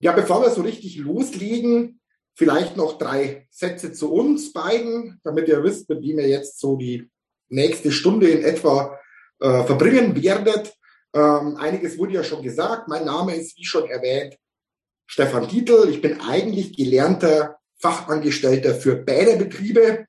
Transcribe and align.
Ja, 0.00 0.12
bevor 0.12 0.42
wir 0.42 0.50
so 0.50 0.62
richtig 0.62 0.96
loslegen, 0.96 2.00
vielleicht 2.34 2.76
noch 2.76 2.96
drei 2.96 3.46
Sätze 3.50 3.92
zu 3.92 4.12
uns 4.12 4.52
beiden, 4.52 5.20
damit 5.24 5.46
ihr 5.46 5.62
wisst, 5.62 5.90
mit 5.90 6.00
wem 6.00 6.18
ihr 6.18 6.28
jetzt 6.28 6.58
so 6.58 6.76
die 6.76 7.10
nächste 7.50 7.92
Stunde 7.92 8.30
in 8.30 8.42
etwa 8.42 8.98
äh, 9.40 9.64
verbringen 9.64 10.20
werdet. 10.22 10.74
Ähm, 11.14 11.56
einiges 11.56 11.98
wurde 11.98 12.14
ja 12.14 12.24
schon 12.24 12.42
gesagt. 12.42 12.88
Mein 12.88 13.04
Name 13.04 13.34
ist, 13.36 13.58
wie 13.58 13.64
schon 13.64 13.90
erwähnt, 13.90 14.36
Stefan 15.06 15.48
Dietl. 15.48 15.88
Ich 15.90 16.00
bin 16.00 16.20
eigentlich 16.20 16.74
gelernter 16.74 17.58
Fachangestellter 17.78 18.74
für 18.74 18.96
Bäderbetriebe. 18.96 20.06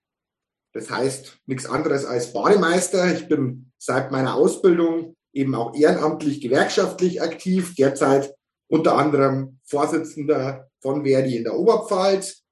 Das 0.73 0.89
heißt 0.89 1.39
nichts 1.47 1.65
anderes 1.65 2.05
als 2.05 2.31
Bademeister. 2.31 3.13
Ich 3.13 3.27
bin 3.27 3.71
seit 3.77 4.11
meiner 4.11 4.35
Ausbildung 4.35 5.17
eben 5.33 5.53
auch 5.55 5.75
ehrenamtlich 5.75 6.39
gewerkschaftlich 6.39 7.21
aktiv, 7.21 7.75
derzeit 7.75 8.33
unter 8.71 8.97
anderem 8.97 9.59
Vorsitzender 9.65 10.69
von 10.79 11.03
Verdi 11.03 11.35
in 11.35 11.43
der 11.43 11.55
Oberpfalz. 11.55 12.43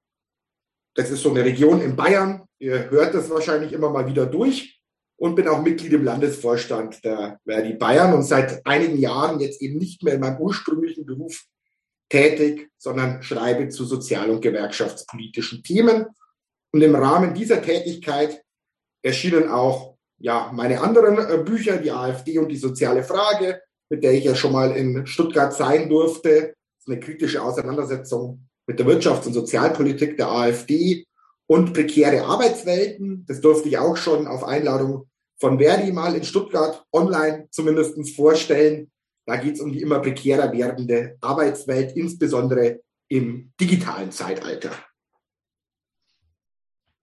Das 0.94 1.10
ist 1.10 1.22
so 1.22 1.30
eine 1.30 1.44
Region 1.44 1.80
in 1.80 1.96
Bayern. 1.96 2.44
Ihr 2.58 2.90
hört 2.90 3.14
das 3.14 3.30
wahrscheinlich 3.30 3.72
immer 3.72 3.88
mal 3.90 4.06
wieder 4.06 4.26
durch 4.26 4.80
und 5.16 5.34
bin 5.34 5.48
auch 5.48 5.62
Mitglied 5.62 5.94
im 5.94 6.04
Landesvorstand 6.04 7.02
der 7.04 7.40
Verdi 7.46 7.72
Bayern 7.72 8.12
und 8.12 8.24
seit 8.24 8.64
einigen 8.66 8.98
Jahren 8.98 9.40
jetzt 9.40 9.62
eben 9.62 9.78
nicht 9.78 10.02
mehr 10.02 10.14
in 10.14 10.20
meinem 10.20 10.38
ursprünglichen 10.38 11.06
Beruf 11.06 11.46
tätig, 12.10 12.70
sondern 12.76 13.22
schreibe 13.22 13.70
zu 13.70 13.86
sozial- 13.86 14.30
und 14.30 14.42
gewerkschaftspolitischen 14.42 15.62
Themen. 15.62 16.06
Und 16.72 16.82
im 16.82 16.94
Rahmen 16.94 17.32
dieser 17.32 17.62
Tätigkeit 17.62 18.42
erschienen 19.02 19.48
auch 19.48 19.96
ja, 20.18 20.50
meine 20.52 20.82
anderen 20.82 21.16
äh, 21.16 21.42
Bücher, 21.42 21.78
die 21.78 21.90
AfD 21.90 22.38
und 22.38 22.48
die 22.48 22.58
soziale 22.58 23.04
Frage, 23.04 23.62
mit 23.90 24.02
der 24.02 24.12
ich 24.12 24.24
ja 24.24 24.34
schon 24.34 24.52
mal 24.52 24.70
in 24.76 25.06
Stuttgart 25.06 25.52
sein 25.52 25.88
durfte. 25.88 26.54
Eine 26.86 26.98
kritische 26.98 27.42
Auseinandersetzung 27.42 28.48
mit 28.66 28.78
der 28.78 28.86
Wirtschafts- 28.86 29.26
und 29.26 29.34
Sozialpolitik 29.34 30.16
der 30.16 30.30
AfD 30.30 31.04
und 31.46 31.72
prekäre 31.72 32.24
Arbeitswelten. 32.24 33.24
Das 33.26 33.40
durfte 33.40 33.68
ich 33.68 33.76
auch 33.76 33.96
schon 33.96 34.26
auf 34.26 34.44
Einladung 34.44 35.08
von 35.38 35.58
Verdi 35.58 35.92
mal 35.92 36.14
in 36.14 36.24
Stuttgart 36.24 36.84
online 36.92 37.48
zumindest 37.50 38.14
vorstellen. 38.14 38.90
Da 39.26 39.36
geht 39.36 39.54
es 39.54 39.60
um 39.60 39.72
die 39.72 39.82
immer 39.82 39.98
prekärer 40.00 40.52
werdende 40.52 41.16
Arbeitswelt, 41.20 41.96
insbesondere 41.96 42.80
im 43.08 43.52
digitalen 43.60 44.12
Zeitalter. 44.12 44.70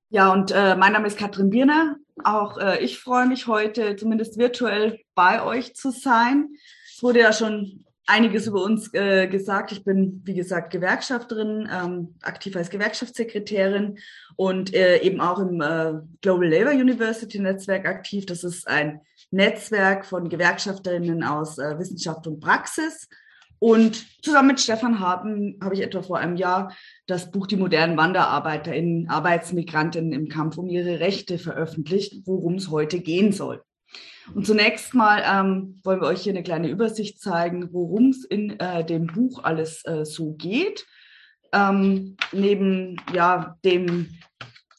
Ja, 0.10 0.32
und 0.32 0.52
äh, 0.52 0.76
mein 0.76 0.94
Name 0.94 1.08
ist 1.08 1.18
Katrin 1.18 1.50
Bierner. 1.50 1.98
Auch 2.24 2.58
äh, 2.58 2.84
ich 2.84 3.00
freue 3.00 3.28
mich 3.28 3.48
heute, 3.48 3.98
zumindest 3.98 4.38
virtuell 4.38 5.02
bei 5.16 5.44
euch 5.44 5.76
zu 5.76 5.92
sein. 5.92 6.50
Es 6.98 7.04
wurde 7.04 7.20
ja 7.20 7.32
schon 7.32 7.86
einiges 8.08 8.48
über 8.48 8.64
uns 8.64 8.92
äh, 8.92 9.28
gesagt. 9.28 9.72
Ich 9.72 9.84
bin, 9.84 10.24
wie 10.26 10.34
gesagt, 10.34 10.72
Gewerkschafterin, 10.72 11.70
ähm, 11.72 12.16
aktiv 12.24 12.56
als 12.56 12.72
Gewerkschaftssekretärin 12.72 14.00
und 14.36 14.74
äh, 14.74 14.98
eben 15.04 15.22
auch 15.22 15.38
im 15.38 15.62
äh, 15.62 15.94
Global 16.24 16.50
Labor 16.50 16.72
University 16.72 17.38
Netzwerk 17.38 17.86
aktiv. 17.86 18.26
Das 18.26 18.44
ist 18.44 18.68
ein 18.68 19.02
Netzwerk 19.30 20.08
von 20.08 20.28
Gewerkschafterinnen 20.28 21.22
aus 21.22 21.60
äh, 21.60 21.78
Wissenschaft 21.78 22.26
und 22.26 22.40
Praxis. 22.40 23.08
Und 23.60 24.04
zusammen 24.24 24.48
mit 24.48 24.60
Stefan 24.60 25.00
haben, 25.00 25.60
habe 25.62 25.76
ich 25.76 25.82
etwa 25.82 26.02
vor 26.02 26.18
einem 26.18 26.36
Jahr 26.36 26.76
das 27.06 27.30
Buch 27.30 27.46
Die 27.46 27.58
modernen 27.58 27.96
WanderarbeiterInnen, 27.96 29.08
Arbeitsmigrantinnen 29.08 30.14
im 30.14 30.30
Kampf 30.30 30.58
um 30.58 30.68
ihre 30.68 31.00
Rechte 31.00 31.38
veröffentlicht, 31.38 32.26
worum 32.26 32.56
es 32.56 32.72
heute 32.72 33.02
gehen 33.02 33.34
soll. 33.34 33.62
Und 34.34 34.46
zunächst 34.46 34.94
mal 34.94 35.24
ähm, 35.26 35.80
wollen 35.84 36.02
wir 36.02 36.08
euch 36.08 36.22
hier 36.22 36.34
eine 36.34 36.44
kleine 36.44 36.70
Übersicht 36.70 37.20
zeigen, 37.20 37.70
worum 37.72 38.10
es 38.10 38.26
in 38.26 38.60
äh, 38.60 38.86
dem 38.86 39.08
Buch 39.08 39.44
alles 39.44 39.86
äh, 39.86 40.06
so 40.06 40.34
geht. 40.34 40.86
Ähm, 41.54 42.18
neben 42.34 42.98
ja, 43.14 43.58
dem 43.64 44.10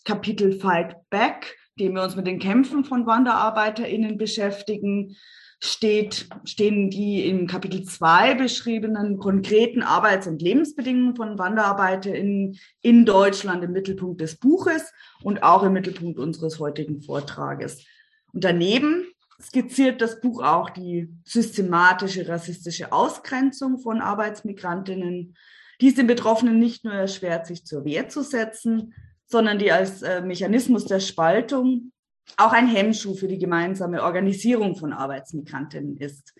Kapitel 0.04 0.58
Fight 0.58 0.96
Back, 1.10 1.56
dem 1.78 1.94
wir 1.94 2.02
uns 2.02 2.16
mit 2.16 2.26
den 2.26 2.38
Kämpfen 2.38 2.84
von 2.84 3.06
WanderarbeiterInnen 3.06 4.18
beschäftigen, 4.18 5.16
steht, 5.60 6.28
stehen 6.44 6.90
die 6.90 7.26
in 7.26 7.46
Kapitel 7.46 7.82
2 7.84 8.34
beschriebenen 8.34 9.18
konkreten 9.18 9.82
Arbeits- 9.82 10.26
und 10.26 10.40
Lebensbedingungen 10.40 11.16
von 11.16 11.38
WanderarbeiterInnen 11.38 12.58
in 12.82 13.04
Deutschland 13.04 13.64
im 13.64 13.72
Mittelpunkt 13.72 14.20
des 14.20 14.38
Buches 14.38 14.92
und 15.22 15.42
auch 15.42 15.62
im 15.64 15.72
Mittelpunkt 15.72 16.18
unseres 16.18 16.58
heutigen 16.58 17.02
Vortrages. 17.02 17.84
Und 18.32 18.44
daneben 18.44 19.06
skizziert 19.40 20.00
das 20.00 20.20
Buch 20.20 20.42
auch 20.42 20.70
die 20.70 21.08
systematische 21.24 22.28
rassistische 22.28 22.92
Ausgrenzung 22.92 23.78
von 23.78 24.00
Arbeitsmigrantinnen, 24.00 25.36
die 25.80 25.88
es 25.88 25.94
den 25.94 26.06
Betroffenen 26.06 26.58
nicht 26.58 26.84
nur 26.84 26.94
erschwert, 26.94 27.46
sich 27.46 27.64
zur 27.64 27.84
Wehr 27.84 28.08
zu 28.08 28.22
setzen, 28.22 28.94
sondern 29.26 29.58
die 29.58 29.70
als 29.70 30.02
äh, 30.02 30.22
Mechanismus 30.22 30.86
der 30.86 31.00
Spaltung 31.00 31.92
auch 32.36 32.52
ein 32.52 32.66
Hemmschuh 32.68 33.14
für 33.14 33.28
die 33.28 33.38
gemeinsame 33.38 34.02
Organisierung 34.02 34.76
von 34.76 34.92
Arbeitsmigrantinnen 34.92 35.96
ist. 35.96 36.34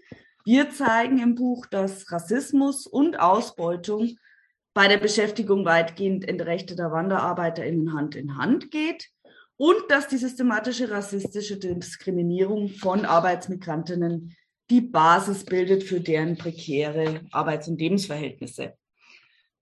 Wir 0.45 0.71
zeigen 0.71 1.19
im 1.19 1.35
Buch, 1.35 1.67
dass 1.67 2.11
Rassismus 2.11 2.87
und 2.87 3.21
Ausbeutung 3.21 4.17
bei 4.75 4.89
der 4.89 4.99
Beschäftigung 4.99 5.65
weitgehend 5.65 6.29
entrechteter 6.29 6.91
WanderarbeiterInnen 6.91 7.95
Hand 7.95 8.17
in 8.17 8.37
Hand 8.37 8.71
geht 8.71 9.11
und 9.59 9.77
dass 9.89 10.09
die 10.09 10.17
systematische 10.17 10.91
rassistische 10.91 11.59
Diskriminierung 11.59 12.69
von 12.69 13.05
Arbeitsmigrantinnen 13.05 14.35
die 14.71 14.81
Basis 14.81 15.45
bildet 15.45 15.83
für 15.83 16.01
deren 16.01 16.39
prekäre 16.39 17.23
Arbeits- 17.33 17.69
und 17.69 17.81
Lebensverhältnisse. 17.81 18.75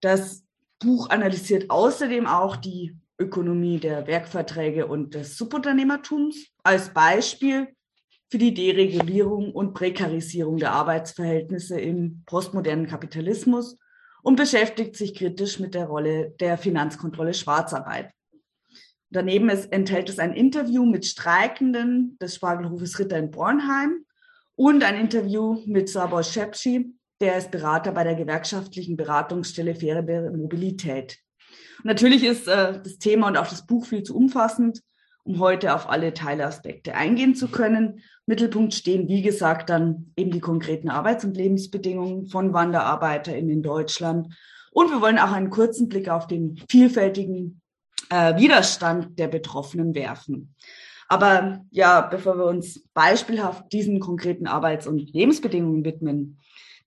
Das 0.01 0.45
Buch 0.79 1.09
analysiert 1.09 1.69
außerdem 1.69 2.27
auch 2.27 2.55
die 2.55 2.95
Ökonomie 3.19 3.79
der 3.79 4.05
Werkverträge 4.05 4.85
und 4.85 5.15
des 5.15 5.35
Subunternehmertums 5.37 6.47
als 6.63 6.93
Beispiel 6.93 7.69
für 8.29 8.37
die 8.37 8.53
Deregulierung 8.53 9.51
und 9.51 9.73
Prekarisierung 9.73 10.57
der 10.57 10.73
Arbeitsverhältnisse 10.73 11.79
im 11.79 12.23
postmodernen 12.25 12.85
Kapitalismus 12.85 13.79
und 14.21 14.35
beschäftigt 14.35 14.95
sich 14.95 15.15
kritisch 15.15 15.59
mit 15.59 15.73
der 15.73 15.85
Rolle 15.85 16.35
der 16.39 16.57
Finanzkontrolle 16.57 17.33
Schwarzarbeit. 17.33 18.11
Daneben 19.09 19.49
ist, 19.49 19.71
enthält 19.71 20.09
es 20.09 20.19
ein 20.19 20.33
Interview 20.33 20.85
mit 20.85 21.05
Streikenden 21.05 22.17
des 22.21 22.35
Spargelhofes 22.35 22.99
Ritter 22.99 23.17
in 23.17 23.31
Bornheim 23.31 24.05
und 24.55 24.83
ein 24.83 24.99
Interview 24.99 25.61
mit 25.65 25.87
Sabor 25.87 26.23
Shepschi, 26.23 26.93
der 27.21 27.37
ist 27.37 27.51
Berater 27.51 27.91
bei 27.93 28.03
der 28.03 28.15
gewerkschaftlichen 28.15 28.97
Beratungsstelle 28.97 29.75
Faire 29.75 30.31
Mobilität. 30.35 31.17
Und 31.79 31.85
natürlich 31.85 32.23
ist 32.23 32.47
äh, 32.47 32.79
das 32.81 32.97
Thema 32.97 33.27
und 33.27 33.37
auch 33.37 33.47
das 33.47 33.65
Buch 33.65 33.85
viel 33.85 34.03
zu 34.03 34.15
umfassend, 34.15 34.81
um 35.23 35.39
heute 35.39 35.73
auf 35.73 35.89
alle 35.89 36.13
Teilaspekte 36.13 36.93
eingehen 36.95 37.33
zu 37.33 37.47
können. 37.49 38.01
Mittelpunkt 38.25 38.73
stehen, 38.73 39.07
wie 39.07 39.21
gesagt, 39.21 39.69
dann 39.69 40.11
eben 40.17 40.31
die 40.31 40.39
konkreten 40.39 40.89
Arbeits- 40.89 41.23
und 41.23 41.37
Lebensbedingungen 41.37 42.27
von 42.27 42.53
WanderarbeiterInnen 42.53 43.51
in 43.51 43.63
Deutschland. 43.63 44.33
Und 44.71 44.91
wir 44.91 45.01
wollen 45.01 45.17
auch 45.17 45.31
einen 45.31 45.49
kurzen 45.49 45.87
Blick 45.87 46.09
auf 46.09 46.27
den 46.27 46.57
vielfältigen 46.69 47.61
äh, 48.09 48.35
Widerstand 48.37 49.17
der 49.19 49.27
Betroffenen 49.27 49.95
werfen. 49.95 50.55
Aber 51.07 51.61
ja, 51.71 52.01
bevor 52.01 52.37
wir 52.37 52.45
uns 52.45 52.83
beispielhaft 52.93 53.71
diesen 53.71 53.99
konkreten 53.99 54.47
Arbeits- 54.47 54.87
und 54.87 55.13
Lebensbedingungen 55.13 55.85
widmen, 55.85 56.39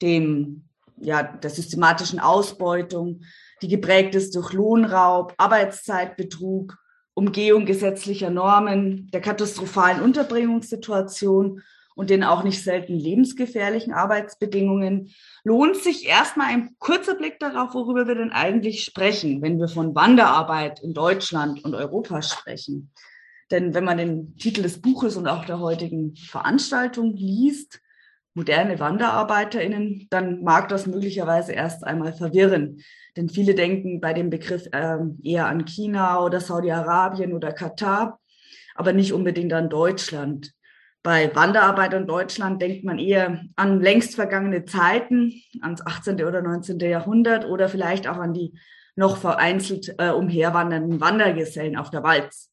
dem 0.03 0.65
ja 1.01 1.23
der 1.23 1.51
systematischen 1.51 2.21
Ausbeutung, 2.21 3.23
die 3.63 3.69
geprägt 3.69 4.15
ist 4.15 4.35
durch 4.35 4.53
Lohnraub, 4.53 5.35
Arbeitszeitbetrug, 5.39 6.77
Umgehung 7.15 7.67
gesetzlicher 7.67 8.31
Normen, 8.31 9.11
der 9.13 9.21
katastrophalen 9.21 10.03
Unterbringungssituation 10.03 11.63
und 12.01 12.09
den 12.09 12.25
auch 12.25 12.45
nicht 12.45 12.65
selten 12.65 12.95
lebensgefährlichen 12.95 13.93
Arbeitsbedingungen, 13.93 15.11
lohnt 15.45 15.77
sich 15.77 16.09
erstmal 16.09 16.47
ein 16.47 16.71
kurzer 16.79 17.15
Blick 17.15 17.39
darauf, 17.39 17.75
worüber 17.75 18.09
wir 18.09 18.15
denn 18.15 18.31
eigentlich 18.31 18.85
sprechen, 18.85 19.43
wenn 19.43 19.59
wir 19.59 19.69
von 19.69 19.95
Wanderarbeit 19.95 20.81
in 20.81 20.95
Deutschland 20.95 21.63
und 21.63 21.75
Europa 21.75 22.23
sprechen. 22.23 22.91
Denn 23.51 23.75
wenn 23.75 23.85
man 23.85 23.99
den 23.99 24.35
Titel 24.39 24.63
des 24.63 24.81
Buches 24.81 25.19
und 25.19 25.29
auch 25.29 25.45
der 25.45 25.61
heutigen 25.61 26.17
Veranstaltung 26.17 27.17
liest, 27.17 27.83
moderne 28.33 28.81
WanderarbeiterInnen, 28.81 30.07
dann 30.09 30.43
mag 30.43 30.71
das 30.71 30.87
möglicherweise 30.87 31.53
erst 31.53 31.85
einmal 31.85 32.15
verwirren. 32.15 32.81
Denn 33.15 33.29
viele 33.29 33.55
denken 33.55 34.01
bei 34.01 34.15
dem 34.15 34.31
Begriff 34.31 34.67
ähm, 34.73 35.19
eher 35.23 35.49
an 35.49 35.67
China 35.67 36.25
oder 36.25 36.41
Saudi-Arabien 36.41 37.35
oder 37.35 37.53
Katar, 37.53 38.21
aber 38.75 38.95
nicht 38.95 39.13
unbedingt 39.13 39.53
an 39.53 39.69
Deutschland. 39.69 40.55
Bei 41.03 41.35
Wanderarbeit 41.35 41.95
in 41.95 42.07
Deutschland 42.07 42.61
denkt 42.61 42.85
man 42.85 42.99
eher 42.99 43.43
an 43.57 43.81
längst 43.81 44.15
vergangene 44.15 44.65
Zeiten, 44.65 45.33
ans 45.63 45.85
18. 45.85 46.23
oder 46.25 46.43
19. 46.43 46.79
Jahrhundert 46.81 47.47
oder 47.47 47.69
vielleicht 47.69 48.07
auch 48.07 48.19
an 48.19 48.35
die 48.35 48.53
noch 48.97 49.17
vereinzelt 49.17 49.95
äh, 49.99 50.11
umherwandernden 50.11 51.01
Wandergesellen 51.01 51.77
auf 51.77 51.91
der 51.91 52.03
Walz. 52.03 52.51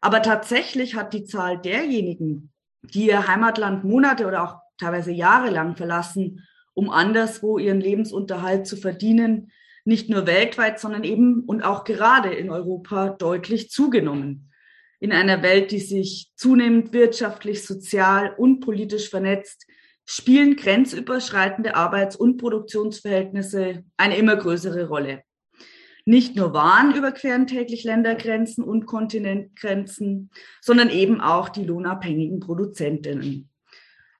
Aber 0.00 0.20
tatsächlich 0.20 0.96
hat 0.96 1.14
die 1.14 1.24
Zahl 1.24 1.58
derjenigen, 1.58 2.52
die 2.82 3.06
ihr 3.06 3.26
Heimatland 3.26 3.84
Monate 3.84 4.26
oder 4.26 4.44
auch 4.44 4.56
teilweise 4.76 5.12
jahrelang 5.12 5.76
verlassen 5.76 6.46
um 6.78 6.90
anderswo 6.90 7.58
ihren 7.58 7.80
Lebensunterhalt 7.80 8.68
zu 8.68 8.76
verdienen, 8.76 9.50
nicht 9.84 10.08
nur 10.10 10.28
weltweit, 10.28 10.78
sondern 10.78 11.02
eben 11.02 11.42
und 11.42 11.62
auch 11.62 11.82
gerade 11.82 12.32
in 12.32 12.50
Europa 12.50 13.08
deutlich 13.08 13.68
zugenommen. 13.68 14.47
In 15.00 15.12
einer 15.12 15.42
Welt, 15.42 15.70
die 15.70 15.78
sich 15.78 16.32
zunehmend 16.34 16.92
wirtschaftlich, 16.92 17.64
sozial 17.64 18.34
und 18.36 18.60
politisch 18.60 19.10
vernetzt, 19.10 19.66
spielen 20.04 20.56
grenzüberschreitende 20.56 21.76
Arbeits- 21.76 22.16
und 22.16 22.38
Produktionsverhältnisse 22.38 23.84
eine 23.96 24.16
immer 24.16 24.36
größere 24.36 24.88
Rolle. 24.88 25.22
Nicht 26.06 26.34
nur 26.34 26.54
Waren 26.54 26.94
überqueren 26.94 27.46
täglich 27.46 27.84
Ländergrenzen 27.84 28.64
und 28.64 28.86
Kontinentgrenzen, 28.86 30.30
sondern 30.62 30.88
eben 30.88 31.20
auch 31.20 31.50
die 31.50 31.64
lohnabhängigen 31.64 32.40
Produzentinnen. 32.40 33.50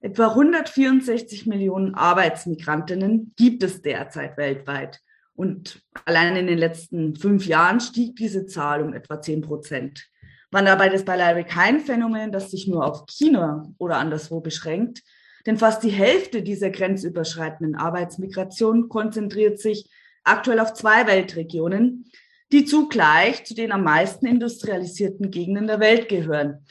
Etwa 0.01 0.29
164 0.29 1.47
Millionen 1.47 1.95
Arbeitsmigrantinnen 1.95 3.33
gibt 3.37 3.63
es 3.63 3.81
derzeit 3.81 4.37
weltweit. 4.37 5.01
Und 5.35 5.83
allein 6.05 6.37
in 6.37 6.47
den 6.47 6.59
letzten 6.59 7.17
fünf 7.17 7.47
Jahren 7.47 7.81
stieg 7.81 8.17
diese 8.17 8.47
Zahl 8.47 8.83
um 8.83 8.93
etwa 8.93 9.21
10 9.21 9.41
Prozent. 9.41 10.07
War 10.51 10.63
dabei 10.63 10.89
das 10.89 11.05
beileibe 11.05 11.45
kein 11.45 11.81
Phänomen, 11.81 12.33
das 12.33 12.51
sich 12.51 12.67
nur 12.67 12.87
auf 12.87 13.05
China 13.07 13.71
oder 13.79 13.97
anderswo 13.97 14.41
beschränkt, 14.41 15.03
denn 15.47 15.59
fast 15.59 15.83
die 15.83 15.91
Hälfte 15.91 16.43
dieser 16.43 16.71
grenzüberschreitenden 16.71 17.77
Arbeitsmigration 17.77 18.89
konzentriert 18.89 19.59
sich 19.59 19.89
aktuell 20.25 20.61
auf 20.61 20.75
zwei 20.75 21.07
Weltregionen, 21.07 22.11
die 22.53 22.65
zugleich 22.65 23.45
zu 23.45 23.55
den 23.55 23.73
am 23.73 23.85
meisten 23.85 24.27
industrialisierten 24.27 25.31
Gegenden 25.31 25.67
der 25.67 25.81
Welt 25.81 26.09
gehören. 26.09 26.65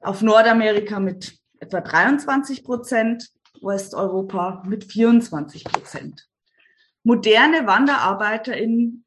Auf 0.00 0.22
Nordamerika 0.22 1.00
mit 1.00 1.38
etwa 1.58 1.80
23 1.80 2.64
Prozent, 2.64 3.28
Westeuropa 3.60 4.62
mit 4.66 4.84
24 4.84 5.64
Prozent. 5.64 6.28
Moderne 7.02 7.66
WanderarbeiterInnen 7.66 9.04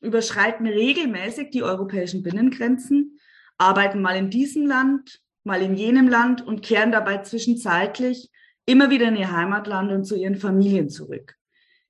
überschreiten 0.00 0.66
regelmäßig 0.66 1.50
die 1.50 1.62
europäischen 1.62 2.22
Binnengrenzen, 2.22 3.17
arbeiten 3.58 4.00
mal 4.00 4.16
in 4.16 4.30
diesem 4.30 4.66
Land, 4.66 5.20
mal 5.44 5.60
in 5.60 5.74
jenem 5.74 6.08
Land 6.08 6.46
und 6.46 6.62
kehren 6.62 6.92
dabei 6.92 7.18
zwischenzeitlich 7.18 8.30
immer 8.64 8.90
wieder 8.90 9.08
in 9.08 9.16
ihr 9.16 9.32
Heimatland 9.32 9.90
und 9.92 10.04
zu 10.04 10.16
ihren 10.16 10.36
Familien 10.36 10.88
zurück. 10.88 11.34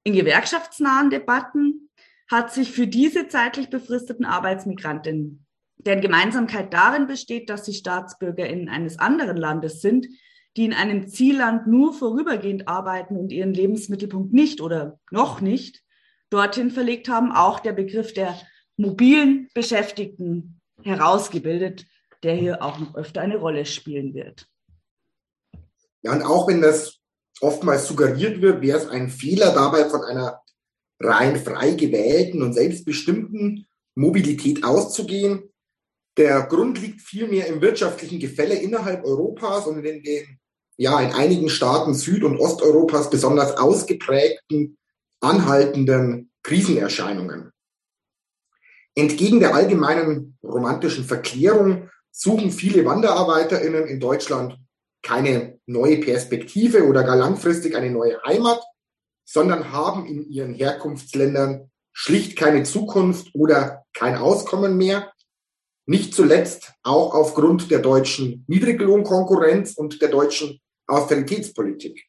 In 0.05 0.15
gewerkschaftsnahen 0.15 1.11
Debatten 1.11 1.91
hat 2.31 2.53
sich 2.53 2.73
für 2.73 2.87
diese 2.87 3.29
zeitlich 3.29 3.69
befristeten 3.69 4.25
Arbeitsmigrantinnen, 4.25 5.45
deren 5.79 6.01
Gemeinsamkeit 6.01 6.73
darin 6.73 7.07
besteht, 7.07 7.51
dass 7.51 7.67
sie 7.67 7.75
StaatsbürgerInnen 7.75 8.69
eines 8.69 8.99
anderen 8.99 9.37
Landes 9.37 9.81
sind, 9.81 10.07
die 10.57 10.65
in 10.65 10.73
einem 10.73 11.09
Zielland 11.09 11.67
nur 11.67 11.93
vorübergehend 11.93 12.69
arbeiten 12.69 13.17
und 13.17 13.33
ihren 13.33 13.55
Lebensmittelpunkt 13.55 14.33
nicht 14.33 14.61
oder 14.61 14.99
noch 15.11 15.41
nicht 15.41 15.83
dorthin 16.31 16.71
verlegt 16.71 17.09
haben, 17.09 17.33
auch 17.33 17.61
der 17.61 17.73
Begriff 17.73 18.13
der 18.13 18.39
mobilen 18.77 19.49
Beschäftigten 19.55 20.58
herausgebildet, 20.83 21.87
der 22.23 22.35
hier 22.35 22.63
auch 22.63 22.79
noch 22.79 22.95
öfter 22.95 23.21
eine 23.21 23.37
Rolle 23.37 23.65
spielen 23.67 24.15
wird. 24.15 24.47
Ja, 26.03 26.13
und 26.13 26.23
auch 26.23 26.49
wenn 26.49 26.63
das 26.63 26.99
oftmals 27.41 27.87
suggeriert 27.87 28.41
wird, 28.41 28.63
wäre 28.63 28.79
es 28.79 28.89
ein 28.89 29.09
Fehler 29.09 29.53
dabei 29.53 29.89
von 29.89 30.03
einer 30.03 30.41
rein 31.01 31.37
frei 31.37 31.73
gewählten 31.73 32.43
und 32.43 32.55
selbstbestimmten 32.55 33.67
Mobilität 33.95 34.65
auszugehen. 34.65 35.53
Der 36.17 36.43
Grund 36.43 36.81
liegt 36.81 37.01
vielmehr 37.01 37.47
im 37.47 37.61
wirtschaftlichen 37.61 38.19
Gefälle 38.19 38.55
innerhalb 38.55 39.05
Europas 39.05 39.67
und 39.67 39.85
in 39.85 40.03
den 40.03 40.39
ja 40.77 41.01
in 41.01 41.13
einigen 41.13 41.49
Staaten 41.49 41.95
Süd- 41.95 42.25
und 42.25 42.39
Osteuropas 42.39 43.11
besonders 43.11 43.57
ausgeprägten, 43.57 44.79
anhaltenden 45.21 46.31
Krisenerscheinungen. 46.43 47.53
Entgegen 48.99 49.39
der 49.39 49.55
allgemeinen 49.55 50.37
romantischen 50.43 51.05
Verklärung 51.05 51.89
suchen 52.11 52.51
viele 52.51 52.85
WanderarbeiterInnen 52.85 53.87
in 53.87 54.01
Deutschland 54.01 54.59
keine 55.03 55.61
neue 55.67 55.99
Perspektive 55.99 56.85
oder 56.85 57.05
gar 57.05 57.15
langfristig 57.15 57.77
eine 57.77 57.93
neue 57.93 58.21
Heimat, 58.25 58.61
sondern 59.25 59.71
haben 59.71 60.05
in 60.07 60.29
ihren 60.29 60.53
Herkunftsländern 60.53 61.71
schlicht 61.93 62.37
keine 62.37 62.65
Zukunft 62.65 63.29
oder 63.35 63.85
kein 63.95 64.17
Auskommen 64.17 64.77
mehr 64.77 65.13
nicht 65.87 66.13
zuletzt 66.13 66.73
auch 66.83 67.15
aufgrund 67.15 67.71
der 67.71 67.79
deutschen 67.79 68.45
Niedriglohnkonkurrenz 68.49 69.75
und 69.75 70.03
der 70.03 70.09
deutschen 70.09 70.59
Austeritätspolitik. 70.89 72.05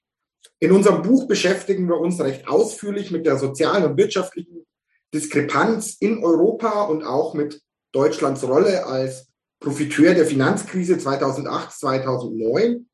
In 0.60 0.72
unserem 0.72 1.04
Buch 1.04 1.28
beschäftigen 1.28 1.88
wir 1.88 2.00
uns 2.00 2.20
recht 2.20 2.48
ausführlich 2.48 3.12
mit 3.12 3.28
der 3.28 3.38
sozialen 3.38 3.86
und 3.86 3.96
wirtschaftlichen 3.96 4.66
Diskrepanz 5.14 5.98
in 6.00 6.24
Europa 6.24 6.84
und 6.84 7.04
auch 7.04 7.34
mit 7.34 7.62
Deutschlands 7.92 8.44
Rolle 8.44 8.86
als 8.86 9.28
Profiteur 9.60 10.14
der 10.14 10.26
Finanzkrise 10.26 10.98
2008, 10.98 11.72
2009. 11.72 12.88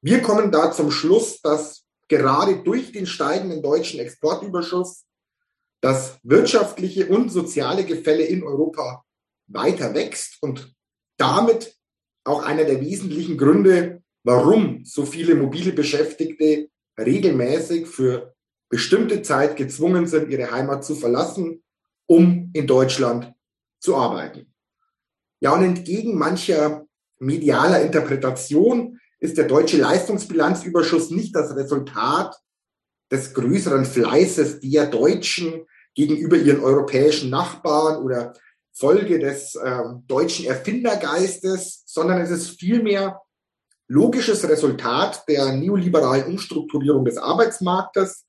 Wir 0.00 0.22
kommen 0.22 0.50
da 0.50 0.72
zum 0.72 0.90
Schluss, 0.90 1.40
dass 1.40 1.84
gerade 2.08 2.62
durch 2.62 2.92
den 2.92 3.06
steigenden 3.06 3.62
deutschen 3.62 4.00
Exportüberschuss 4.00 5.04
das 5.80 6.18
wirtschaftliche 6.22 7.06
und 7.06 7.30
soziale 7.30 7.84
Gefälle 7.84 8.24
in 8.24 8.42
Europa 8.42 9.04
weiter 9.46 9.94
wächst 9.94 10.42
und 10.42 10.74
damit 11.18 11.76
auch 12.24 12.42
einer 12.42 12.64
der 12.64 12.80
wesentlichen 12.80 13.36
Gründe, 13.36 14.02
warum 14.24 14.84
so 14.84 15.04
viele 15.04 15.34
mobile 15.34 15.72
Beschäftigte 15.72 16.68
regelmäßig 16.98 17.86
für 17.86 18.33
bestimmte 18.68 19.22
Zeit 19.22 19.56
gezwungen 19.56 20.06
sind, 20.06 20.30
ihre 20.30 20.50
Heimat 20.50 20.84
zu 20.84 20.94
verlassen, 20.94 21.62
um 22.06 22.50
in 22.52 22.66
Deutschland 22.66 23.32
zu 23.80 23.96
arbeiten. 23.96 24.52
Ja, 25.40 25.52
und 25.52 25.62
entgegen 25.62 26.16
mancher 26.16 26.86
medialer 27.18 27.82
Interpretation 27.82 28.98
ist 29.20 29.38
der 29.38 29.46
deutsche 29.46 29.78
Leistungsbilanzüberschuss 29.78 31.10
nicht 31.10 31.34
das 31.34 31.54
Resultat 31.54 32.36
des 33.10 33.34
größeren 33.34 33.84
Fleißes 33.84 34.60
der 34.60 34.86
Deutschen 34.86 35.66
gegenüber 35.94 36.36
ihren 36.36 36.60
europäischen 36.60 37.30
Nachbarn 37.30 38.02
oder 38.02 38.34
Folge 38.72 39.18
des 39.18 39.54
äh, 39.54 39.82
deutschen 40.06 40.46
Erfindergeistes, 40.46 41.84
sondern 41.86 42.20
es 42.20 42.30
ist 42.30 42.58
vielmehr 42.58 43.20
logisches 43.86 44.48
Resultat 44.48 45.24
der 45.28 45.52
neoliberalen 45.52 46.26
Umstrukturierung 46.26 47.04
des 47.04 47.16
Arbeitsmarktes, 47.16 48.24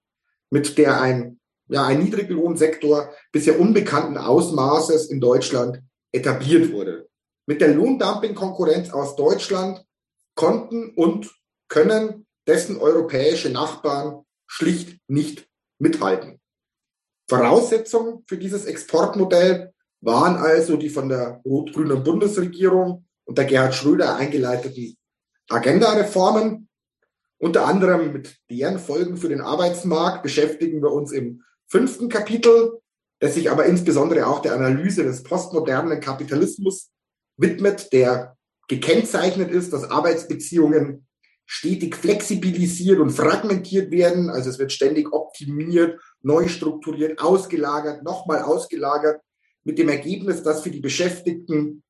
mit 0.55 0.77
der 0.77 1.01
ein, 1.01 1.37
ja, 1.67 1.83
ein 1.85 2.01
Niedriglohnsektor 2.01 3.13
bisher 3.33 3.59
unbekannten 3.59 4.17
Ausmaßes 4.17 5.07
in 5.07 5.19
Deutschland 5.19 5.83
etabliert 6.13 6.71
wurde. 6.71 7.09
Mit 7.45 7.59
der 7.59 7.73
Lohndumping-Konkurrenz 7.75 8.89
aus 8.91 9.17
Deutschland 9.17 9.85
konnten 10.33 10.91
und 10.95 11.35
können 11.67 12.25
dessen 12.47 12.77
europäische 12.77 13.49
Nachbarn 13.49 14.23
schlicht 14.47 14.97
nicht 15.09 15.45
mithalten. 15.77 16.39
Voraussetzung 17.29 18.23
für 18.25 18.37
dieses 18.37 18.63
Exportmodell 18.63 19.73
waren 19.99 20.37
also 20.37 20.77
die 20.77 20.89
von 20.89 21.09
der 21.09 21.41
rot-grünen 21.43 22.01
Bundesregierung 22.01 23.05
unter 23.25 23.43
Gerhard 23.43 23.75
Schröder 23.75 24.15
eingeleiteten 24.15 24.95
Agenda-Reformen. 25.49 26.69
Unter 27.37 27.65
anderem 27.67 28.13
mit 28.13 28.37
deren 28.49 28.79
Folgen 28.79 29.17
für 29.17 29.29
den 29.29 29.41
Arbeitsmarkt 29.41 30.23
beschäftigen 30.23 30.81
wir 30.81 30.91
uns 30.91 31.11
im 31.11 31.43
fünften 31.67 32.09
Kapitel, 32.09 32.79
das 33.19 33.33
sich 33.33 33.49
aber 33.49 33.65
insbesondere 33.65 34.27
auch 34.27 34.41
der 34.41 34.53
Analyse 34.53 35.03
des 35.03 35.23
postmodernen 35.23 35.99
Kapitalismus 35.99 36.91
widmet, 37.37 37.91
der 37.91 38.37
gekennzeichnet 38.67 39.51
ist, 39.51 39.73
dass 39.73 39.89
Arbeitsbeziehungen 39.89 41.05
stetig 41.45 41.95
flexibilisiert 41.95 42.99
und 42.99 43.11
fragmentiert 43.11 43.91
werden. 43.91 44.29
Also 44.29 44.49
es 44.49 44.57
wird 44.57 44.71
ständig 44.71 45.13
optimiert, 45.13 46.01
neu 46.21 46.47
strukturiert, 46.47 47.19
ausgelagert, 47.19 48.03
nochmal 48.03 48.41
ausgelagert 48.41 49.21
mit 49.63 49.77
dem 49.77 49.89
Ergebnis, 49.89 50.41
dass 50.43 50.63
für 50.63 50.71
die 50.71 50.79
Beschäftigten 50.79 51.83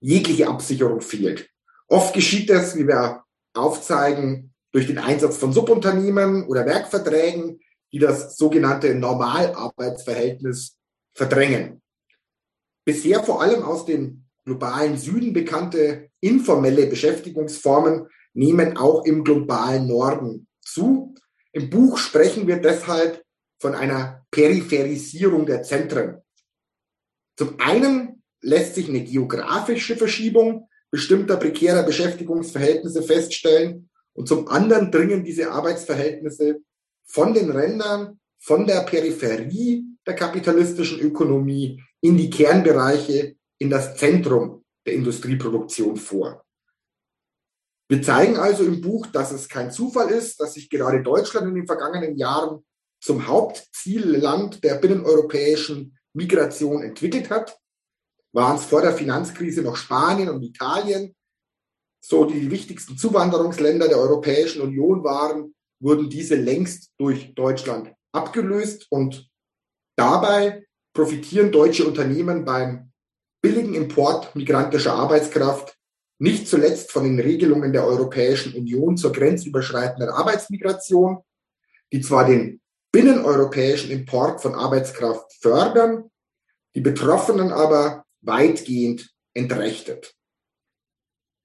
jegliche 0.00 0.48
Absicherung 0.48 1.00
fehlt. 1.00 1.48
Oft 1.88 2.14
geschieht 2.14 2.48
das, 2.48 2.76
wie 2.76 2.86
wir 2.86 3.24
aufzeigen, 3.54 4.53
durch 4.74 4.88
den 4.88 4.98
Einsatz 4.98 5.36
von 5.36 5.52
Subunternehmen 5.52 6.48
oder 6.48 6.66
Werkverträgen, 6.66 7.60
die 7.92 8.00
das 8.00 8.36
sogenannte 8.36 8.92
Normalarbeitsverhältnis 8.96 10.76
verdrängen. 11.14 11.80
Bisher 12.84 13.22
vor 13.22 13.40
allem 13.40 13.62
aus 13.62 13.86
dem 13.86 14.24
globalen 14.44 14.98
Süden 14.98 15.32
bekannte 15.32 16.10
informelle 16.20 16.88
Beschäftigungsformen 16.88 18.08
nehmen 18.34 18.76
auch 18.76 19.04
im 19.04 19.22
globalen 19.22 19.86
Norden 19.86 20.48
zu. 20.60 21.14
Im 21.52 21.70
Buch 21.70 21.96
sprechen 21.96 22.48
wir 22.48 22.56
deshalb 22.56 23.22
von 23.60 23.76
einer 23.76 24.26
Peripherisierung 24.32 25.46
der 25.46 25.62
Zentren. 25.62 26.20
Zum 27.38 27.60
einen 27.60 28.24
lässt 28.40 28.74
sich 28.74 28.88
eine 28.88 29.04
geografische 29.04 29.96
Verschiebung 29.96 30.68
bestimmter 30.90 31.36
prekärer 31.36 31.84
Beschäftigungsverhältnisse 31.84 33.04
feststellen 33.04 33.88
und 34.14 34.28
zum 34.28 34.48
anderen 34.48 34.90
dringen 34.90 35.24
diese 35.24 35.50
Arbeitsverhältnisse 35.50 36.60
von 37.04 37.34
den 37.34 37.50
Rändern, 37.50 38.20
von 38.38 38.66
der 38.66 38.80
Peripherie 38.82 39.84
der 40.06 40.14
kapitalistischen 40.14 41.00
Ökonomie 41.00 41.82
in 42.00 42.16
die 42.16 42.30
Kernbereiche, 42.30 43.36
in 43.58 43.70
das 43.70 43.96
Zentrum 43.96 44.64
der 44.86 44.94
Industrieproduktion 44.94 45.96
vor. 45.96 46.44
Wir 47.88 48.02
zeigen 48.02 48.36
also 48.36 48.64
im 48.64 48.80
Buch, 48.80 49.06
dass 49.06 49.32
es 49.32 49.48
kein 49.48 49.70
Zufall 49.70 50.10
ist, 50.10 50.40
dass 50.40 50.54
sich 50.54 50.70
gerade 50.70 51.02
Deutschland 51.02 51.48
in 51.48 51.54
den 51.54 51.66
vergangenen 51.66 52.16
Jahren 52.16 52.64
zum 53.00 53.26
Hauptzielland 53.26 54.64
der 54.64 54.76
binneneuropäischen 54.76 55.98
Migration 56.14 56.82
entwickelt 56.82 57.28
hat. 57.30 57.58
Waren 58.32 58.56
es 58.56 58.64
vor 58.64 58.80
der 58.80 58.92
Finanzkrise 58.92 59.62
noch 59.62 59.76
Spanien 59.76 60.30
und 60.30 60.42
Italien, 60.42 61.14
so 62.06 62.26
die 62.26 62.50
wichtigsten 62.50 62.98
Zuwanderungsländer 62.98 63.88
der 63.88 63.96
Europäischen 63.96 64.60
Union 64.60 65.04
waren, 65.04 65.54
wurden 65.80 66.10
diese 66.10 66.34
längst 66.34 66.92
durch 66.98 67.34
Deutschland 67.34 67.94
abgelöst 68.12 68.86
und 68.90 69.30
dabei 69.96 70.66
profitieren 70.92 71.50
deutsche 71.50 71.86
Unternehmen 71.86 72.44
beim 72.44 72.92
billigen 73.40 73.72
Import 73.72 74.36
migrantischer 74.36 74.92
Arbeitskraft 74.92 75.78
nicht 76.18 76.46
zuletzt 76.46 76.92
von 76.92 77.04
den 77.04 77.18
Regelungen 77.18 77.72
der 77.72 77.86
Europäischen 77.86 78.54
Union 78.54 78.98
zur 78.98 79.12
grenzüberschreitenden 79.12 80.10
Arbeitsmigration, 80.10 81.22
die 81.90 82.02
zwar 82.02 82.26
den 82.26 82.60
binneneuropäischen 82.92 83.90
Import 83.90 84.42
von 84.42 84.54
Arbeitskraft 84.54 85.32
fördern, 85.40 86.10
die 86.74 86.82
Betroffenen 86.82 87.50
aber 87.50 88.04
weitgehend 88.20 89.10
entrechtet. 89.32 90.14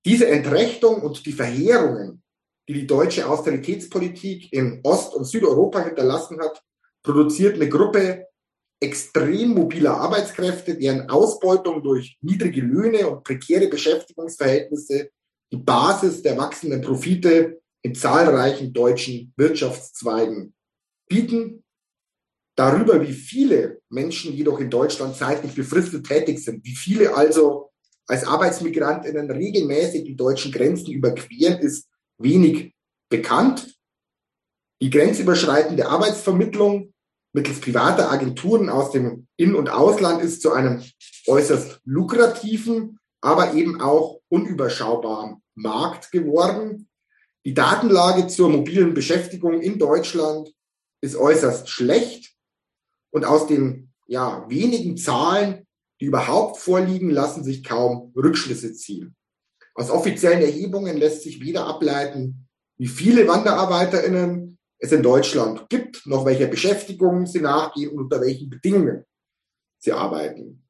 Diese 0.06 0.28
Entrechtung 0.28 1.02
und 1.02 1.26
die 1.26 1.34
Verheerungen, 1.34 2.24
die 2.68 2.74
die 2.74 2.88
deutsche 2.88 3.28
Austeritätspolitik 3.28 4.54
in 4.54 4.80
Ost- 4.84 5.14
und 5.14 5.26
Südeuropa 5.26 5.84
hinterlassen 5.84 6.40
hat, 6.40 6.62
produziert 7.04 7.56
eine 7.56 7.70
Gruppe 7.70 8.28
extrem 8.82 9.50
mobiler 9.50 9.98
Arbeitskräfte, 9.98 10.78
deren 10.78 11.10
Ausbeutung 11.10 11.84
durch 11.84 12.18
niedrige 12.22 12.62
Löhne 12.62 13.10
und 13.10 13.24
prekäre 13.24 13.68
Beschäftigungsverhältnisse 13.68 15.10
die 15.52 15.58
Basis 15.58 16.22
der 16.22 16.38
wachsenden 16.38 16.82
Profite 16.82 17.62
in 17.82 17.96
zahlreichen 17.96 18.72
deutschen 18.72 19.34
Wirtschaftszweigen 19.36 20.54
bieten. 21.08 21.64
Darüber, 22.56 23.02
wie 23.02 23.14
viele 23.14 23.82
Menschen 23.90 24.34
jedoch 24.34 24.60
in 24.60 24.70
Deutschland 24.70 25.16
zeitlich 25.16 25.56
befristet 25.56 26.06
tätig 26.06 26.40
sind, 26.40 26.64
wie 26.64 26.76
viele 26.76 27.16
also 27.16 27.72
als 28.10 28.24
Arbeitsmigrantinnen 28.26 29.30
regelmäßig 29.30 30.04
die 30.04 30.16
deutschen 30.16 30.52
Grenzen 30.52 30.92
überqueren, 30.92 31.60
ist 31.60 31.88
wenig 32.18 32.74
bekannt. 33.08 33.78
Die 34.82 34.90
grenzüberschreitende 34.90 35.88
Arbeitsvermittlung 35.88 36.94
mittels 37.34 37.62
privater 37.62 38.12
Agenturen 38.12 38.70
aus 38.70 38.92
dem 38.92 39.28
In- 39.38 39.54
und 39.54 39.70
Ausland 39.70 40.24
ist 40.24 40.42
zu 40.42 40.52
einem 40.52 40.84
äußerst 41.28 41.82
lukrativen, 41.86 43.00
aber 43.22 43.54
eben 43.54 43.80
auch 43.80 44.22
unüberschaubaren 44.30 45.44
Markt 45.54 46.12
geworden. 46.12 46.90
Die 47.46 47.54
Datenlage 47.54 48.28
zur 48.28 48.50
mobilen 48.50 48.96
Beschäftigung 48.96 49.62
in 49.62 49.78
Deutschland 49.78 50.52
ist 51.02 51.16
äußerst 51.16 51.70
schlecht 51.70 52.34
und 53.12 53.26
aus 53.26 53.46
den 53.46 53.94
ja, 54.08 54.50
wenigen 54.50 54.98
Zahlen, 54.98 55.68
die 56.00 56.06
überhaupt 56.06 56.58
vorliegen, 56.58 57.10
lassen 57.10 57.44
sich 57.44 57.64
kaum 57.64 58.14
Rückschlüsse 58.16 58.74
ziehen. 58.74 59.16
Aus 59.76 59.90
offiziellen 59.90 60.42
Erhebungen 60.42 60.98
lässt 60.98 61.24
sich 61.24 61.42
weder 61.42 61.66
ableiten, 61.66 62.48
wie 62.78 62.88
viele 62.88 63.28
WanderarbeiterInnen 63.28 64.58
es 64.80 64.92
in 64.92 65.04
Deutschland 65.04 65.70
gibt, 65.70 66.06
noch 66.06 66.26
welcher 66.26 66.48
Beschäftigung 66.48 67.26
sie 67.26 67.42
nachgehen 67.42 67.92
und 67.92 68.00
unter 68.00 68.22
welchen 68.22 68.50
Bedingungen 68.50 69.06
sie 69.78 69.92
arbeiten. 69.92 70.66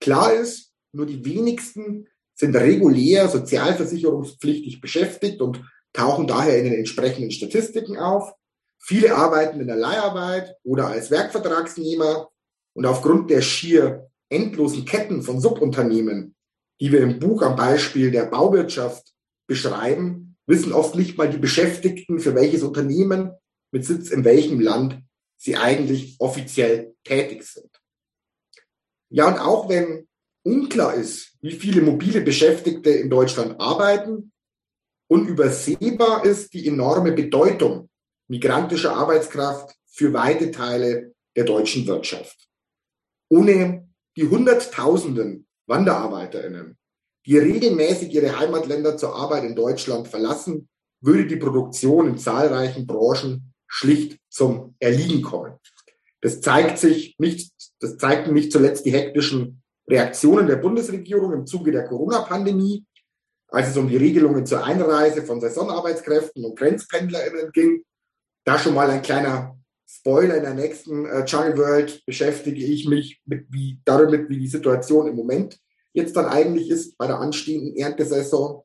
Klar 0.00 0.32
ist, 0.34 0.72
nur 0.92 1.06
die 1.06 1.24
wenigsten 1.24 2.08
sind 2.34 2.56
regulär 2.56 3.28
sozialversicherungspflichtig 3.28 4.80
beschäftigt 4.80 5.40
und 5.40 5.62
tauchen 5.92 6.26
daher 6.26 6.58
in 6.58 6.64
den 6.64 6.74
entsprechenden 6.74 7.30
Statistiken 7.30 7.96
auf. 7.96 8.32
Viele 8.80 9.14
arbeiten 9.14 9.60
in 9.60 9.68
der 9.68 9.76
Leiharbeit 9.76 10.56
oder 10.64 10.88
als 10.88 11.10
Werkvertragsnehmer 11.10 12.28
und 12.74 12.86
aufgrund 12.86 13.30
der 13.30 13.42
schier 13.42 14.10
endlosen 14.32 14.84
Ketten 14.84 15.22
von 15.22 15.40
Subunternehmen, 15.40 16.34
die 16.80 16.90
wir 16.90 17.00
im 17.00 17.18
Buch 17.18 17.42
am 17.42 17.56
Beispiel 17.56 18.10
der 18.10 18.26
Bauwirtschaft 18.26 19.12
beschreiben, 19.46 20.36
wissen 20.46 20.72
oft 20.72 20.94
nicht 20.94 21.16
mal 21.16 21.30
die 21.30 21.38
Beschäftigten, 21.38 22.18
für 22.18 22.34
welches 22.34 22.62
Unternehmen 22.62 23.32
mit 23.70 23.84
Sitz 23.84 24.10
in 24.10 24.24
welchem 24.24 24.60
Land 24.60 25.00
sie 25.36 25.56
eigentlich 25.56 26.16
offiziell 26.18 26.94
tätig 27.04 27.44
sind. 27.44 27.70
Ja, 29.10 29.28
und 29.28 29.38
auch 29.38 29.68
wenn 29.68 30.08
unklar 30.44 30.94
ist, 30.94 31.36
wie 31.40 31.52
viele 31.52 31.82
mobile 31.82 32.20
Beschäftigte 32.20 32.90
in 32.90 33.10
Deutschland 33.10 33.60
arbeiten, 33.60 34.32
unübersehbar 35.08 36.24
ist 36.24 36.54
die 36.54 36.66
enorme 36.66 37.12
Bedeutung 37.12 37.90
migrantischer 38.28 38.96
Arbeitskraft 38.96 39.76
für 39.86 40.12
weite 40.12 40.50
Teile 40.50 41.14
der 41.36 41.44
deutschen 41.44 41.86
Wirtschaft. 41.86 42.48
Ohne 43.28 43.91
die 44.16 44.28
Hunderttausenden 44.28 45.46
Wanderarbeiterinnen, 45.66 46.76
die 47.26 47.38
regelmäßig 47.38 48.12
ihre 48.12 48.38
Heimatländer 48.38 48.96
zur 48.96 49.14
Arbeit 49.14 49.44
in 49.44 49.54
Deutschland 49.54 50.08
verlassen, 50.08 50.68
würde 51.00 51.26
die 51.26 51.36
Produktion 51.36 52.08
in 52.08 52.18
zahlreichen 52.18 52.86
Branchen 52.86 53.54
schlicht 53.66 54.18
zum 54.28 54.74
Erliegen 54.78 55.22
kommen. 55.22 55.58
Das 56.20 56.40
zeigt 56.40 56.78
sich 56.78 57.16
nicht, 57.18 57.52
das 57.80 57.96
zeigten 57.96 58.34
nicht 58.34 58.52
zuletzt 58.52 58.84
die 58.86 58.92
hektischen 58.92 59.62
Reaktionen 59.88 60.46
der 60.46 60.56
Bundesregierung 60.56 61.32
im 61.32 61.46
Zuge 61.46 61.72
der 61.72 61.84
Corona-Pandemie, 61.84 62.84
als 63.48 63.70
es 63.70 63.76
um 63.76 63.88
die 63.88 63.96
Regelungen 63.96 64.46
zur 64.46 64.64
Einreise 64.64 65.22
von 65.22 65.40
Saisonarbeitskräften 65.40 66.44
und 66.44 66.56
GrenzpendlerInnen 66.56 67.50
ging. 67.52 67.84
Da 68.44 68.58
schon 68.58 68.74
mal 68.74 68.90
ein 68.90 69.02
kleiner 69.02 69.56
Spoiler 69.94 70.36
in 70.36 70.44
der 70.44 70.54
nächsten 70.54 71.04
äh, 71.04 71.24
Jungle 71.26 71.58
World 71.58 72.02
beschäftige 72.06 72.64
ich 72.64 72.88
mich 72.88 73.20
mit 73.26 73.46
wie, 73.50 73.78
damit, 73.84 74.30
wie 74.30 74.38
die 74.38 74.48
Situation 74.48 75.06
im 75.06 75.16
Moment 75.16 75.58
jetzt 75.92 76.16
dann 76.16 76.26
eigentlich 76.26 76.70
ist 76.70 76.96
bei 76.96 77.06
der 77.06 77.18
anstehenden 77.18 77.76
Erntesaison. 77.76 78.62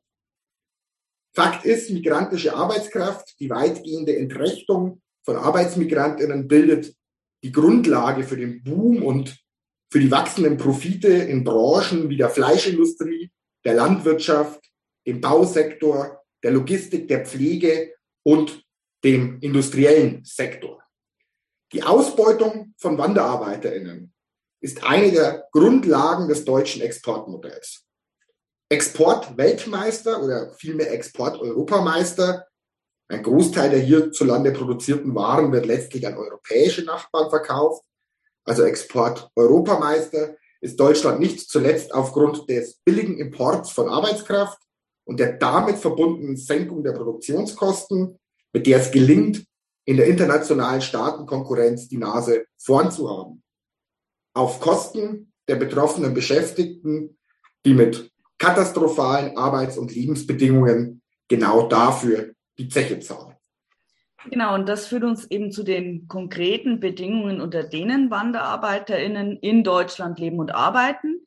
Fakt 1.34 1.66
ist, 1.66 1.90
migrantische 1.90 2.54
Arbeitskraft, 2.54 3.38
die 3.38 3.50
weitgehende 3.50 4.16
Entrechtung 4.16 5.02
von 5.22 5.36
Arbeitsmigrantinnen 5.36 6.48
bildet 6.48 6.94
die 7.44 7.52
Grundlage 7.52 8.24
für 8.24 8.38
den 8.38 8.62
Boom 8.62 9.02
und 9.02 9.38
für 9.92 10.00
die 10.00 10.10
wachsenden 10.10 10.56
Profite 10.56 11.08
in 11.08 11.44
Branchen 11.44 12.08
wie 12.08 12.16
der 12.16 12.30
Fleischindustrie, 12.30 13.30
der 13.64 13.74
Landwirtschaft, 13.74 14.64
dem 15.06 15.20
Bausektor, 15.20 16.24
der 16.42 16.52
Logistik, 16.52 17.06
der 17.08 17.26
Pflege 17.26 17.94
und 18.24 18.64
dem 19.04 19.38
industriellen 19.40 20.24
Sektor. 20.24 20.82
Die 21.72 21.82
Ausbeutung 21.82 22.74
von 22.78 22.96
Wanderarbeiterinnen 22.96 24.14
ist 24.60 24.84
eine 24.84 25.12
der 25.12 25.48
Grundlagen 25.52 26.28
des 26.28 26.44
deutschen 26.44 26.80
Exportmodells. 26.80 27.84
Exportweltmeister 28.70 30.22
oder 30.22 30.52
vielmehr 30.54 30.92
Export-Europameister. 30.92 32.46
Ein 33.08 33.22
Großteil 33.22 33.70
der 33.70 33.80
hierzulande 33.80 34.52
produzierten 34.52 35.14
Waren 35.14 35.52
wird 35.52 35.66
letztlich 35.66 36.06
an 36.06 36.16
europäische 36.16 36.82
Nachbarn 36.84 37.30
verkauft. 37.30 37.84
Also 38.44 38.64
Export-Europameister 38.64 40.36
ist 40.60 40.80
Deutschland 40.80 41.20
nicht 41.20 41.48
zuletzt 41.48 41.94
aufgrund 41.94 42.48
des 42.48 42.78
billigen 42.84 43.18
Imports 43.18 43.70
von 43.70 43.88
Arbeitskraft 43.88 44.58
und 45.04 45.20
der 45.20 45.34
damit 45.34 45.76
verbundenen 45.76 46.36
Senkung 46.36 46.82
der 46.82 46.92
Produktionskosten, 46.92 48.18
mit 48.52 48.66
der 48.66 48.80
es 48.80 48.90
gelingt, 48.90 49.44
in 49.88 49.96
der 49.96 50.06
internationalen 50.06 50.82
Staatenkonkurrenz 50.82 51.88
die 51.88 51.96
Nase 51.96 52.44
vorn 52.58 52.90
zu 52.90 53.08
haben. 53.08 53.42
Auf 54.34 54.60
Kosten 54.60 55.32
der 55.48 55.56
betroffenen 55.56 56.12
Beschäftigten, 56.12 57.16
die 57.64 57.72
mit 57.72 58.12
katastrophalen 58.36 59.38
Arbeits- 59.38 59.78
und 59.78 59.94
Lebensbedingungen 59.94 61.00
genau 61.26 61.68
dafür 61.68 62.34
die 62.58 62.68
Zeche 62.68 63.00
zahlen. 63.00 63.34
Genau, 64.30 64.54
und 64.54 64.68
das 64.68 64.86
führt 64.88 65.04
uns 65.04 65.24
eben 65.30 65.52
zu 65.52 65.62
den 65.62 66.06
konkreten 66.06 66.80
Bedingungen, 66.80 67.40
unter 67.40 67.62
denen 67.62 68.10
WanderarbeiterInnen 68.10 69.38
in 69.38 69.64
Deutschland 69.64 70.18
leben 70.18 70.38
und 70.38 70.54
arbeiten. 70.54 71.22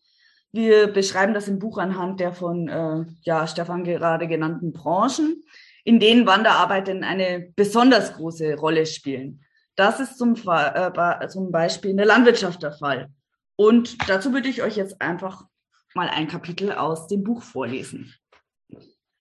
Wir 0.51 0.85
beschreiben 0.85 1.33
das 1.33 1.47
im 1.47 1.57
Buch 1.57 1.79
anhand 1.79 2.19
der 2.19 2.31
von 2.31 2.67
äh, 2.67 3.05
ja, 3.23 3.47
Stefan 3.47 3.83
gerade 3.83 4.27
genannten 4.27 4.71
Branchen, 4.71 5.41
in 5.83 5.99
denen 5.99 6.25
WanderarbeiterInnen 6.25 7.03
eine 7.03 7.51
besonders 7.55 8.13
große 8.13 8.55
Rolle 8.55 8.85
spielen. 8.85 9.43
Das 9.75 9.99
ist 9.99 10.17
zum, 10.17 10.35
äh, 10.35 11.27
zum 11.27 11.51
Beispiel 11.51 11.91
in 11.91 11.97
der 11.97 12.05
Landwirtschaft 12.05 12.61
der 12.61 12.73
Fall. 12.73 13.09
Und 13.55 14.09
dazu 14.09 14.33
würde 14.33 14.49
ich 14.49 14.63
euch 14.63 14.75
jetzt 14.75 15.01
einfach 15.01 15.45
mal 15.93 16.09
ein 16.09 16.27
Kapitel 16.27 16.71
aus 16.71 17.07
dem 17.07 17.23
Buch 17.23 17.41
vorlesen. 17.41 18.13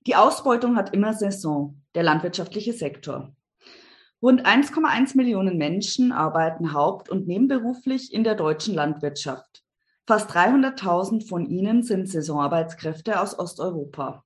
Die 0.07 0.17
Ausbeutung 0.17 0.77
hat 0.77 0.95
immer 0.95 1.13
Saison, 1.13 1.83
der 1.95 2.03
landwirtschaftliche 2.03 2.73
Sektor. 2.73 3.35
Rund 4.23 4.45
1,1 4.45 5.17
Millionen 5.17 5.57
Menschen 5.57 6.13
arbeiten 6.13 6.73
haupt- 6.73 7.09
und 7.09 7.27
nebenberuflich 7.27 8.13
in 8.13 8.25
der 8.25 8.35
deutschen 8.35 8.75
Landwirtschaft. 8.75 9.63
Fast 10.07 10.31
300.000 10.31 11.29
von 11.29 11.47
ihnen 11.47 11.83
sind 11.83 12.09
Saisonarbeitskräfte 12.09 13.21
aus 13.21 13.39
Osteuropa. 13.39 14.25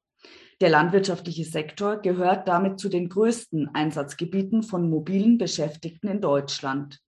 Der 0.64 0.70
landwirtschaftliche 0.70 1.44
Sektor 1.44 1.98
gehört 1.98 2.48
damit 2.48 2.80
zu 2.80 2.88
den 2.88 3.10
größten 3.10 3.74
Einsatzgebieten 3.74 4.62
von 4.62 4.88
mobilen 4.88 5.36
Beschäftigten 5.36 6.08
in 6.08 6.22
Deutschland. 6.22 7.02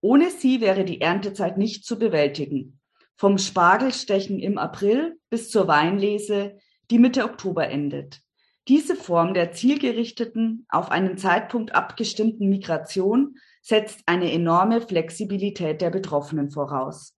Ohne 0.00 0.30
sie 0.30 0.60
wäre 0.60 0.84
die 0.84 1.00
Erntezeit 1.00 1.56
nicht 1.56 1.84
zu 1.84 2.00
bewältigen. 2.00 2.80
Vom 3.14 3.38
Spargelstechen 3.38 4.40
im 4.40 4.58
April 4.58 5.20
bis 5.30 5.52
zur 5.52 5.68
Weinlese, 5.68 6.58
die 6.90 6.98
Mitte 6.98 7.22
Oktober 7.22 7.68
endet. 7.68 8.22
Diese 8.66 8.96
Form 8.96 9.34
der 9.34 9.52
zielgerichteten, 9.52 10.66
auf 10.68 10.90
einen 10.90 11.16
Zeitpunkt 11.16 11.76
abgestimmten 11.76 12.48
Migration 12.48 13.36
setzt 13.62 14.00
eine 14.06 14.32
enorme 14.32 14.80
Flexibilität 14.80 15.80
der 15.80 15.90
Betroffenen 15.90 16.50
voraus. 16.50 17.15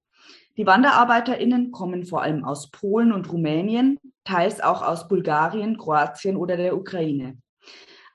Die 0.58 0.66
WanderarbeiterInnen 0.66 1.70
kommen 1.70 2.04
vor 2.04 2.20
allem 2.20 2.44
aus 2.44 2.72
Polen 2.72 3.12
und 3.12 3.32
Rumänien, 3.32 3.96
teils 4.24 4.60
auch 4.60 4.82
aus 4.82 5.06
Bulgarien, 5.06 5.78
Kroatien 5.78 6.36
oder 6.36 6.56
der 6.56 6.76
Ukraine. 6.76 7.38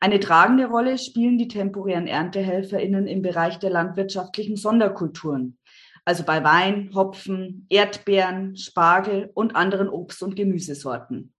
Eine 0.01 0.19
tragende 0.19 0.65
Rolle 0.65 0.97
spielen 0.97 1.37
die 1.37 1.47
temporären 1.47 2.05
ErntehelferInnen 2.05 3.07
im 3.07 3.21
Bereich 3.21 3.59
der 3.59 3.69
landwirtschaftlichen 3.69 4.57
Sonderkulturen, 4.57 5.57
also 6.03 6.25
bei 6.25 6.43
Wein, 6.43 6.89
Hopfen, 6.93 7.65
Erdbeeren, 7.69 8.57
Spargel 8.57 9.31
und 9.33 9.55
anderen 9.55 9.87
Obst- 9.87 10.21
und 10.21 10.35
Gemüsesorten. 10.35 11.33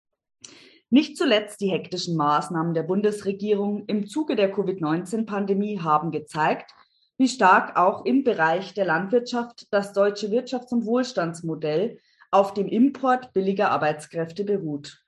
Nicht 0.90 1.18
zuletzt 1.18 1.60
die 1.60 1.72
hektischen 1.72 2.16
Maßnahmen 2.16 2.74
der 2.74 2.84
Bundesregierung 2.84 3.84
im 3.88 4.08
Zuge 4.08 4.38
der 4.38 4.54
Covid-19-Pandemie 4.54 5.82
haben 5.82 6.12
gezeigt, 6.12 6.74
wie 7.18 7.28
stark 7.28 7.78
auch 7.78 8.06
im 8.06 8.24
Bereich 8.24 8.74
der 8.74 8.86
Landwirtschaft 8.86 9.68
das 9.72 9.94
deutsche 9.94 10.28
Wirtschafts- 10.28 10.74
und 10.74 10.86
Wohlstandsmodell 10.86 12.00
auf 12.32 12.54
dem 12.54 12.68
Import 12.68 13.34
billiger 13.34 13.72
Arbeitskräfte 13.72 14.44
beruht. 14.44 15.04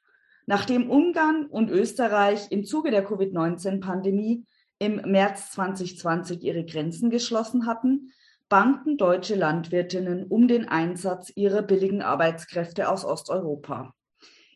Nachdem 0.46 0.90
Ungarn 0.90 1.48
und 1.48 1.72
Österreich 1.72 2.52
im 2.52 2.66
Zuge 2.66 2.92
der 2.92 3.04
Covid-19-Pandemie 3.04 4.46
im 4.78 4.98
März 5.10 5.52
2020 5.52 6.44
ihre 6.44 6.66
Grenzen 6.66 7.10
geschlossen 7.10 7.66
hatten, 7.66 8.12
banken 8.48 8.98
deutsche 8.98 9.36
Landwirtinnen 9.36 10.26
um 10.26 10.48
den 10.48 10.68
Einsatz 10.68 11.32
ihrer 11.36 11.64
billigen 11.64 12.04
Arbeitskräfte 12.04 12.90
aus 12.90 13.04
Osteuropa. 13.04 13.94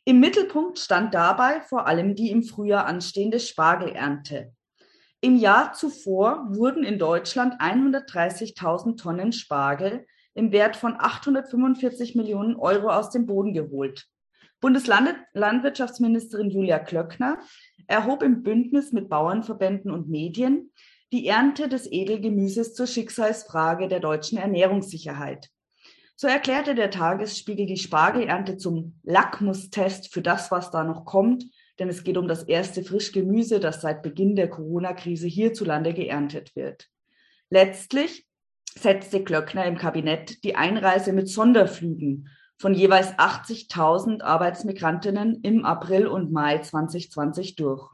Im 0.05 0.19
Mittelpunkt 0.19 0.77
stand 0.77 1.13
dabei 1.13 1.61
vor 1.61 1.87
allem 1.87 2.15
die 2.15 2.29
im 2.29 2.43
Frühjahr 2.43 2.85
anstehende 2.85 3.39
Spargelernte. 3.39 4.53
Im 5.21 5.35
Jahr 5.35 5.73
zuvor 5.73 6.45
wurden 6.49 6.85
in 6.85 6.97
Deutschland 6.97 7.59
130.000 7.59 8.95
Tonnen 8.97 9.33
Spargel 9.33 10.05
im 10.33 10.53
Wert 10.53 10.77
von 10.77 10.95
845 10.97 12.15
Millionen 12.15 12.55
Euro 12.55 12.87
aus 12.89 13.09
dem 13.09 13.25
Boden 13.25 13.53
geholt. 13.53 14.07
Bundeslandwirtschaftsministerin 14.61 16.49
Julia 16.49 16.79
Klöckner 16.79 17.37
erhob 17.87 18.23
im 18.23 18.43
Bündnis 18.43 18.93
mit 18.93 19.09
Bauernverbänden 19.09 19.91
und 19.91 20.07
Medien 20.07 20.71
die 21.11 21.27
Ernte 21.27 21.67
des 21.67 21.91
Edelgemüses 21.91 22.73
zur 22.73 22.87
Schicksalsfrage 22.87 23.89
der 23.89 23.99
deutschen 23.99 24.37
Ernährungssicherheit. 24.37 25.49
So 26.15 26.27
erklärte 26.27 26.75
der 26.75 26.91
Tagesspiegel 26.91 27.65
die 27.65 27.75
Spargelernte 27.75 28.55
zum 28.55 29.01
Lackmustest 29.03 30.13
für 30.13 30.21
das, 30.21 30.49
was 30.49 30.71
da 30.71 30.85
noch 30.85 31.03
kommt 31.03 31.43
denn 31.79 31.89
es 31.89 32.03
geht 32.03 32.17
um 32.17 32.27
das 32.27 32.43
erste 32.43 32.83
Frischgemüse, 32.83 33.59
das 33.59 33.81
seit 33.81 34.03
Beginn 34.03 34.35
der 34.35 34.49
Corona-Krise 34.49 35.27
hierzulande 35.27 35.93
geerntet 35.93 36.55
wird. 36.55 36.87
Letztlich 37.49 38.27
setzte 38.77 39.23
Klöckner 39.23 39.65
im 39.65 39.77
Kabinett 39.77 40.43
die 40.43 40.55
Einreise 40.55 41.13
mit 41.13 41.29
Sonderflügen 41.29 42.29
von 42.57 42.73
jeweils 42.73 43.13
80.000 43.13 44.21
Arbeitsmigrantinnen 44.21 45.41
im 45.41 45.65
April 45.65 46.07
und 46.07 46.31
Mai 46.31 46.59
2020 46.59 47.55
durch. 47.55 47.89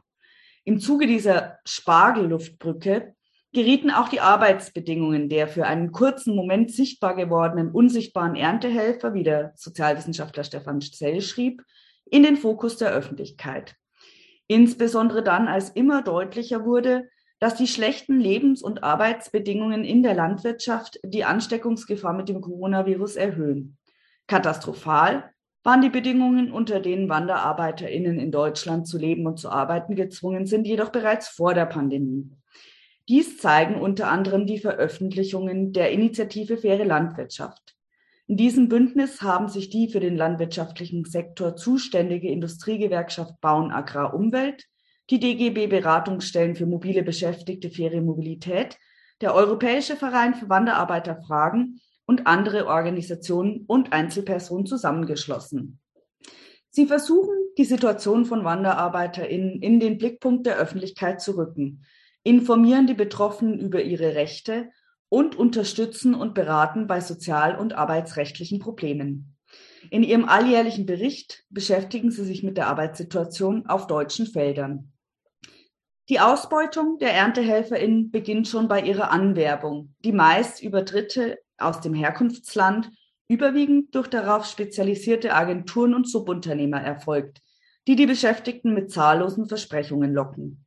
Im 0.64 0.80
Zuge 0.80 1.06
dieser 1.06 1.58
Spargelluftbrücke 1.64 3.14
gerieten 3.52 3.90
auch 3.90 4.08
die 4.08 4.20
Arbeitsbedingungen 4.20 5.28
der 5.28 5.46
für 5.46 5.66
einen 5.66 5.92
kurzen 5.92 6.34
Moment 6.34 6.72
sichtbar 6.72 7.14
gewordenen 7.14 7.70
unsichtbaren 7.70 8.34
Erntehelfer, 8.34 9.14
wie 9.14 9.22
der 9.22 9.52
Sozialwissenschaftler 9.54 10.44
Stefan 10.44 10.80
Zell 10.80 11.22
schrieb, 11.22 11.62
in 12.10 12.22
den 12.22 12.36
Fokus 12.36 12.76
der 12.76 12.90
Öffentlichkeit. 12.90 13.76
Insbesondere 14.46 15.22
dann, 15.22 15.48
als 15.48 15.70
immer 15.70 16.02
deutlicher 16.02 16.64
wurde, 16.64 17.08
dass 17.38 17.56
die 17.56 17.66
schlechten 17.66 18.18
Lebens- 18.18 18.62
und 18.62 18.82
Arbeitsbedingungen 18.82 19.84
in 19.84 20.02
der 20.02 20.14
Landwirtschaft 20.14 20.98
die 21.04 21.24
Ansteckungsgefahr 21.24 22.14
mit 22.14 22.28
dem 22.28 22.40
Coronavirus 22.40 23.16
erhöhen. 23.16 23.76
Katastrophal 24.26 25.30
waren 25.62 25.82
die 25.82 25.90
Bedingungen, 25.90 26.52
unter 26.52 26.80
denen 26.80 27.08
Wanderarbeiterinnen 27.08 28.18
in 28.18 28.30
Deutschland 28.30 28.86
zu 28.86 28.98
leben 28.98 29.26
und 29.26 29.38
zu 29.38 29.50
arbeiten 29.50 29.96
gezwungen 29.96 30.46
sind, 30.46 30.66
jedoch 30.66 30.90
bereits 30.90 31.28
vor 31.28 31.54
der 31.54 31.66
Pandemie. 31.66 32.30
Dies 33.08 33.38
zeigen 33.38 33.80
unter 33.80 34.08
anderem 34.08 34.46
die 34.46 34.58
Veröffentlichungen 34.58 35.72
der 35.72 35.90
Initiative 35.92 36.56
Faire 36.56 36.84
Landwirtschaft. 36.84 37.75
In 38.28 38.36
diesem 38.36 38.68
Bündnis 38.68 39.22
haben 39.22 39.48
sich 39.48 39.70
die 39.70 39.88
für 39.88 40.00
den 40.00 40.16
landwirtschaftlichen 40.16 41.04
Sektor 41.04 41.54
zuständige 41.54 42.28
Industriegewerkschaft 42.28 43.40
Bauen 43.40 43.70
Agrar 43.70 44.14
Umwelt, 44.14 44.64
die 45.10 45.20
DGB 45.20 45.68
Beratungsstellen 45.68 46.56
für 46.56 46.66
mobile 46.66 47.04
Beschäftigte 47.04 47.70
faire 47.70 48.00
Mobilität, 48.00 48.78
der 49.20 49.32
Europäische 49.32 49.94
Verein 49.94 50.34
für 50.34 50.48
Wanderarbeiterfragen 50.48 51.80
und 52.04 52.26
andere 52.26 52.66
Organisationen 52.66 53.64
und 53.68 53.92
Einzelpersonen 53.92 54.66
zusammengeschlossen. 54.66 55.78
Sie 56.70 56.86
versuchen, 56.86 57.34
die 57.56 57.64
Situation 57.64 58.24
von 58.24 58.44
WanderarbeiterInnen 58.44 59.62
in 59.62 59.78
den 59.78 59.98
Blickpunkt 59.98 60.46
der 60.46 60.56
Öffentlichkeit 60.56 61.20
zu 61.20 61.36
rücken, 61.36 61.84
informieren 62.24 62.88
die 62.88 62.94
Betroffenen 62.94 63.60
über 63.60 63.82
ihre 63.82 64.16
Rechte 64.16 64.68
und 65.16 65.34
unterstützen 65.34 66.14
und 66.14 66.34
beraten 66.34 66.86
bei 66.86 67.00
sozial- 67.00 67.56
und 67.56 67.72
arbeitsrechtlichen 67.72 68.58
Problemen. 68.58 69.34
In 69.88 70.02
ihrem 70.02 70.28
alljährlichen 70.28 70.84
Bericht 70.84 71.46
beschäftigen 71.48 72.10
sie 72.10 72.22
sich 72.22 72.42
mit 72.42 72.58
der 72.58 72.66
Arbeitssituation 72.66 73.66
auf 73.66 73.86
deutschen 73.86 74.26
Feldern. 74.26 74.92
Die 76.10 76.20
Ausbeutung 76.20 76.98
der 76.98 77.14
ErntehelferInnen 77.14 78.10
beginnt 78.10 78.46
schon 78.46 78.68
bei 78.68 78.82
ihrer 78.82 79.10
Anwerbung, 79.10 79.94
die 80.04 80.12
meist 80.12 80.62
über 80.62 80.82
Dritte 80.82 81.38
aus 81.56 81.80
dem 81.80 81.94
Herkunftsland, 81.94 82.90
überwiegend 83.26 83.94
durch 83.94 84.08
darauf 84.08 84.44
spezialisierte 84.44 85.32
Agenturen 85.32 85.94
und 85.94 86.06
Subunternehmer 86.06 86.82
erfolgt, 86.82 87.40
die 87.88 87.96
die 87.96 88.06
Beschäftigten 88.06 88.74
mit 88.74 88.90
zahllosen 88.90 89.48
Versprechungen 89.48 90.12
locken. 90.12 90.65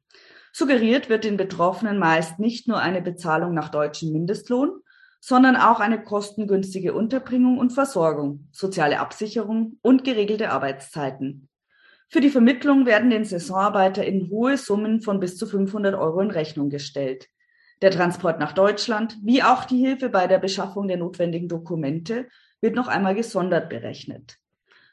Suggeriert 0.52 1.10
wird 1.10 1.24
den 1.24 1.38
Betroffenen 1.38 2.00
meist 2.00 2.40
nicht 2.40 2.68
nur 2.68 2.80
eine 2.80 3.02
Bezahlung 3.02 3.54
nach 3.54 3.70
deutschem 3.70 4.12
Mindestlohn, 4.12 4.82
sondern 5.22 5.56
auch 5.56 5.80
eine 5.80 6.02
kostengünstige 6.02 6.94
Unterbringung 6.94 7.58
und 7.58 7.72
Versorgung, 7.72 8.48
soziale 8.52 9.00
Absicherung 9.00 9.78
und 9.82 10.04
geregelte 10.04 10.52
Arbeitszeiten. 10.52 11.50
Für 12.08 12.22
die 12.22 12.30
Vermittlung 12.30 12.86
werden 12.86 13.10
den 13.10 13.26
SaisonarbeiterInnen 13.26 14.30
hohe 14.32 14.58
Summen 14.58 15.02
von 15.02 15.20
bis 15.20 15.38
zu 15.38 15.46
500 15.46 15.94
Euro 15.94 16.22
in 16.22 16.32
Rechnung 16.32 16.70
gestellt. 16.70 17.28
Der 17.82 17.92
Transport 17.92 18.40
nach 18.40 18.54
Deutschland, 18.54 19.18
wie 19.24 19.44
auch 19.44 19.64
die 19.64 19.78
Hilfe 19.78 20.10
bei 20.10 20.28
der 20.28 20.40
Beschaffung 20.40 20.88
der 20.88 20.98
notwendigen 20.98 21.48
Dokumente, 21.48 22.28
wird 22.62 22.76
noch 22.76 22.88
einmal 22.88 23.16
gesondert 23.16 23.70
berechnet. 23.70 24.38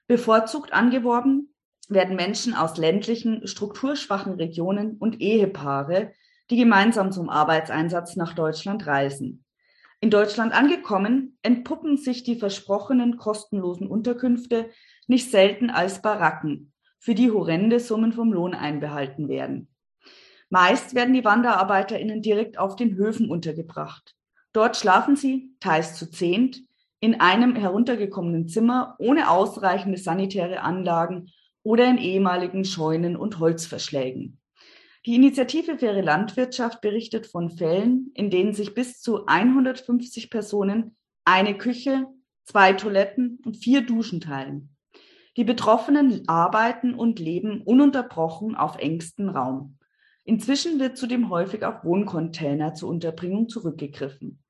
Bevorzugt 0.07 0.73
angeworben 0.73 1.55
werden 1.89 2.17
Menschen 2.17 2.55
aus 2.55 2.77
ländlichen, 2.77 3.47
strukturschwachen 3.47 4.35
Regionen 4.35 4.97
und 4.97 5.21
Ehepaare, 5.21 6.13
die 6.51 6.57
gemeinsam 6.57 7.13
zum 7.13 7.29
Arbeitseinsatz 7.29 8.17
nach 8.17 8.35
Deutschland 8.35 8.87
reisen. 8.87 9.45
In 10.01 10.11
Deutschland 10.11 10.53
angekommen, 10.53 11.39
entpuppen 11.43 11.97
sich 11.97 12.23
die 12.23 12.37
versprochenen 12.37 13.17
kostenlosen 13.17 13.87
Unterkünfte 13.87 14.69
nicht 15.07 15.31
selten 15.31 15.71
als 15.71 16.03
Baracken, 16.03 16.73
für 16.99 17.15
die 17.15 17.31
horrende 17.31 17.81
Summen 17.81 18.13
vom 18.13 18.33
Lohn 18.33 18.55
einbehalten 18.55 19.29
werden. 19.29 19.69
Meist 20.51 20.95
werden 20.95 21.15
die 21.15 21.25
WanderarbeiterInnen 21.25 22.23
direkt 22.23 22.59
auf 22.59 22.77
den 22.77 22.95
Höfen 22.95 23.31
untergebracht. 23.31 24.15
Dort 24.53 24.77
schlafen 24.77 25.17
sie, 25.17 25.55
teils 25.61 25.95
zu 25.95 26.11
zehnt, 26.11 26.63
in 27.01 27.21
einem 27.21 27.57
heruntergekommenen 27.57 28.49
Zimmer 28.49 28.97
ohne 28.99 29.31
ausreichende 29.31 29.99
sanitäre 29.99 30.61
Anlagen 30.61 31.31
oder 31.67 31.91
in 31.91 31.99
ehemaligen 31.99 32.65
Scheunen 32.65 33.17
und 33.17 33.41
Holzverschlägen. 33.41 34.39
Die 35.05 35.17
Initiative 35.17 35.79
Faire 35.79 36.01
Landwirtschaft 36.01 36.81
berichtet 36.81 37.27
von 37.27 37.51
Fällen, 37.51 38.13
in 38.15 38.31
denen 38.31 38.55
sich 38.55 38.73
bis 38.73 39.01
zu 39.01 39.27
150 39.27 40.31
Personen 40.31 40.97
eine 41.25 41.59
Küche, 41.59 42.07
zwei 42.45 42.73
Toiletten 42.73 43.41
und 43.45 43.57
vier 43.57 43.81
Duschen 43.81 44.21
teilen. 44.21 44.77
Die 45.37 45.43
Betroffenen 45.43 46.23
arbeiten 46.29 46.95
und 46.95 47.19
leben 47.19 47.63
ununterbrochen 47.63 48.55
auf 48.55 48.79
engstem 48.79 49.29
Raum. 49.29 49.79
Inzwischen 50.23 50.79
wird 50.79 50.97
zudem 50.97 51.31
häufig 51.31 51.65
auf 51.65 51.85
Wohncontainer 51.85 52.75
zur 52.75 52.91
Unterbringung 52.91 53.49
zurückgegriffen. 53.49 54.41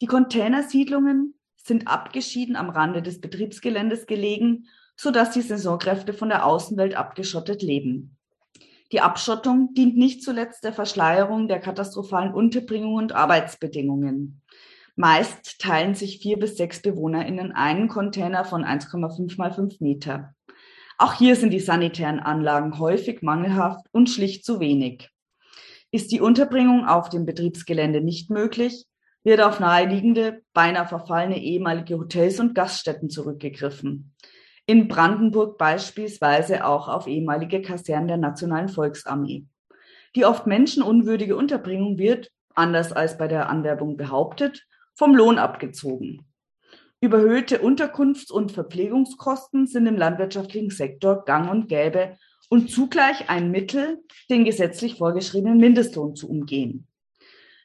Die 0.00 0.06
Containersiedlungen 0.06 1.34
sind 1.56 1.88
abgeschieden 1.88 2.56
am 2.56 2.70
Rande 2.70 3.02
des 3.02 3.20
Betriebsgeländes 3.20 4.06
gelegen, 4.06 4.66
sodass 4.98 5.30
die 5.30 5.42
Saisonkräfte 5.42 6.12
von 6.12 6.28
der 6.28 6.44
Außenwelt 6.44 6.96
abgeschottet 6.96 7.62
leben. 7.62 8.16
Die 8.90 9.00
Abschottung 9.00 9.74
dient 9.74 9.96
nicht 9.96 10.22
zuletzt 10.22 10.64
der 10.64 10.72
Verschleierung 10.72 11.46
der 11.46 11.60
katastrophalen 11.60 12.34
Unterbringung 12.34 12.94
und 12.94 13.12
Arbeitsbedingungen. 13.12 14.42
Meist 14.96 15.60
teilen 15.60 15.94
sich 15.94 16.18
vier 16.18 16.38
bis 16.38 16.56
sechs 16.56 16.82
BewohnerInnen 16.82 17.52
einen 17.52 17.88
Container 17.88 18.44
von 18.44 18.64
1,5 18.64 19.36
mal 19.38 19.52
5 19.52 19.80
Meter. 19.80 20.34
Auch 20.96 21.14
hier 21.14 21.36
sind 21.36 21.50
die 21.50 21.60
sanitären 21.60 22.18
Anlagen 22.18 22.80
häufig 22.80 23.22
mangelhaft 23.22 23.86
und 23.92 24.10
schlicht 24.10 24.44
zu 24.44 24.58
wenig. 24.58 25.10
Ist 25.92 26.10
die 26.10 26.20
Unterbringung 26.20 26.86
auf 26.86 27.08
dem 27.08 27.24
Betriebsgelände 27.24 28.00
nicht 28.00 28.30
möglich, 28.30 28.86
wird 29.22 29.40
auf 29.40 29.60
naheliegende, 29.60 30.42
beinahe 30.54 30.86
verfallene 30.86 31.40
ehemalige 31.40 31.98
Hotels 31.98 32.40
und 32.40 32.54
Gaststätten 32.54 33.10
zurückgegriffen. 33.10 34.14
In 34.68 34.86
Brandenburg 34.86 35.56
beispielsweise 35.56 36.66
auch 36.66 36.88
auf 36.88 37.06
ehemalige 37.06 37.62
Kasernen 37.62 38.06
der 38.06 38.18
Nationalen 38.18 38.68
Volksarmee. 38.68 39.46
Die 40.14 40.26
oft 40.26 40.46
menschenunwürdige 40.46 41.38
Unterbringung 41.38 41.96
wird, 41.96 42.30
anders 42.54 42.92
als 42.92 43.16
bei 43.16 43.28
der 43.28 43.48
Anwerbung 43.48 43.96
behauptet, 43.96 44.66
vom 44.94 45.14
Lohn 45.14 45.38
abgezogen. 45.38 46.26
Überhöhte 47.00 47.62
Unterkunfts- 47.62 48.30
und 48.30 48.52
Verpflegungskosten 48.52 49.66
sind 49.66 49.86
im 49.86 49.96
landwirtschaftlichen 49.96 50.68
Sektor 50.68 51.24
gang 51.24 51.50
und 51.50 51.68
gäbe 51.68 52.18
und 52.50 52.70
zugleich 52.70 53.30
ein 53.30 53.50
Mittel, 53.50 54.04
den 54.28 54.44
gesetzlich 54.44 54.98
vorgeschriebenen 54.98 55.56
Mindestlohn 55.56 56.14
zu 56.14 56.28
umgehen. 56.28 56.86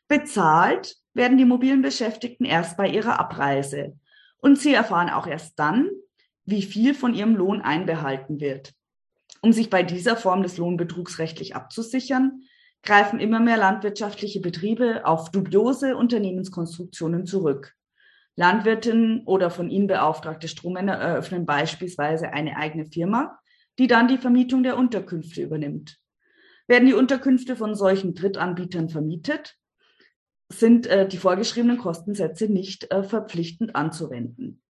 Bezahlt 0.07 0.95
werden 1.13 1.37
die 1.37 1.43
mobilen 1.43 1.81
Beschäftigten 1.81 2.45
erst 2.45 2.77
bei 2.77 2.87
ihrer 2.87 3.19
Abreise. 3.19 3.99
Und 4.37 4.57
sie 4.57 4.73
erfahren 4.73 5.09
auch 5.09 5.27
erst 5.27 5.59
dann, 5.59 5.89
wie 6.45 6.61
viel 6.61 6.93
von 6.93 7.13
ihrem 7.13 7.35
Lohn 7.35 7.61
einbehalten 7.61 8.39
wird. 8.39 8.73
Um 9.41 9.51
sich 9.51 9.69
bei 9.69 9.83
dieser 9.83 10.15
Form 10.15 10.43
des 10.43 10.57
Lohnbetrugs 10.57 11.19
rechtlich 11.19 11.55
abzusichern, 11.55 12.43
greifen 12.81 13.19
immer 13.19 13.39
mehr 13.39 13.57
landwirtschaftliche 13.57 14.41
Betriebe 14.41 15.05
auf 15.05 15.31
dubiose 15.31 15.95
Unternehmenskonstruktionen 15.95 17.25
zurück. 17.25 17.73
Landwirtinnen 18.35 19.23
oder 19.25 19.49
von 19.51 19.69
ihnen 19.69 19.87
beauftragte 19.87 20.47
Strommänner 20.47 20.93
eröffnen 20.93 21.45
beispielsweise 21.45 22.33
eine 22.33 22.57
eigene 22.57 22.85
Firma, 22.85 23.39
die 23.77 23.87
dann 23.87 24.07
die 24.07 24.17
Vermietung 24.17 24.63
der 24.63 24.77
Unterkünfte 24.77 25.41
übernimmt. 25.41 25.97
Werden 26.67 26.87
die 26.87 26.93
Unterkünfte 26.93 27.55
von 27.55 27.75
solchen 27.75 28.15
Drittanbietern 28.15 28.89
vermietet, 28.89 29.55
sind 30.49 30.87
äh, 30.87 31.07
die 31.07 31.17
vorgeschriebenen 31.17 31.77
Kostensätze 31.77 32.47
nicht 32.47 32.91
äh, 32.91 33.03
verpflichtend 33.03 33.75
anzuwenden. 33.75 34.62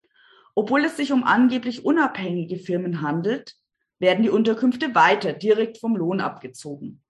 Obwohl 0.56 0.86
es 0.86 0.98
sich 0.98 1.12
um 1.12 1.24
angeblich 1.24 1.86
unabhängige 1.86 2.58
Firmen 2.58 3.02
handelt, 3.02 3.56
werden 4.00 4.24
die 4.24 4.30
Unterkünfte 4.30 4.94
weiter 4.96 5.34
direkt 5.34 5.80
vom 5.80 5.96
Lohn 5.96 6.20
abgezogen. 6.20 7.02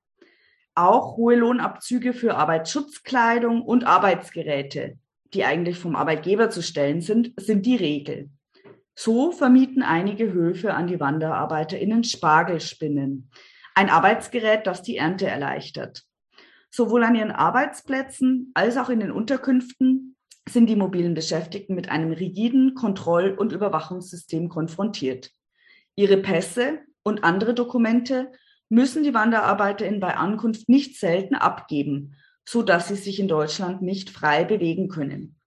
Auch 0.76 1.18
hohe 1.18 1.36
Lohnabzüge 1.36 2.14
für 2.14 2.36
Arbeitsschutzkleidung 2.36 3.62
und 3.62 3.84
Arbeitsgeräte, 3.84 4.98
die 5.34 5.44
eigentlich 5.44 5.78
vom 5.78 5.96
Arbeitgeber 5.96 6.50
zu 6.50 6.64
stellen 6.64 7.02
sind, 7.02 7.34
sind 7.38 7.66
die 7.66 7.76
Regel. 7.76 8.30
So 8.96 9.32
vermieten 9.32 9.82
einige 9.82 10.32
Höfe 10.32 10.74
an 10.74 10.88
die 10.88 11.00
WanderarbeiterInnen 11.00 12.04
Spargelspinnen, 12.04 13.30
ein 13.76 13.90
Arbeitsgerät, 13.90 14.68
das 14.68 14.84
die 14.84 14.98
Ernte 14.98 15.28
erleichtert. 15.28 16.04
Sowohl 16.70 17.04
an 17.04 17.16
ihren 17.16 17.32
Arbeitsplätzen 17.32 18.52
als 18.54 18.78
auch 18.78 18.90
in 18.90 19.00
den 19.00 19.12
Unterkünften 19.12 20.13
sind 20.48 20.68
die 20.68 20.76
mobilen 20.76 21.14
Beschäftigten 21.14 21.76
mit 21.76 21.90
einem 21.90 22.12
rigiden 22.12 22.76
Kontroll- 22.76 23.36
und 23.38 23.54
Überwachungssystem 23.54 24.50
konfrontiert. 24.50 25.32
Ihre 25.96 26.18
Pässe 26.18 26.80
und 27.04 27.24
andere 27.24 27.54
Dokumente 27.54 28.32
müssen 28.70 29.04
die 29.04 29.14
WanderarbeiterInnen 29.14 30.00
bei 30.00 30.16
Ankunft 30.16 30.68
nicht 30.68 31.00
selten 31.00 31.36
abgeben, 31.36 32.16
so 32.46 32.62
dass 32.62 32.88
sie 32.88 32.96
sich 32.96 33.20
in 33.20 33.28
Deutschland 33.28 33.82
nicht 33.82 34.10
frei 34.10 34.44
bewegen 34.44 34.90
können. 34.90 35.40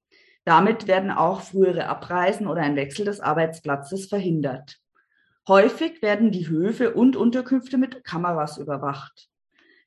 Damit 0.45 0.87
werden 0.87 1.11
auch 1.11 1.41
frühere 1.41 1.89
Abreisen 1.89 2.47
oder 2.47 2.63
ein 2.63 2.77
Wechsel 2.77 3.05
des 3.05 3.21
Arbeitsplatzes 3.21 4.07
verhindert. 4.07 4.77
Häufig 5.49 6.03
werden 6.03 6.31
die 6.31 6.49
Höfe 6.49 6.95
und 6.95 7.17
Unterkünfte 7.17 7.79
mit 7.79 8.05
Kameras 8.05 8.59
überwacht. 8.59 9.29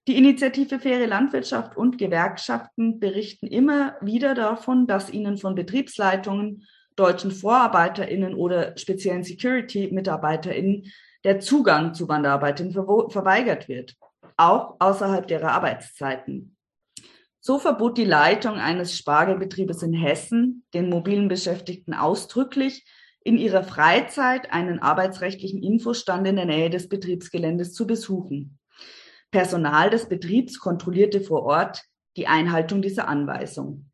Die 0.10 0.17
Initiative 0.17 0.80
Faire 0.80 1.06
Landwirtschaft 1.06 1.78
und 1.78 2.00
Gewerkschaften 2.00 3.00
berichten 3.00 3.45
immer 3.45 3.95
wieder 4.02 4.34
davon, 4.34 4.88
dass 4.88 5.12
ihnen 5.12 5.38
von 5.38 5.54
Betriebsleitungen, 5.54 6.65
deutschen 6.95 7.30
VorarbeiterInnen 7.30 8.34
oder 8.34 8.76
speziellen 8.76 9.24
Security-MitarbeiterInnen 9.24 10.91
der 11.24 11.39
Zugang 11.41 11.93
zu 11.93 12.08
WanderarbeiterInnen 12.08 12.74
verweigert 13.12 13.67
wird, 13.67 13.98
auch 14.36 14.78
außerhalb 14.80 15.28
derer 15.28 15.52
Arbeitszeiten. 15.52 16.58
So 17.39 17.60
verbot 17.60 17.95
die 17.95 18.04
Leitung 18.04 18.56
eines 18.56 18.98
Spargelbetriebes 18.98 19.84
in 19.84 19.93
Hessen 19.93 20.65
den 20.74 20.89
mobilen 20.89 21.28
Beschäftigten 21.28 21.93
ausdrücklich, 21.93 22.84
in 23.24 23.38
ihrer 23.38 23.62
Freizeit 23.62 24.52
einen 24.52 24.80
arbeitsrechtlichen 24.80 25.62
Infostand 25.62 26.28
in 26.28 26.38
der 26.38 26.45
Nähe 26.45 26.72
des 26.72 26.89
Betriebsgeländes 26.89 27.74
zu 27.74 27.86
besuchen. 27.86 28.59
Personal 29.32 29.89
des 29.89 30.10
Betriebs 30.10 30.60
kontrollierte 30.60 31.22
vor 31.22 31.44
Ort 31.44 31.84
die 32.18 32.28
Einhaltung 32.28 32.82
dieser 32.82 33.08
Anweisung. 33.08 33.89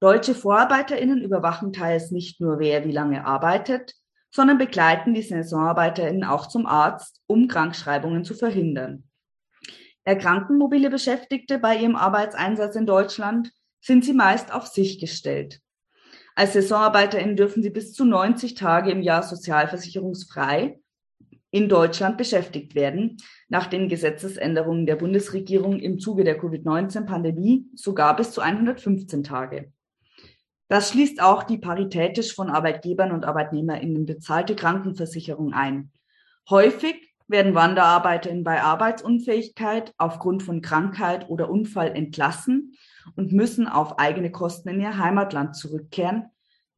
Deutsche 0.00 0.34
VorarbeiterInnen 0.34 1.22
überwachen 1.22 1.72
teils 1.72 2.10
nicht 2.10 2.40
nur, 2.40 2.58
wer 2.58 2.84
wie 2.84 2.92
lange 2.92 3.24
arbeitet, 3.24 3.94
sondern 4.30 4.58
begleiten 4.58 5.14
die 5.14 5.22
SaisonarbeiterInnen 5.22 6.24
auch 6.24 6.46
zum 6.46 6.66
Arzt, 6.66 7.22
um 7.26 7.48
Krankschreibungen 7.48 8.24
zu 8.24 8.34
verhindern. 8.34 9.04
Erkranken 10.04 10.58
mobile 10.58 10.90
Beschäftigte 10.90 11.58
bei 11.58 11.76
ihrem 11.76 11.96
Arbeitseinsatz 11.96 12.76
in 12.76 12.86
Deutschland 12.86 13.52
sind 13.80 14.04
sie 14.04 14.12
meist 14.12 14.52
auf 14.52 14.66
sich 14.66 15.00
gestellt. 15.00 15.60
Als 16.34 16.52
SaisonarbeiterInnen 16.52 17.36
dürfen 17.36 17.62
sie 17.62 17.70
bis 17.70 17.92
zu 17.92 18.04
90 18.04 18.54
Tage 18.54 18.90
im 18.90 19.02
Jahr 19.02 19.22
sozialversicherungsfrei 19.22 20.80
in 21.50 21.68
Deutschland 21.68 22.18
beschäftigt 22.18 22.74
werden, 22.74 23.16
nach 23.48 23.66
den 23.66 23.88
Gesetzesänderungen 23.88 24.86
der 24.86 24.96
Bundesregierung 24.96 25.78
im 25.78 25.98
Zuge 25.98 26.24
der 26.24 26.38
Covid-19-Pandemie 26.38 27.66
sogar 27.74 28.16
bis 28.16 28.32
zu 28.32 28.40
115 28.40 29.24
Tage. 29.24 29.72
Das 30.68 30.90
schließt 30.90 31.22
auch 31.22 31.44
die 31.44 31.56
paritätisch 31.56 32.34
von 32.34 32.50
Arbeitgebern 32.50 33.12
und 33.12 33.24
ArbeitnehmerInnen 33.24 34.04
bezahlte 34.04 34.54
Krankenversicherung 34.54 35.54
ein. 35.54 35.90
Häufig 36.50 37.14
werden 37.26 37.54
WanderarbeiterInnen 37.54 38.44
bei 38.44 38.62
Arbeitsunfähigkeit 38.62 39.94
aufgrund 39.96 40.42
von 40.42 40.60
Krankheit 40.60 41.28
oder 41.28 41.48
Unfall 41.50 41.94
entlassen 41.94 42.76
und 43.16 43.32
müssen 43.32 43.66
auf 43.66 43.98
eigene 43.98 44.30
Kosten 44.30 44.68
in 44.68 44.80
ihr 44.80 44.98
Heimatland 44.98 45.56
zurückkehren. 45.56 46.26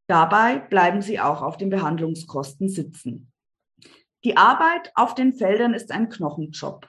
Dabei 0.07 0.59
bleiben 0.59 1.03
sie 1.03 1.21
auch 1.21 1.43
auf 1.43 1.57
den 1.57 1.71
Behandlungskosten 1.71 2.69
sitzen. 2.69 3.30
Die 4.23 4.37
Arbeit 4.37 4.93
auf 4.97 5.15
den 5.15 5.33
Feldern 5.33 5.73
ist 5.73 5.91
ein 5.93 6.11
Knochenjob. 6.11 6.87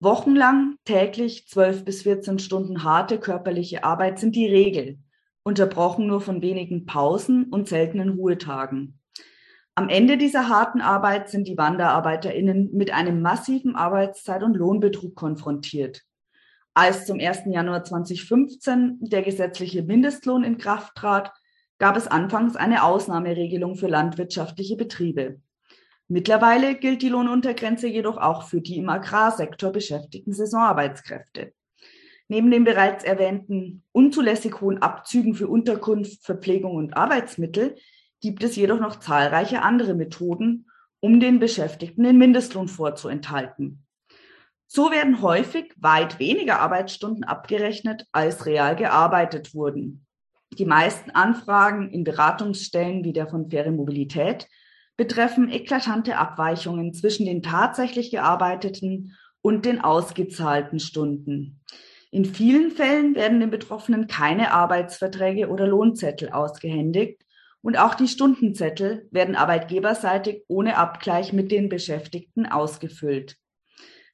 Wochenlang, 0.00 0.76
täglich 0.84 1.46
12 1.46 1.84
bis 1.84 2.02
14 2.02 2.40
Stunden 2.40 2.82
harte 2.82 3.20
körperliche 3.20 3.84
Arbeit 3.84 4.18
sind 4.18 4.34
die 4.34 4.48
Regel, 4.48 4.98
unterbrochen 5.44 6.08
nur 6.08 6.20
von 6.20 6.42
wenigen 6.42 6.84
Pausen 6.84 7.44
und 7.44 7.68
seltenen 7.68 8.10
Ruhetagen. 8.10 8.98
Am 9.76 9.88
Ende 9.88 10.18
dieser 10.18 10.48
harten 10.48 10.80
Arbeit 10.80 11.28
sind 11.28 11.46
die 11.46 11.56
WanderarbeiterInnen 11.56 12.72
mit 12.72 12.92
einem 12.92 13.22
massiven 13.22 13.76
Arbeitszeit- 13.76 14.42
und 14.42 14.54
Lohnbetrug 14.54 15.14
konfrontiert. 15.14 16.02
Als 16.74 17.06
zum 17.06 17.20
1. 17.20 17.42
Januar 17.46 17.84
2015 17.84 18.98
der 19.00 19.22
gesetzliche 19.22 19.84
Mindestlohn 19.84 20.42
in 20.42 20.58
Kraft 20.58 20.96
trat, 20.96 21.32
gab 21.78 21.96
es 21.96 22.08
anfangs 22.08 22.56
eine 22.56 22.82
Ausnahmeregelung 22.82 23.76
für 23.76 23.86
landwirtschaftliche 23.86 24.76
Betriebe. 24.76 25.40
Mittlerweile 26.08 26.76
gilt 26.76 27.02
die 27.02 27.08
Lohnuntergrenze 27.08 27.88
jedoch 27.88 28.16
auch 28.16 28.44
für 28.44 28.60
die 28.60 28.76
im 28.76 28.88
Agrarsektor 28.88 29.72
beschäftigten 29.72 30.32
Saisonarbeitskräfte. 30.32 31.52
Neben 32.28 32.50
den 32.50 32.64
bereits 32.64 33.04
erwähnten 33.04 33.82
unzulässig 33.92 34.60
hohen 34.60 34.82
Abzügen 34.82 35.34
für 35.34 35.48
Unterkunft, 35.48 36.24
Verpflegung 36.24 36.76
und 36.76 36.96
Arbeitsmittel 36.96 37.76
gibt 38.20 38.42
es 38.42 38.56
jedoch 38.56 38.80
noch 38.80 38.96
zahlreiche 38.96 39.62
andere 39.62 39.94
Methoden, 39.94 40.66
um 41.00 41.20
den 41.20 41.38
Beschäftigten 41.38 42.04
den 42.04 42.18
Mindestlohn 42.18 42.68
vorzuenthalten. 42.68 43.84
So 44.66 44.90
werden 44.90 45.22
häufig 45.22 45.72
weit 45.76 46.18
weniger 46.18 46.60
Arbeitsstunden 46.60 47.22
abgerechnet, 47.24 48.06
als 48.10 48.46
real 48.46 48.74
gearbeitet 48.74 49.54
wurden. 49.54 50.06
Die 50.58 50.64
meisten 50.64 51.10
Anfragen 51.10 51.90
in 51.90 52.02
Beratungsstellen 52.02 53.04
wie 53.04 53.12
der 53.12 53.28
von 53.28 53.50
Faire 53.50 53.70
Mobilität 53.70 54.48
betreffen 54.96 55.50
eklatante 55.50 56.16
Abweichungen 56.16 56.94
zwischen 56.94 57.26
den 57.26 57.42
tatsächlich 57.42 58.10
gearbeiteten 58.10 59.14
und 59.42 59.64
den 59.64 59.80
ausgezahlten 59.80 60.80
Stunden. 60.80 61.60
In 62.10 62.24
vielen 62.24 62.70
Fällen 62.70 63.14
werden 63.14 63.40
den 63.40 63.50
Betroffenen 63.50 64.06
keine 64.06 64.52
Arbeitsverträge 64.52 65.48
oder 65.48 65.66
Lohnzettel 65.66 66.30
ausgehändigt 66.30 67.22
und 67.62 67.78
auch 67.78 67.94
die 67.94 68.08
Stundenzettel 68.08 69.08
werden 69.10 69.34
arbeitgeberseitig 69.34 70.44
ohne 70.48 70.76
Abgleich 70.76 71.32
mit 71.32 71.50
den 71.50 71.68
Beschäftigten 71.68 72.46
ausgefüllt. 72.46 73.36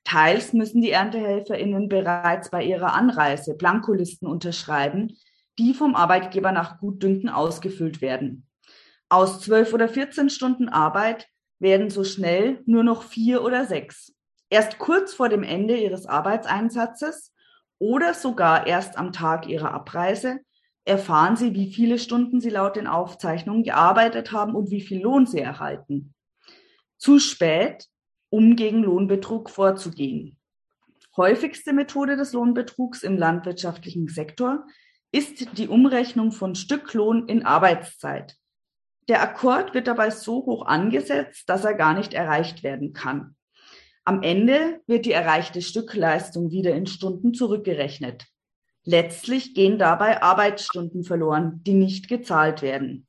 Teils 0.04 0.52
müssen 0.52 0.82
die 0.82 0.90
ErntehelferInnen 0.90 1.88
bereits 1.88 2.50
bei 2.50 2.64
ihrer 2.64 2.94
Anreise 2.94 3.54
Blankolisten 3.54 4.26
unterschreiben, 4.26 5.16
die 5.58 5.74
vom 5.74 5.94
Arbeitgeber 5.94 6.50
nach 6.50 6.78
Gutdünken 6.78 7.28
ausgefüllt 7.28 8.00
werden. 8.00 8.46
Aus 9.12 9.40
zwölf 9.40 9.74
oder 9.74 9.90
14 9.90 10.30
Stunden 10.30 10.70
Arbeit 10.70 11.28
werden 11.58 11.90
so 11.90 12.02
schnell 12.02 12.62
nur 12.64 12.82
noch 12.82 13.02
vier 13.02 13.44
oder 13.44 13.66
sechs. 13.66 14.14
Erst 14.48 14.78
kurz 14.78 15.12
vor 15.12 15.28
dem 15.28 15.42
Ende 15.42 15.76
ihres 15.76 16.06
Arbeitseinsatzes 16.06 17.34
oder 17.78 18.14
sogar 18.14 18.66
erst 18.66 18.96
am 18.96 19.12
Tag 19.12 19.46
ihrer 19.48 19.74
Abreise 19.74 20.40
erfahren 20.86 21.36
sie, 21.36 21.52
wie 21.52 21.74
viele 21.74 21.98
Stunden 21.98 22.40
sie 22.40 22.48
laut 22.48 22.76
den 22.76 22.86
Aufzeichnungen 22.86 23.64
gearbeitet 23.64 24.32
haben 24.32 24.54
und 24.54 24.70
wie 24.70 24.80
viel 24.80 25.02
Lohn 25.02 25.26
sie 25.26 25.40
erhalten. 25.40 26.14
Zu 26.96 27.18
spät, 27.18 27.88
um 28.30 28.56
gegen 28.56 28.82
Lohnbetrug 28.82 29.50
vorzugehen. 29.50 30.38
Häufigste 31.18 31.74
Methode 31.74 32.16
des 32.16 32.32
Lohnbetrugs 32.32 33.02
im 33.02 33.18
landwirtschaftlichen 33.18 34.08
Sektor 34.08 34.64
ist 35.10 35.58
die 35.58 35.68
Umrechnung 35.68 36.32
von 36.32 36.54
Stücklohn 36.54 37.28
in 37.28 37.44
Arbeitszeit. 37.44 38.38
Der 39.08 39.22
Akkord 39.22 39.74
wird 39.74 39.88
dabei 39.88 40.10
so 40.10 40.46
hoch 40.46 40.66
angesetzt, 40.66 41.48
dass 41.48 41.64
er 41.64 41.74
gar 41.74 41.94
nicht 41.94 42.14
erreicht 42.14 42.62
werden 42.62 42.92
kann. 42.92 43.34
Am 44.04 44.22
Ende 44.22 44.80
wird 44.86 45.06
die 45.06 45.12
erreichte 45.12 45.62
Stückleistung 45.62 46.50
wieder 46.50 46.74
in 46.74 46.86
Stunden 46.86 47.34
zurückgerechnet. 47.34 48.26
Letztlich 48.84 49.54
gehen 49.54 49.78
dabei 49.78 50.22
Arbeitsstunden 50.22 51.04
verloren, 51.04 51.62
die 51.64 51.74
nicht 51.74 52.08
gezahlt 52.08 52.62
werden. 52.62 53.06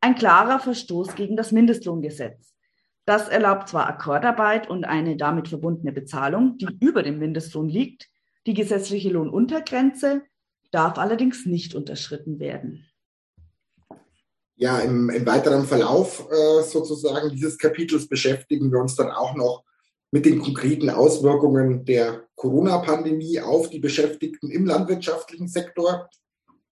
Ein 0.00 0.14
klarer 0.14 0.60
Verstoß 0.60 1.14
gegen 1.14 1.36
das 1.36 1.52
Mindestlohngesetz. 1.52 2.54
Das 3.04 3.28
erlaubt 3.28 3.68
zwar 3.68 3.86
Akkordarbeit 3.86 4.70
und 4.70 4.84
eine 4.84 5.16
damit 5.16 5.48
verbundene 5.48 5.92
Bezahlung, 5.92 6.56
die 6.56 6.68
über 6.80 7.02
dem 7.02 7.18
Mindestlohn 7.18 7.68
liegt. 7.68 8.08
Die 8.46 8.54
gesetzliche 8.54 9.10
Lohnuntergrenze 9.10 10.22
darf 10.70 10.96
allerdings 10.96 11.44
nicht 11.44 11.74
unterschritten 11.74 12.38
werden. 12.38 12.86
Ja, 14.60 14.78
im, 14.80 15.08
im 15.08 15.24
weiteren 15.24 15.64
Verlauf 15.64 16.28
äh, 16.30 16.62
sozusagen 16.62 17.30
dieses 17.30 17.56
Kapitels 17.56 18.06
beschäftigen 18.06 18.70
wir 18.70 18.78
uns 18.78 18.94
dann 18.94 19.10
auch 19.10 19.34
noch 19.34 19.64
mit 20.10 20.26
den 20.26 20.38
konkreten 20.38 20.90
Auswirkungen 20.90 21.86
der 21.86 22.24
Corona-Pandemie 22.34 23.40
auf 23.40 23.70
die 23.70 23.78
Beschäftigten 23.78 24.50
im 24.50 24.66
landwirtschaftlichen 24.66 25.48
Sektor. 25.48 26.10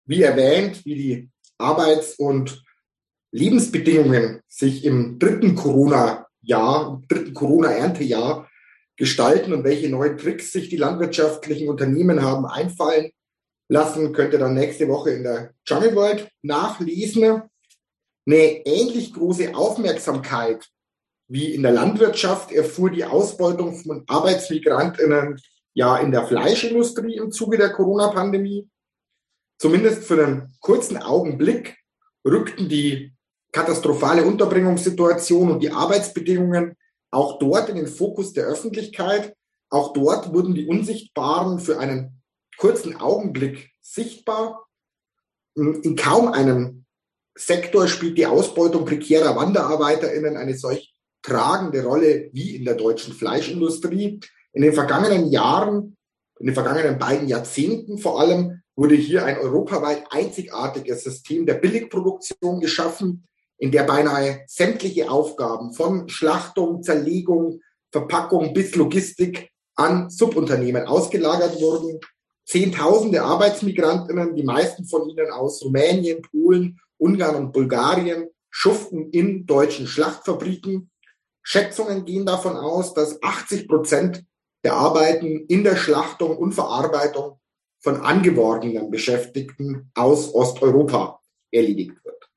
Wie 0.04 0.20
erwähnt, 0.20 0.84
wie 0.84 0.94
die 0.96 1.30
Arbeits- 1.56 2.16
und 2.16 2.62
Lebensbedingungen 3.32 4.42
sich 4.48 4.84
im 4.84 5.18
dritten 5.18 5.54
Corona-Jahr, 5.54 7.02
dritten 7.08 7.32
Corona-Erntejahr 7.32 8.50
gestalten 8.96 9.54
und 9.54 9.64
welche 9.64 9.88
neuen 9.88 10.18
Tricks 10.18 10.52
sich 10.52 10.68
die 10.68 10.76
landwirtschaftlichen 10.76 11.70
Unternehmen 11.70 12.20
haben 12.20 12.44
einfallen 12.44 13.12
lassen, 13.68 14.12
könnt 14.12 14.34
ihr 14.34 14.40
dann 14.40 14.52
nächste 14.52 14.88
Woche 14.88 15.12
in 15.12 15.22
der 15.22 15.54
Jungle 15.66 15.94
World 15.94 16.28
nachlesen. 16.42 17.44
Eine 18.28 18.66
ähnlich 18.66 19.14
große 19.14 19.54
Aufmerksamkeit 19.54 20.68
wie 21.28 21.54
in 21.54 21.62
der 21.62 21.72
Landwirtschaft 21.72 22.52
erfuhr 22.52 22.90
die 22.90 23.06
Ausbeutung 23.06 23.74
von 23.74 24.04
Arbeitsmigrantinnen 24.06 25.40
ja 25.72 25.96
in 25.96 26.10
der 26.10 26.26
Fleischindustrie 26.26 27.16
im 27.16 27.32
Zuge 27.32 27.56
der 27.56 27.70
Corona-Pandemie. 27.70 28.68
Zumindest 29.58 30.04
für 30.04 30.22
einen 30.22 30.54
kurzen 30.60 30.98
Augenblick 30.98 31.78
rückten 32.22 32.68
die 32.68 33.14
katastrophale 33.50 34.26
Unterbringungssituation 34.26 35.50
und 35.50 35.60
die 35.62 35.70
Arbeitsbedingungen 35.70 36.76
auch 37.10 37.38
dort 37.38 37.70
in 37.70 37.76
den 37.76 37.86
Fokus 37.86 38.34
der 38.34 38.44
Öffentlichkeit. 38.44 39.34
Auch 39.70 39.94
dort 39.94 40.34
wurden 40.34 40.54
die 40.54 40.66
Unsichtbaren 40.66 41.60
für 41.60 41.78
einen 41.78 42.20
kurzen 42.58 42.94
Augenblick 42.94 43.70
sichtbar. 43.80 44.66
In 45.54 45.96
kaum 45.96 46.28
einem 46.28 46.84
Sektor 47.38 47.86
spielt 47.86 48.18
die 48.18 48.26
Ausbeutung 48.26 48.84
prekärer 48.84 49.36
WanderarbeiterInnen 49.36 50.36
eine 50.36 50.58
solch 50.58 50.92
tragende 51.22 51.84
Rolle 51.84 52.30
wie 52.32 52.56
in 52.56 52.64
der 52.64 52.74
deutschen 52.74 53.14
Fleischindustrie. 53.14 54.20
In 54.52 54.62
den 54.62 54.72
vergangenen 54.72 55.30
Jahren, 55.30 55.96
in 56.40 56.46
den 56.46 56.54
vergangenen 56.54 56.98
beiden 56.98 57.28
Jahrzehnten 57.28 57.98
vor 57.98 58.20
allem, 58.20 58.62
wurde 58.74 58.96
hier 58.96 59.24
ein 59.24 59.38
europaweit 59.38 60.04
einzigartiges 60.10 61.04
System 61.04 61.46
der 61.46 61.54
Billigproduktion 61.54 62.60
geschaffen, 62.60 63.26
in 63.58 63.70
der 63.70 63.84
beinahe 63.84 64.42
sämtliche 64.46 65.10
Aufgaben 65.10 65.72
von 65.72 66.08
Schlachtung, 66.08 66.82
Zerlegung, 66.82 67.60
Verpackung 67.90 68.52
bis 68.52 68.74
Logistik 68.74 69.50
an 69.74 70.10
Subunternehmen 70.10 70.86
ausgelagert 70.86 71.60
wurden. 71.60 72.00
Zehntausende 72.44 73.22
Arbeitsmigrantinnen, 73.22 74.34
die 74.34 74.42
meisten 74.42 74.86
von 74.86 75.08
ihnen 75.08 75.30
aus 75.30 75.62
Rumänien, 75.62 76.22
Polen, 76.22 76.80
Ungarn 76.98 77.36
und 77.36 77.52
Bulgarien, 77.52 78.28
schuften 78.50 79.10
in 79.10 79.46
deutschen 79.46 79.86
Schlachtfabriken 79.86 80.90
Schätzungen 81.50 82.04
gehen 82.04 82.26
davon 82.26 82.58
aus, 82.58 82.92
dass 82.92 83.22
80 83.22 83.68
Prozent 83.68 84.22
der 84.64 84.74
Arbeiten 84.74 85.46
in 85.46 85.64
der 85.64 85.76
Schlachtung 85.76 86.36
und 86.36 86.52
Verarbeitung 86.52 87.40
von 87.80 88.02
angeworbenen 88.02 88.90
Beschäftigten 88.90 89.90
aus 89.94 90.34
Osteuropa 90.34 91.22
erledigt 91.50 92.04
wird. 92.04 92.28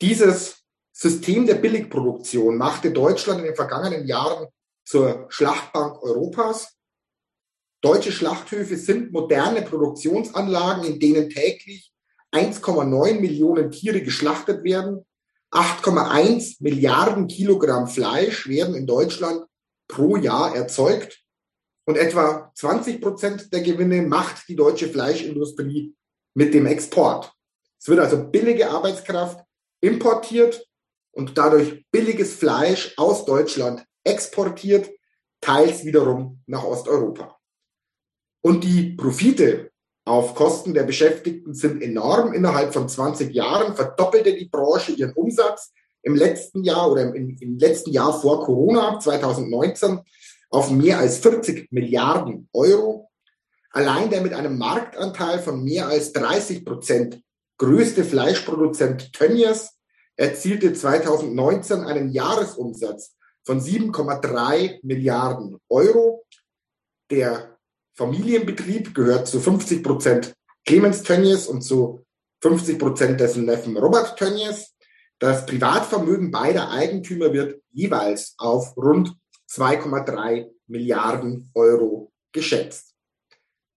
Dieses 0.00 0.64
System 0.90 1.46
der 1.46 1.54
Billigproduktion 1.54 2.56
machte 2.56 2.90
Deutschland 2.90 3.38
in 3.38 3.46
den 3.46 3.54
vergangenen 3.54 4.04
Jahren 4.04 4.48
zur 4.84 5.26
Schlachtbank 5.28 6.02
Europas. 6.02 6.76
Deutsche 7.82 8.10
Schlachthöfe 8.10 8.76
sind 8.76 9.12
moderne 9.12 9.62
Produktionsanlagen, 9.62 10.82
in 10.82 10.98
denen 10.98 11.30
täglich 11.30 11.91
1,9 12.32 13.20
Millionen 13.20 13.70
Tiere 13.70 14.02
geschlachtet 14.02 14.64
werden 14.64 15.04
8,1 15.52 16.56
Milliarden 16.60 17.28
Kilogramm 17.28 17.86
Fleisch 17.86 18.48
werden 18.48 18.74
in 18.74 18.86
Deutschland 18.86 19.44
pro 19.86 20.16
Jahr 20.16 20.56
erzeugt 20.56 21.22
und 21.84 21.98
etwa 21.98 22.50
20 22.54 23.02
Prozent 23.02 23.52
der 23.52 23.60
Gewinne 23.60 24.00
macht 24.02 24.48
die 24.48 24.56
deutsche 24.56 24.88
Fleischindustrie 24.88 25.94
mit 26.34 26.54
dem 26.54 26.64
Export. 26.66 27.34
Es 27.78 27.88
wird 27.88 28.00
also 28.00 28.24
billige 28.24 28.70
Arbeitskraft 28.70 29.44
importiert 29.82 30.66
und 31.10 31.36
dadurch 31.36 31.84
billiges 31.90 32.34
Fleisch 32.34 32.94
aus 32.96 33.26
Deutschland 33.26 33.84
exportiert, 34.04 34.90
teils 35.42 35.84
wiederum 35.84 36.42
nach 36.46 36.64
Osteuropa. 36.64 37.38
Und 38.42 38.64
die 38.64 38.94
Profite 38.94 39.71
auf 40.04 40.34
Kosten 40.34 40.74
der 40.74 40.82
Beschäftigten 40.82 41.54
sind 41.54 41.82
enorm. 41.82 42.32
Innerhalb 42.32 42.72
von 42.72 42.88
20 42.88 43.32
Jahren 43.32 43.74
verdoppelte 43.74 44.34
die 44.34 44.46
Branche 44.46 44.92
ihren 44.92 45.12
Umsatz 45.12 45.72
im 46.02 46.16
letzten 46.16 46.64
Jahr 46.64 46.90
oder 46.90 47.14
im, 47.14 47.36
im 47.38 47.58
letzten 47.58 47.92
Jahr 47.92 48.18
vor 48.18 48.44
Corona, 48.44 48.98
2019, 48.98 50.00
auf 50.50 50.70
mehr 50.70 50.98
als 50.98 51.18
40 51.18 51.70
Milliarden 51.70 52.48
Euro. 52.52 53.10
Allein 53.70 54.10
der 54.10 54.20
mit 54.20 54.34
einem 54.34 54.58
Marktanteil 54.58 55.38
von 55.38 55.62
mehr 55.62 55.86
als 55.86 56.12
30 56.12 56.64
Prozent 56.64 57.22
größte 57.58 58.04
Fleischproduzent 58.04 59.12
Tönnies 59.12 59.70
erzielte 60.16 60.74
2019 60.74 61.80
einen 61.80 62.10
Jahresumsatz 62.10 63.16
von 63.44 63.60
7,3 63.60 64.80
Milliarden 64.82 65.58
Euro. 65.68 66.24
Der 67.10 67.51
Familienbetrieb, 67.94 68.94
gehört 68.94 69.28
zu 69.28 69.40
50 69.40 69.82
Prozent 69.82 70.34
Clemens 70.64 71.02
Tönnies 71.02 71.46
und 71.46 71.62
zu 71.62 72.04
50 72.42 72.78
Prozent 72.78 73.20
dessen 73.20 73.44
Neffen 73.44 73.76
Robert 73.76 74.18
Tönnies. 74.18 74.74
Das 75.18 75.46
Privatvermögen 75.46 76.30
beider 76.30 76.70
Eigentümer 76.70 77.32
wird 77.32 77.60
jeweils 77.70 78.34
auf 78.38 78.76
rund 78.76 79.14
2,3 79.50 80.50
Milliarden 80.66 81.50
Euro 81.54 82.12
geschätzt. 82.32 82.94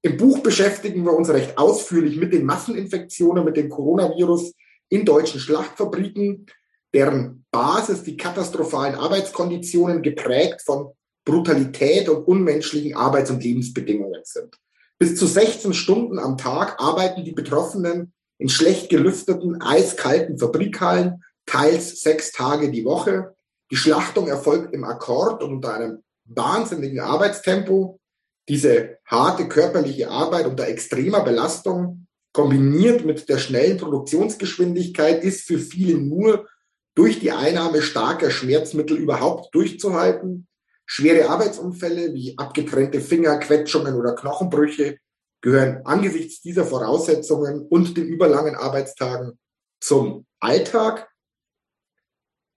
Im 0.02 0.18
Buch 0.18 0.40
beschäftigen 0.40 1.04
wir 1.04 1.14
uns 1.14 1.30
recht 1.30 1.58
ausführlich 1.58 2.18
mit 2.18 2.32
den 2.32 2.46
Masseninfektionen 2.46 3.44
mit 3.44 3.58
dem 3.58 3.70
Coronavirus 3.70 4.54
in 4.90 5.04
deutschen 5.04 5.40
Schlachtfabriken, 5.40 6.46
deren 6.94 7.46
Basis 7.52 8.04
die 8.04 8.16
katastrophalen 8.16 8.96
Arbeitskonditionen 8.96 10.02
geprägt 10.02 10.62
von 10.64 10.94
Brutalität 11.26 12.08
und 12.08 12.28
unmenschlichen 12.28 12.96
Arbeits- 12.96 13.32
und 13.32 13.44
Lebensbedingungen 13.44 14.22
sind. 14.24 14.56
Bis 14.98 15.18
zu 15.18 15.26
16 15.26 15.74
Stunden 15.74 16.20
am 16.20 16.38
Tag 16.38 16.80
arbeiten 16.80 17.26
die 17.26 17.34
Betroffenen 17.34 18.14
in 18.38 18.50
schlecht 18.50 18.90
gelüfteten, 18.90 19.62
eiskalten 19.62 20.38
Fabrikhallen, 20.38 21.24
teils 21.46 22.02
sechs 22.02 22.32
Tage 22.32 22.72
die 22.72 22.86
Woche. 22.86 23.36
Die 23.72 23.76
Schlachtung 23.76 24.28
erfolgt 24.28 24.74
im 24.74 24.84
Akkord 24.84 25.44
und 25.44 25.54
unter 25.56 25.74
einem 25.74 26.04
wahnsinnigen 26.26 27.00
Arbeitstempo, 27.00 28.00
diese 28.48 29.00
harte 29.06 29.48
körperliche 29.48 30.10
Arbeit 30.10 30.46
unter 30.46 30.68
extremer 30.68 31.24
Belastung 31.24 32.08
kombiniert 32.32 33.06
mit 33.06 33.28
der 33.30 33.38
schnellen 33.38 33.78
Produktionsgeschwindigkeit 33.78 35.24
ist 35.24 35.48
für 35.48 35.58
viele 35.58 35.98
nur 35.98 36.48
durch 36.94 37.20
die 37.20 37.32
Einnahme 37.32 37.82
starker 37.82 38.30
Schmerzmittel 38.30 38.98
überhaupt 38.98 39.54
durchzuhalten. 39.56 40.48
Schwere 40.86 41.30
Arbeitsunfälle 41.30 42.14
wie 42.14 42.38
abgetrennte 42.38 43.02
Finger, 43.02 43.40
Quetschungen 43.40 43.96
oder 43.96 44.16
Knochenbrüche 44.16 44.98
gehören 45.42 45.82
angesichts 45.86 46.42
dieser 46.42 46.66
Voraussetzungen 46.66 47.68
und 47.68 47.98
den 47.98 48.08
überlangen 48.08 48.56
Arbeitstagen 48.56 49.38
zum 49.80 50.26
Alltag. 50.40 51.08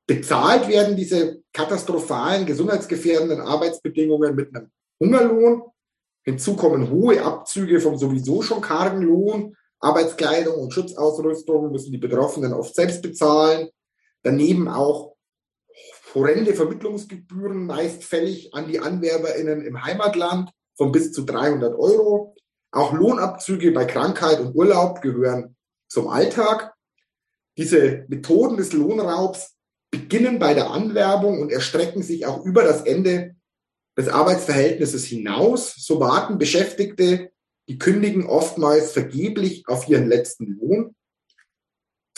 Bezahlt 0.07 0.69
werden 0.69 0.97
diese 0.97 1.43
katastrophalen, 1.53 2.47
gesundheitsgefährdenden 2.47 3.41
Arbeitsbedingungen 3.41 4.35
mit 4.35 4.55
einem 4.55 4.71
Hungerlohn. 5.01 5.65
Hinzu 6.23 6.57
kommen 6.57 6.91
hohe 6.91 7.23
Abzüge 7.23 7.81
vom 7.81 7.99
sowieso 7.99 8.41
schon 8.41 8.63
kargen 8.63 9.03
Lohn. 9.03 9.55
Arbeitskleidung 9.81 10.57
und 10.57 10.73
Schutzausrüstung 10.73 11.71
müssen 11.71 11.93
die 11.93 11.99
Betroffenen 11.99 12.55
oft 12.55 12.75
selbst 12.75 13.03
bezahlen. 13.03 13.69
Daneben 14.23 14.69
auch 14.69 15.15
horrende 16.19 16.55
Vermittlungsgebühren, 16.55 17.67
meist 17.67 18.05
fällig 18.05 18.55
an 18.55 18.69
die 18.69 18.81
AnwerberInnen 18.81 19.63
im 19.63 19.85
Heimatland 19.85 20.51
von 20.77 20.93
bis 20.93 21.13
zu 21.13 21.25
300 21.25 21.75
Euro. 21.79 22.35
Auch 22.71 22.93
Lohnabzüge 22.93 23.73
bei 23.73 23.85
Krankheit 23.85 24.41
und 24.41 24.55
Urlaub 24.55 25.01
gehören 25.01 25.57
zum 25.89 26.09
Alltag. 26.09 26.75
Diese 27.57 28.05
Methoden 28.09 28.57
des 28.57 28.73
Lohnraubs 28.73 29.57
beginnen 29.91 30.39
bei 30.39 30.55
der 30.55 30.71
Anwerbung 30.71 31.41
und 31.41 31.51
erstrecken 31.51 32.03
sich 32.03 32.27
auch 32.27 32.45
über 32.45 32.63
das 32.63 32.83
Ende 32.83 33.37
des 33.97 34.09
Arbeitsverhältnisses 34.09 35.05
hinaus. 35.05 35.75
So 35.77 35.99
warten 35.99 36.39
Beschäftigte, 36.39 37.31
die 37.69 37.79
kündigen 37.79 38.27
oftmals 38.27 38.93
vergeblich 38.93 39.65
auf 39.67 39.89
ihren 39.89 40.09
letzten 40.09 40.59
Lohn. 40.59 40.95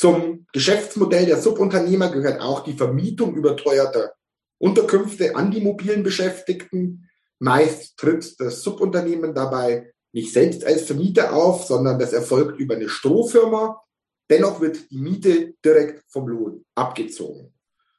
Zum 0.01 0.47
Geschäftsmodell 0.55 1.27
der 1.27 1.43
Subunternehmer 1.43 2.09
gehört 2.09 2.41
auch 2.41 2.65
die 2.65 2.73
Vermietung 2.73 3.35
überteuerter 3.35 4.15
Unterkünfte 4.57 5.37
an 5.37 5.51
die 5.51 5.61
mobilen 5.61 6.03
Beschäftigten. 6.03 7.11
Meist 7.39 7.99
tritt 7.99 8.41
das 8.41 8.63
Subunternehmen 8.63 9.35
dabei 9.35 9.93
nicht 10.13 10.33
selbst 10.33 10.65
als 10.65 10.85
Vermieter 10.85 11.35
auf, 11.35 11.65
sondern 11.65 11.99
das 11.99 12.15
erfolgt 12.15 12.59
über 12.59 12.77
eine 12.77 12.89
Strohfirma. 12.89 13.79
Dennoch 14.31 14.63
wird 14.63 14.91
die 14.91 15.03
Miete 15.03 15.53
direkt 15.63 16.03
vom 16.09 16.29
Lohn 16.29 16.65
abgezogen. 16.75 17.53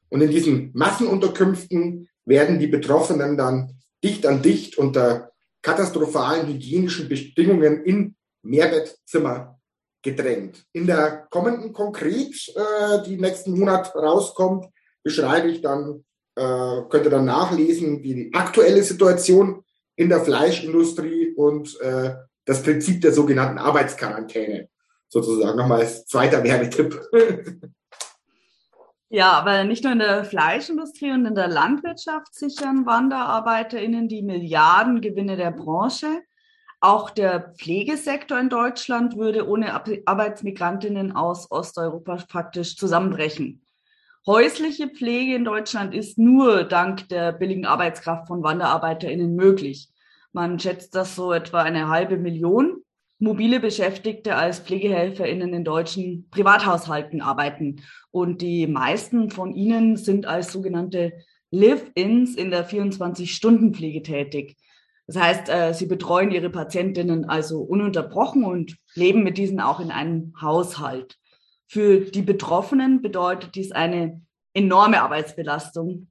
Und 0.09 0.21
in 0.21 0.31
diesen 0.31 0.71
Massenunterkünften 0.73 2.09
werden 2.25 2.57
die 2.57 2.65
Betroffenen 2.65 3.37
dann 3.37 3.79
dicht 4.03 4.25
an 4.25 4.41
dicht 4.41 4.75
unter 4.75 5.33
katastrophalen 5.61 6.47
hygienischen 6.47 7.07
Bedingungen 7.07 7.83
in 7.83 8.15
Mehrbettzimmer 8.41 9.60
gedrängt. 10.01 10.65
In 10.73 10.87
der 10.87 11.27
kommenden 11.29 11.73
konkret, 11.73 12.35
äh, 12.55 13.03
die 13.05 13.17
nächsten 13.17 13.57
Monat 13.57 13.93
rauskommt, 13.95 14.65
beschreibe 15.03 15.49
ich 15.49 15.61
dann, 15.61 16.03
äh, 16.35 16.81
könnt 16.89 17.05
ihr 17.05 17.11
dann 17.11 17.25
nachlesen, 17.25 18.01
die 18.01 18.31
aktuelle 18.33 18.83
Situation 18.83 19.63
in 19.95 20.09
der 20.09 20.21
Fleischindustrie 20.21 21.33
und 21.35 21.79
äh, 21.81 22.15
das 22.45 22.63
Prinzip 22.63 23.01
der 23.01 23.13
sogenannten 23.13 23.57
Arbeitsquarantäne. 23.57 24.69
Sozusagen 25.07 25.57
nochmal 25.57 25.81
als 25.81 26.05
zweiter 26.05 26.43
Werbetipp. 26.43 26.99
Ja, 29.13 29.33
aber 29.33 29.65
nicht 29.65 29.83
nur 29.83 29.91
in 29.91 29.99
der 29.99 30.23
Fleischindustrie 30.23 31.11
und 31.11 31.25
in 31.25 31.35
der 31.35 31.49
Landwirtschaft 31.49 32.33
sichern 32.33 32.85
WanderarbeiterInnen 32.85 34.07
die 34.07 34.21
Milliardengewinne 34.21 35.35
der 35.35 35.51
Branche. 35.51 36.21
Auch 36.83 37.11
der 37.11 37.53
Pflegesektor 37.59 38.39
in 38.39 38.49
Deutschland 38.49 39.15
würde 39.15 39.47
ohne 39.47 39.71
Arbeitsmigrantinnen 40.07 41.15
aus 41.15 41.51
Osteuropa 41.51 42.17
faktisch 42.17 42.75
zusammenbrechen. 42.75 43.61
Häusliche 44.25 44.87
Pflege 44.87 45.35
in 45.35 45.45
Deutschland 45.45 45.93
ist 45.93 46.17
nur 46.17 46.63
dank 46.63 47.07
der 47.09 47.33
billigen 47.33 47.67
Arbeitskraft 47.67 48.27
von 48.27 48.41
WanderarbeiterInnen 48.41 49.35
möglich. 49.35 49.89
Man 50.33 50.59
schätzt, 50.59 50.95
dass 50.95 51.15
so 51.15 51.31
etwa 51.33 51.61
eine 51.61 51.87
halbe 51.87 52.17
Million 52.17 52.83
mobile 53.19 53.59
Beschäftigte 53.59 54.35
als 54.35 54.59
PflegehelferInnen 54.59 55.53
in 55.53 55.63
deutschen 55.63 56.29
Privathaushalten 56.31 57.21
arbeiten. 57.21 57.83
Und 58.09 58.41
die 58.41 58.65
meisten 58.65 59.29
von 59.29 59.53
ihnen 59.53 59.97
sind 59.97 60.25
als 60.25 60.51
sogenannte 60.51 61.13
Live-ins 61.51 62.35
in 62.35 62.49
der 62.49 62.67
24-Stunden-Pflege 62.67 64.01
tätig. 64.01 64.57
Das 65.07 65.17
heißt, 65.17 65.49
äh, 65.49 65.73
sie 65.73 65.87
betreuen 65.87 66.31
ihre 66.31 66.49
Patientinnen 66.49 67.25
also 67.25 67.61
ununterbrochen 67.61 68.43
und 68.43 68.77
leben 68.95 69.23
mit 69.23 69.37
diesen 69.37 69.59
auch 69.59 69.79
in 69.79 69.91
einem 69.91 70.33
Haushalt. 70.39 71.17
Für 71.67 72.01
die 72.01 72.21
Betroffenen 72.21 73.01
bedeutet 73.01 73.55
dies 73.55 73.71
eine 73.71 74.21
enorme 74.53 75.01
Arbeitsbelastung. 75.01 76.09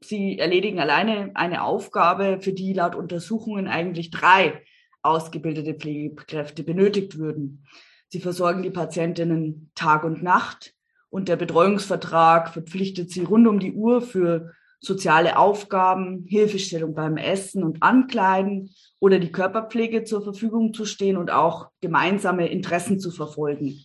Sie 0.00 0.38
erledigen 0.38 0.78
alleine 0.80 1.32
eine 1.34 1.62
Aufgabe, 1.62 2.38
für 2.40 2.52
die 2.52 2.72
laut 2.72 2.94
Untersuchungen 2.94 3.66
eigentlich 3.66 4.10
drei 4.10 4.62
ausgebildete 5.02 5.74
Pflegekräfte 5.74 6.62
benötigt 6.62 7.18
würden. 7.18 7.64
Sie 8.08 8.20
versorgen 8.20 8.62
die 8.62 8.70
Patientinnen 8.70 9.70
Tag 9.74 10.04
und 10.04 10.22
Nacht 10.22 10.74
und 11.10 11.28
der 11.28 11.36
Betreuungsvertrag 11.36 12.50
verpflichtet 12.50 13.10
sie 13.10 13.22
rund 13.22 13.46
um 13.46 13.58
die 13.58 13.72
Uhr 13.72 14.02
für 14.02 14.52
soziale 14.80 15.38
Aufgaben, 15.38 16.24
Hilfestellung 16.26 16.94
beim 16.94 17.16
Essen 17.16 17.64
und 17.64 17.82
Ankleiden 17.82 18.70
oder 18.98 19.18
die 19.18 19.32
Körperpflege 19.32 20.04
zur 20.04 20.22
Verfügung 20.22 20.74
zu 20.74 20.84
stehen 20.84 21.16
und 21.16 21.30
auch 21.30 21.70
gemeinsame 21.80 22.48
Interessen 22.48 23.00
zu 23.00 23.10
verfolgen. 23.10 23.84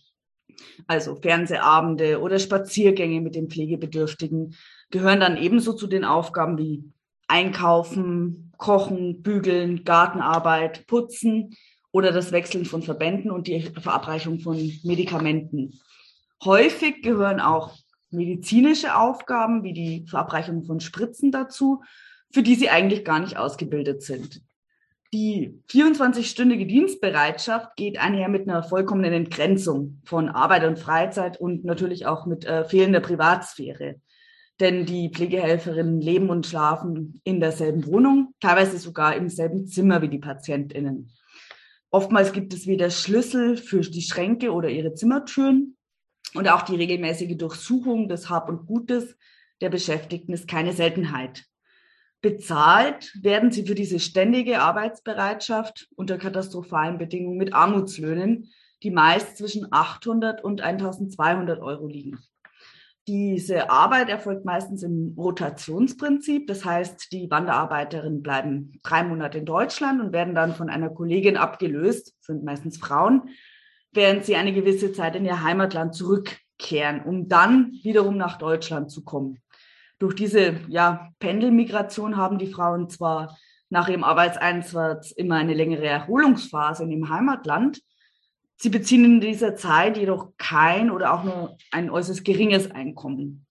Also 0.86 1.16
Fernsehabende 1.16 2.20
oder 2.20 2.38
Spaziergänge 2.38 3.20
mit 3.20 3.34
den 3.34 3.48
Pflegebedürftigen 3.48 4.54
gehören 4.90 5.20
dann 5.20 5.36
ebenso 5.36 5.72
zu 5.72 5.86
den 5.86 6.04
Aufgaben 6.04 6.58
wie 6.58 6.84
Einkaufen, 7.28 8.52
Kochen, 8.58 9.22
Bügeln, 9.22 9.84
Gartenarbeit, 9.84 10.86
Putzen 10.86 11.56
oder 11.90 12.12
das 12.12 12.32
Wechseln 12.32 12.64
von 12.64 12.82
Verbänden 12.82 13.30
und 13.30 13.46
die 13.46 13.60
Verabreichung 13.60 14.40
von 14.40 14.56
Medikamenten. 14.84 15.80
Häufig 16.44 17.02
gehören 17.02 17.40
auch 17.40 17.76
medizinische 18.12 18.96
Aufgaben 18.96 19.62
wie 19.62 19.72
die 19.72 20.06
Verabreichung 20.06 20.62
von 20.64 20.80
Spritzen 20.80 21.32
dazu, 21.32 21.82
für 22.32 22.42
die 22.42 22.54
sie 22.54 22.70
eigentlich 22.70 23.04
gar 23.04 23.20
nicht 23.20 23.36
ausgebildet 23.36 24.02
sind. 24.02 24.42
Die 25.14 25.60
24-stündige 25.68 26.66
Dienstbereitschaft 26.66 27.76
geht 27.76 27.98
einher 27.98 28.30
mit 28.30 28.48
einer 28.48 28.62
vollkommenen 28.62 29.12
Entgrenzung 29.12 30.00
von 30.04 30.30
Arbeit 30.30 30.64
und 30.64 30.78
Freizeit 30.78 31.38
und 31.38 31.66
natürlich 31.66 32.06
auch 32.06 32.24
mit 32.24 32.46
äh, 32.46 32.64
fehlender 32.64 33.00
Privatsphäre. 33.00 33.96
Denn 34.58 34.86
die 34.86 35.10
Pflegehelferinnen 35.10 36.00
leben 36.00 36.30
und 36.30 36.46
schlafen 36.46 37.20
in 37.24 37.40
derselben 37.40 37.86
Wohnung, 37.86 38.34
teilweise 38.40 38.78
sogar 38.78 39.14
im 39.14 39.28
selben 39.28 39.66
Zimmer 39.66 40.00
wie 40.00 40.08
die 40.08 40.18
PatientInnen. 40.18 41.10
Oftmals 41.90 42.32
gibt 42.32 42.54
es 42.54 42.66
weder 42.66 42.88
Schlüssel 42.88 43.58
für 43.58 43.80
die 43.80 44.00
Schränke 44.00 44.50
oder 44.52 44.70
ihre 44.70 44.94
Zimmertüren 44.94 45.76
und 46.34 46.48
auch 46.48 46.62
die 46.62 46.76
regelmäßige 46.76 47.36
Durchsuchung 47.36 48.08
des 48.08 48.30
Hab 48.30 48.48
und 48.48 48.66
Gutes 48.66 49.16
der 49.60 49.70
Beschäftigten 49.70 50.32
ist 50.32 50.48
keine 50.48 50.72
Seltenheit. 50.72 51.44
Bezahlt 52.20 53.12
werden 53.20 53.50
sie 53.50 53.66
für 53.66 53.74
diese 53.74 53.98
ständige 53.98 54.60
Arbeitsbereitschaft 54.60 55.88
unter 55.96 56.18
katastrophalen 56.18 56.98
Bedingungen 56.98 57.36
mit 57.36 57.52
Armutslöhnen, 57.52 58.50
die 58.82 58.90
meist 58.90 59.36
zwischen 59.36 59.66
800 59.70 60.42
und 60.42 60.60
1200 60.60 61.60
Euro 61.60 61.86
liegen. 61.86 62.18
Diese 63.08 63.68
Arbeit 63.70 64.08
erfolgt 64.08 64.44
meistens 64.44 64.84
im 64.84 65.14
Rotationsprinzip. 65.16 66.46
Das 66.46 66.64
heißt, 66.64 67.10
die 67.10 67.28
Wanderarbeiterinnen 67.28 68.22
bleiben 68.22 68.78
drei 68.84 69.02
Monate 69.02 69.38
in 69.38 69.44
Deutschland 69.44 70.00
und 70.00 70.12
werden 70.12 70.36
dann 70.36 70.54
von 70.54 70.70
einer 70.70 70.90
Kollegin 70.90 71.36
abgelöst, 71.36 72.14
sind 72.20 72.44
meistens 72.44 72.78
Frauen, 72.78 73.22
während 73.92 74.24
sie 74.24 74.36
eine 74.36 74.52
gewisse 74.52 74.92
Zeit 74.92 75.16
in 75.16 75.24
ihr 75.24 75.42
Heimatland 75.42 75.94
zurückkehren, 75.94 77.02
um 77.04 77.28
dann 77.28 77.72
wiederum 77.82 78.16
nach 78.16 78.38
Deutschland 78.38 78.90
zu 78.90 79.04
kommen. 79.04 79.38
Durch 79.98 80.14
diese 80.14 80.56
ja, 80.68 81.10
Pendelmigration 81.20 82.16
haben 82.16 82.38
die 82.38 82.52
Frauen 82.52 82.88
zwar 82.88 83.36
nach 83.70 83.88
ihrem 83.88 84.04
Arbeitseinsatz 84.04 85.12
immer 85.12 85.36
eine 85.36 85.54
längere 85.54 85.86
Erholungsphase 85.86 86.82
in 86.82 86.90
dem 86.90 87.08
Heimatland. 87.08 87.80
Sie 88.56 88.68
beziehen 88.68 89.04
in 89.04 89.20
dieser 89.20 89.56
Zeit 89.56 89.96
jedoch 89.96 90.32
kein 90.38 90.90
oder 90.90 91.14
auch 91.14 91.24
nur 91.24 91.56
ein 91.70 91.90
äußerst 91.90 92.24
geringes 92.24 92.70
Einkommen. 92.70 93.46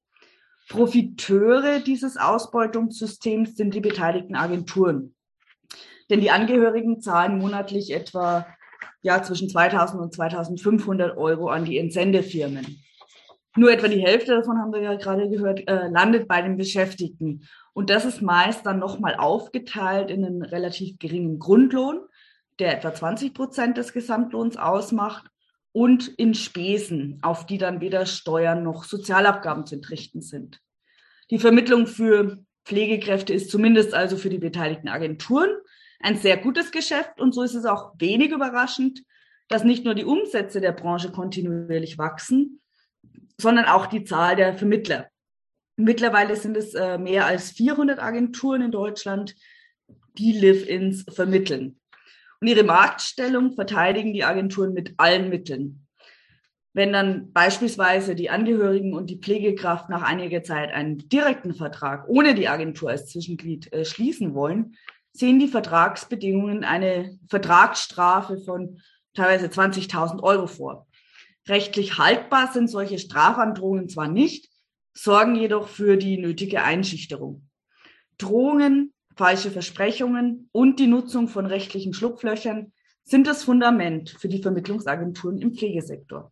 Profiteure 0.69 1.79
dieses 1.79 2.17
Ausbeutungssystems 2.17 3.55
sind 3.55 3.73
die 3.73 3.81
beteiligten 3.81 4.35
Agenturen. 4.35 5.15
Denn 6.09 6.21
die 6.21 6.31
Angehörigen 6.31 7.01
zahlen 7.01 7.39
monatlich 7.39 7.91
etwa 7.91 8.45
ja, 9.02 9.24
zwischen 9.24 9.49
2000 9.49 10.02
und 10.02 10.14
2500 10.14 11.18
Euro 11.18 11.49
an 11.49 11.66
die 11.66 11.78
Entsendefirmen. 11.78 12.84
Nur 13.56 13.72
etwa 13.72 13.88
die 13.88 14.02
Hälfte 14.02 14.36
davon 14.36 14.60
haben 14.60 14.72
wir 14.72 14.82
ja 14.82 14.95
gerade 14.95 15.30
gehört, 15.30 15.68
äh, 15.68 15.88
landet 15.89 16.28
bei 16.28 16.41
den 16.41 16.58
Beschäftigten. 16.58 17.47
Und 17.74 17.89
das 17.89 18.06
ist 18.06 18.22
meist 18.22 18.66
dann 18.66 18.80
nochmal 18.80 19.16
aufgeteilt 19.16 20.10
in 20.10 20.24
einen 20.24 20.41
relativ 20.41 20.99
geringen 20.99 21.39
Grundlohn, 21.39 21.99
der 22.60 22.78
etwa 22.78 22.93
20 22.93 23.34
Prozent 23.34 23.78
des 23.78 23.91
Gesamtlohns 23.91 24.56
ausmacht, 24.58 25.26
und 25.74 26.08
in 26.08 26.34
Spesen, 26.34 27.20
auf 27.22 27.45
die 27.45 27.58
dann 27.58 27.82
weder 27.82 28.06
Steuern 28.06 28.64
noch 28.64 28.84
Sozialabgaben 28.84 29.66
zu 29.66 29.76
entrichten 29.76 30.22
sind. 30.22 30.60
Die 31.30 31.39
Vermittlung 31.39 31.88
für 31.88 32.43
Pflegekräfte 32.66 33.34
ist 33.34 33.49
zumindest 33.49 33.93
also 33.93 34.18
für 34.18 34.30
die 34.30 34.38
beteiligten 34.38 34.89
Agenturen 34.89 35.49
ein 36.04 36.18
sehr 36.18 36.38
gutes 36.38 36.72
Geschäft 36.72 37.20
und 37.20 37.34
so 37.34 37.43
ist 37.43 37.56
es 37.56 37.66
auch 37.66 37.93
wenig 37.97 38.32
überraschend, 38.32 39.04
dass 39.47 39.64
nicht 39.64 39.84
nur 39.84 39.95
die 39.95 40.06
Umsätze 40.06 40.62
der 40.62 40.72
Branche 40.72 41.12
kontinuierlich 41.12 41.97
wachsen, 41.97 42.62
sondern 43.39 43.66
auch 43.66 43.88
die 43.88 44.04
Zahl 44.04 44.36
der 44.36 44.54
Vermittler. 44.54 45.10
Mittlerweile 45.76 46.36
sind 46.36 46.56
es 46.58 46.74
äh, 46.74 46.97
mehr 46.97 47.26
als 47.26 47.52
400 47.52 47.99
Agenturen 47.99 48.62
in 48.62 48.72
Deutschland, 48.72 49.36
die 50.18 50.34
Live-ins 50.34 51.06
vermitteln. 51.10 51.80
Und 52.39 52.47
ihre 52.47 52.64
Marktstellung 52.64 53.54
verteidigen 53.54 54.14
die 54.14 54.24
Agenturen 54.24 54.74
mit 54.74 54.93
allen 54.97 55.30
Mitteln. 55.30 55.88
Wenn 56.74 56.93
dann 56.93 57.34
beispielsweise 57.34 58.16
die 58.16 58.30
Angehörigen 58.30 58.93
und 58.93 59.10
die 59.10 59.20
Pflegekraft 59.20 59.89
nach 59.89 60.04
einiger 60.04 60.41
Zeit 60.43 60.72
einen 60.72 60.97
direkten 61.10 61.54
Vertrag 61.54 62.08
ohne 62.08 62.34
die 62.34 62.47
Agentur 62.47 62.89
als 62.89 63.08
Zwischenglied 63.08 63.72
äh, 63.74 63.84
schließen 63.84 64.34
wollen, 64.34 64.78
sehen 65.14 65.39
die 65.39 65.47
Vertragsbedingungen 65.47 66.64
eine 66.64 67.18
Vertragsstrafe 67.30 68.38
von 68.39 68.82
teilweise 69.14 69.47
20.000 69.47 70.22
Euro 70.24 70.47
vor. 70.47 70.88
Rechtlich 71.47 71.97
haltbar 71.97 72.51
sind 72.53 72.70
solche 72.70 72.99
Strafandrohungen 72.99 73.89
zwar 73.89 74.07
nicht, 74.07 74.49
sorgen 74.93 75.36
jedoch 75.36 75.68
für 75.68 75.97
die 75.97 76.18
nötige 76.18 76.64
Einschüchterung. 76.64 77.47
Drohungen, 78.18 78.93
falsche 79.16 79.51
Versprechungen 79.51 80.49
und 80.51 80.80
die 80.80 80.88
Nutzung 80.88 81.28
von 81.28 81.45
rechtlichen 81.45 81.93
Schlupflöchern 81.93 82.72
sind 83.03 83.28
das 83.28 83.43
Fundament 83.43 84.12
für 84.12 84.30
die 84.30 84.41
Vermittlungsagenturen 84.41 85.39
im 85.39 85.53
Pflegesektor. 85.53 86.32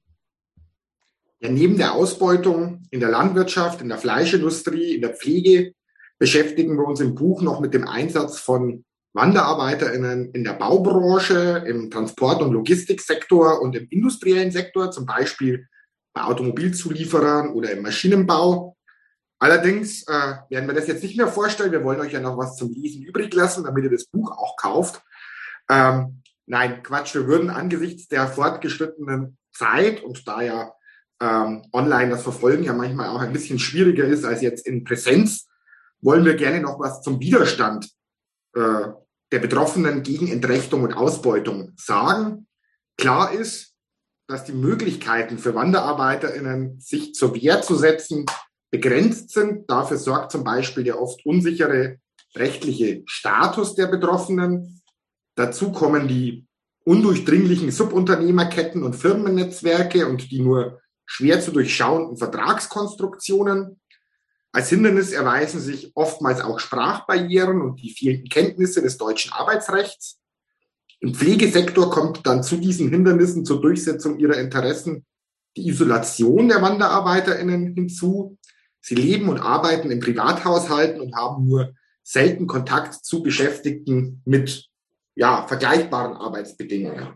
Ja, 1.40 1.50
neben 1.50 1.78
der 1.78 1.94
Ausbeutung 1.94 2.84
in 2.92 3.00
der 3.00 3.10
Landwirtschaft, 3.10 3.82
in 3.82 3.90
der 3.90 3.98
Fleischindustrie, 3.98 4.96
in 4.96 5.02
der 5.02 5.16
Pflege 5.16 5.74
beschäftigen 6.20 6.78
wir 6.78 6.86
uns 6.86 7.00
im 7.00 7.16
Buch 7.16 7.42
noch 7.42 7.60
mit 7.60 7.74
dem 7.74 7.88
Einsatz 7.88 8.40
von 8.40 8.84
WanderarbeiterInnen 9.14 10.32
in 10.34 10.44
der 10.44 10.54
Baubranche, 10.54 11.64
im 11.66 11.90
Transport- 11.90 12.42
und 12.42 12.52
Logistiksektor 12.52 13.62
und 13.62 13.76
im 13.76 13.88
industriellen 13.90 14.52
Sektor, 14.52 14.92
zum 14.92 15.06
Beispiel 15.06 15.68
bei 16.14 16.24
Automobilzulieferern 16.24 17.54
oder 17.54 17.72
im 17.72 17.82
Maschinenbau. 17.82 18.76
Allerdings 19.40 20.04
äh, 20.04 20.34
werden 20.50 20.68
wir 20.68 20.74
das 20.74 20.88
jetzt 20.88 21.02
nicht 21.02 21.18
mehr 21.18 21.30
vorstellen. 21.30 21.72
Wir 21.72 21.84
wollen 21.84 22.02
euch 22.02 22.12
ja 22.12 22.20
noch 22.20 22.38
was 22.38 22.58
zum 22.58 22.72
Lesen 22.72 23.04
übrig 23.04 23.34
lassen, 23.34 23.64
damit 23.64 23.86
ihr 23.86 23.90
das 23.90 24.06
Buch 24.06 24.32
auch 24.32 24.58
kauft. 24.58 25.02
Ähm, 25.70 26.22
nein, 26.46 26.84
Quatsch, 26.84 27.16
wir 27.16 27.26
würden 27.26 27.50
angesichts 27.50 28.10
der 28.10 28.28
fortgeschrittenen 28.28 29.38
Zeit 29.54 30.04
und 30.04 30.28
da 30.28 30.42
ja 30.42 30.74
ähm, 31.22 31.64
online 31.72 32.10
das 32.10 32.24
Verfolgen 32.24 32.64
ja 32.64 32.74
manchmal 32.74 33.10
auch 33.10 33.22
ein 33.22 33.34
bisschen 33.34 33.60
schwieriger 33.60 34.06
ist 34.06 34.26
als 34.26 34.42
jetzt 34.42 34.68
in 34.68 34.84
Präsenz, 34.84 35.48
wollen 36.02 36.26
wir 36.26 36.36
gerne 36.36 36.62
noch 36.62 36.80
was 36.80 37.02
zum 37.02 37.20
Widerstand 37.20 37.89
äh, 38.56 38.88
der 39.32 39.39
Betroffenen 39.39 40.04
gegen 40.04 40.28
Entrechtung 40.28 40.84
und 40.84 40.93
Ausbeutung 40.93 41.74
sagen. 41.76 42.47
Klar 42.97 43.32
ist, 43.32 43.76
dass 44.28 44.43
die 44.43 44.54
Möglichkeiten 44.54 45.38
für 45.38 45.56
WanderarbeiterInnen, 45.56 46.80
sich 46.80 47.14
zur 47.14 47.36
Wehr 47.36 47.62
zu 47.62 47.76
setzen, 47.76 48.26
begrenzt 48.72 49.32
sind. 49.32 49.70
Dafür 49.70 49.97
sorgt 49.97 50.32
zum 50.32 50.43
Beispiel 50.43 50.84
der 50.84 51.02
oft 51.02 51.26
unsichere 51.26 51.97
rechtliche 52.36 53.04
Status 53.06 53.76
der 53.76 53.88
Betroffenen. 53.88 54.82
Dazu 55.36 55.72
kommen 55.72 56.08
die 56.08 56.45
undurchdringlichen 56.86 57.72
Subunternehmerketten 57.72 58.84
und 58.84 58.95
Firmennetzwerke 58.95 60.08
und 60.08 60.32
die 60.32 60.41
nur 60.41 60.80
schwer 61.06 61.41
zu 61.41 61.52
durchschauenden 61.52 62.18
Vertragskonstruktionen. 62.18 63.79
Als 64.52 64.70
Hindernis 64.70 65.12
erweisen 65.12 65.60
sich 65.60 65.91
oftmals 65.95 66.41
auch 66.41 66.60
Sprachbarrieren 66.60 67.62
und 67.62 67.82
die 67.82 67.91
fehlenden 67.91 68.30
Kenntnisse 68.30 68.82
des 68.82 68.97
deutschen 68.97 69.32
Arbeitsrechts. 69.32 70.20
Im 71.00 71.14
Pflegesektor 71.14 71.91
kommt 71.91 72.26
dann 72.26 72.43
zu 72.43 72.58
diesen 72.58 72.89
Hindernissen 72.89 73.45
zur 73.45 73.62
Durchsetzung 73.62 74.18
ihrer 74.20 74.38
Interessen 74.38 75.06
die 75.56 75.68
Isolation 75.68 76.50
der 76.50 76.62
WanderarbeiterInnen 76.62 77.74
hinzu. 77.74 78.38
Sie 78.82 78.95
leben 78.95 79.30
und 79.30 79.39
arbeiten 79.39 79.91
in 79.91 80.00
Privathaushalten 80.00 81.00
und 81.00 81.16
haben 81.16 81.47
nur 81.47 81.74
selten 82.04 82.47
Kontakt 82.47 83.06
zu 83.06 83.22
Beschäftigten 83.22 84.22
mit 84.26 84.68
ja, 85.16 85.45
vergleichbaren 85.47 86.14
Arbeitsbedingungen. 86.14 87.14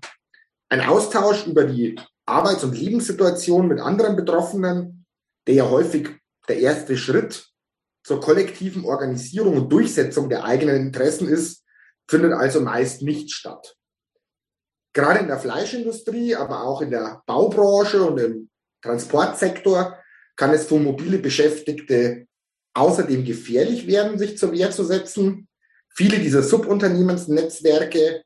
Ein 0.70 0.82
Austausch 0.82 1.48
über 1.48 1.64
die 1.66 2.00
Arbeits- 2.26 2.64
und 2.64 2.78
Lebenssituation 2.78 3.68
mit 3.68 3.80
anderen 3.80 4.16
Betroffenen, 4.16 5.06
der 5.48 5.56
ja 5.56 5.70
häufig 5.70 6.10
der 6.48 6.60
erste 6.60 6.98
Schritt 6.98 7.48
zur 8.04 8.20
kollektiven 8.20 8.86
Organisierung 8.86 9.58
und 9.58 9.72
Durchsetzung 9.72 10.30
der 10.30 10.44
eigenen 10.44 10.76
Interessen 10.76 11.28
ist, 11.28 11.64
findet 12.08 12.34
also 12.34 12.60
meist 12.60 13.02
nicht 13.02 13.32
statt. 13.32 13.76
Gerade 14.94 15.20
in 15.20 15.28
der 15.28 15.40
Fleischindustrie, 15.40 16.36
aber 16.36 16.64
auch 16.64 16.82
in 16.82 16.92
der 16.92 17.24
Baubranche 17.26 18.04
und 18.04 18.20
im 18.20 18.50
Transportsektor 18.82 19.98
kann 20.36 20.52
es 20.52 20.66
für 20.66 20.80
mobile 20.80 21.18
Beschäftigte 21.18 22.28
außerdem 22.76 23.24
gefährlich 23.24 23.88
werden, 23.88 24.20
sich 24.20 24.38
zur 24.38 24.52
Wehr 24.52 24.72
zu 24.72 24.84
setzen. 24.84 25.48
Viele 25.96 26.20
dieser 26.20 26.44
Subunternehmensnetzwerke 26.44 28.24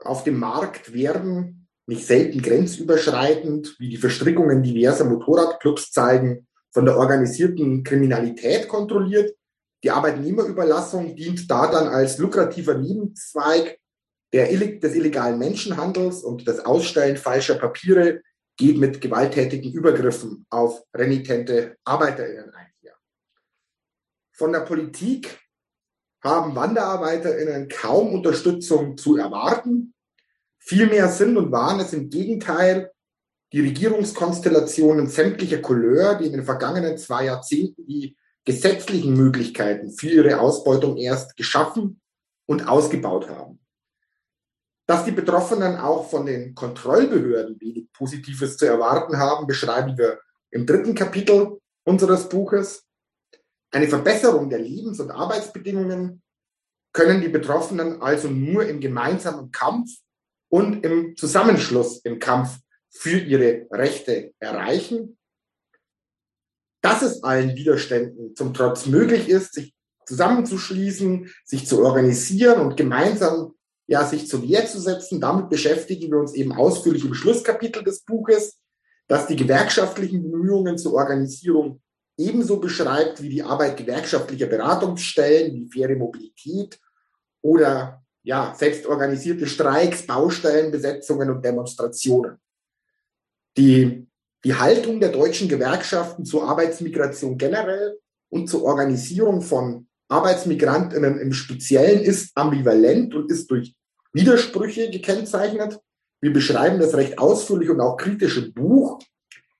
auf 0.00 0.24
dem 0.24 0.38
Markt 0.38 0.92
werden 0.92 1.68
nicht 1.86 2.06
selten 2.06 2.42
grenzüberschreitend, 2.42 3.76
wie 3.78 3.88
die 3.88 3.96
Verstrickungen 3.96 4.62
diverser 4.62 5.04
Motorradclubs 5.04 5.90
zeigen, 5.90 6.46
von 6.72 6.84
der 6.84 6.96
organisierten 6.96 7.82
Kriminalität 7.82 8.68
kontrolliert. 8.68 9.36
Die 9.82 9.90
Arbeitnehmerüberlassung 9.90 11.16
dient 11.16 11.50
da 11.50 11.70
dann 11.70 11.88
als 11.88 12.18
lukrativer 12.18 12.74
Nebenzweig 12.74 13.78
der, 14.32 14.46
des 14.48 14.94
illegalen 14.94 15.38
Menschenhandels 15.38 16.22
und 16.22 16.46
das 16.46 16.60
Ausstellen 16.60 17.16
falscher 17.16 17.56
Papiere 17.56 18.22
geht 18.56 18.78
mit 18.78 19.00
gewalttätigen 19.00 19.72
Übergriffen 19.72 20.46
auf 20.50 20.82
renitente 20.94 21.76
ArbeiterInnen 21.84 22.50
einher. 22.50 22.96
Von 24.32 24.52
der 24.52 24.60
Politik 24.60 25.40
haben 26.22 26.54
WanderarbeiterInnen 26.54 27.68
kaum 27.68 28.12
Unterstützung 28.12 28.98
zu 28.98 29.16
erwarten. 29.16 29.94
Vielmehr 30.58 31.08
sind 31.08 31.36
und 31.38 31.50
waren 31.50 31.80
es 31.80 31.94
im 31.94 32.10
Gegenteil 32.10 32.92
die 33.52 33.60
Regierungskonstellationen 33.60 35.08
sämtlicher 35.08 35.58
Couleur, 35.58 36.16
die 36.16 36.26
in 36.26 36.32
den 36.32 36.44
vergangenen 36.44 36.98
zwei 36.98 37.24
Jahrzehnten 37.24 37.86
die 37.86 38.16
gesetzlichen 38.44 39.14
Möglichkeiten 39.14 39.90
für 39.90 40.08
ihre 40.08 40.40
Ausbeutung 40.40 40.96
erst 40.96 41.36
geschaffen 41.36 42.00
und 42.46 42.68
ausgebaut 42.68 43.28
haben. 43.28 43.60
Dass 44.86 45.04
die 45.04 45.12
Betroffenen 45.12 45.76
auch 45.76 46.10
von 46.10 46.26
den 46.26 46.54
Kontrollbehörden 46.54 47.60
wenig 47.60 47.92
Positives 47.92 48.56
zu 48.56 48.66
erwarten 48.66 49.18
haben, 49.18 49.46
beschreiben 49.46 49.96
wir 49.98 50.20
im 50.50 50.66
dritten 50.66 50.94
Kapitel 50.94 51.60
unseres 51.84 52.28
Buches. 52.28 52.84
Eine 53.70 53.88
Verbesserung 53.88 54.50
der 54.50 54.58
Lebens- 54.58 55.00
und 55.00 55.10
Arbeitsbedingungen 55.10 56.22
können 56.92 57.20
die 57.20 57.28
Betroffenen 57.28 58.02
also 58.02 58.28
nur 58.28 58.66
im 58.66 58.80
gemeinsamen 58.80 59.52
Kampf 59.52 59.90
und 60.48 60.84
im 60.84 61.16
Zusammenschluss 61.16 61.98
im 61.98 62.18
Kampf 62.18 62.58
für 62.90 63.18
ihre 63.18 63.66
Rechte 63.70 64.32
erreichen. 64.38 65.18
Dass 66.82 67.02
es 67.02 67.22
allen 67.22 67.56
Widerständen 67.56 68.34
zum 68.34 68.54
Trotz 68.54 68.86
möglich 68.86 69.28
ist, 69.28 69.54
sich 69.54 69.74
zusammenzuschließen, 70.06 71.30
sich 71.44 71.66
zu 71.66 71.84
organisieren 71.84 72.60
und 72.60 72.76
gemeinsam 72.76 73.54
ja, 73.90 74.04
sich 74.04 74.28
zur 74.28 74.48
Wehr 74.48 74.66
zu 74.66 74.80
setzen. 74.80 75.20
Damit 75.20 75.50
beschäftigen 75.50 76.12
wir 76.12 76.18
uns 76.18 76.34
eben 76.34 76.52
ausführlich 76.52 77.04
im 77.04 77.12
Schlusskapitel 77.12 77.82
des 77.82 78.04
Buches, 78.04 78.60
das 79.08 79.26
die 79.26 79.34
gewerkschaftlichen 79.34 80.30
Bemühungen 80.30 80.78
zur 80.78 80.94
Organisierung 80.94 81.82
ebenso 82.16 82.60
beschreibt 82.60 83.20
wie 83.20 83.28
die 83.28 83.42
Arbeit 83.42 83.76
gewerkschaftlicher 83.76 84.46
Beratungsstellen, 84.46 85.54
wie 85.54 85.68
faire 85.68 85.96
Mobilität 85.96 86.78
oder 87.42 88.04
ja, 88.22 88.54
selbstorganisierte 88.56 89.48
Streiks, 89.48 90.06
Baustellenbesetzungen 90.06 91.28
und 91.30 91.44
Demonstrationen. 91.44 92.38
Die, 93.56 94.06
die 94.44 94.54
Haltung 94.54 95.00
der 95.00 95.10
deutschen 95.10 95.48
Gewerkschaften 95.48 96.24
zur 96.24 96.48
Arbeitsmigration 96.48 97.36
generell 97.36 97.98
und 98.28 98.48
zur 98.48 98.64
Organisierung 98.64 99.42
von 99.42 99.88
Arbeitsmigrantinnen 100.08 101.18
im 101.18 101.32
Speziellen 101.32 102.00
ist 102.00 102.36
ambivalent 102.36 103.14
und 103.14 103.30
ist 103.30 103.50
durch 103.50 103.74
Widersprüche 104.12 104.90
gekennzeichnet. 104.90 105.78
Wir 106.20 106.32
beschreiben 106.32 106.80
das 106.80 106.94
recht 106.94 107.18
ausführlich 107.18 107.70
und 107.70 107.80
auch 107.80 107.96
kritisch 107.96 108.36
im 108.36 108.52
Buch. 108.52 109.00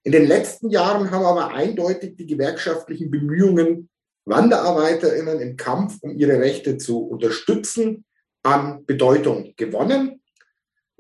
In 0.03 0.13
den 0.13 0.27
letzten 0.27 0.71
Jahren 0.71 1.11
haben 1.11 1.25
aber 1.25 1.55
eindeutig 1.55 2.17
die 2.17 2.27
gewerkschaftlichen 2.27 3.11
Bemühungen, 3.11 3.89
WanderarbeiterInnen 4.25 5.41
im 5.41 5.57
Kampf 5.57 5.99
um 6.03 6.17
ihre 6.17 6.39
Rechte 6.41 6.79
zu 6.79 6.99
unterstützen, 6.99 8.05
an 8.43 8.85
Bedeutung 8.87 9.53
gewonnen. 9.57 10.20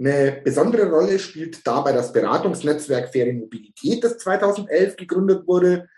Eine 0.00 0.40
besondere 0.42 0.90
Rolle 0.90 1.18
spielt 1.18 1.66
dabei 1.66 1.92
das 1.92 2.10
Beratungsnetzwerk 2.10 3.12
Faire 3.12 3.34
Mobilität, 3.34 4.02
das 4.02 4.16
2011 4.16 4.96
gegründet 4.96 5.46
wurde. 5.46 5.90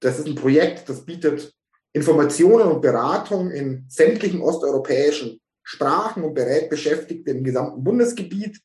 Das 0.00 0.18
ist 0.18 0.26
ein 0.26 0.34
Projekt, 0.34 0.88
das 0.88 1.04
bietet 1.04 1.54
Informationen 1.92 2.66
und 2.66 2.80
Beratung 2.80 3.52
in 3.52 3.84
sämtlichen 3.88 4.40
osteuropäischen 4.40 5.40
Sprachen 5.62 6.24
und 6.24 6.34
berät 6.34 6.70
Beschäftigte 6.70 7.30
im 7.30 7.44
gesamten 7.44 7.84
Bundesgebiet. 7.84 8.60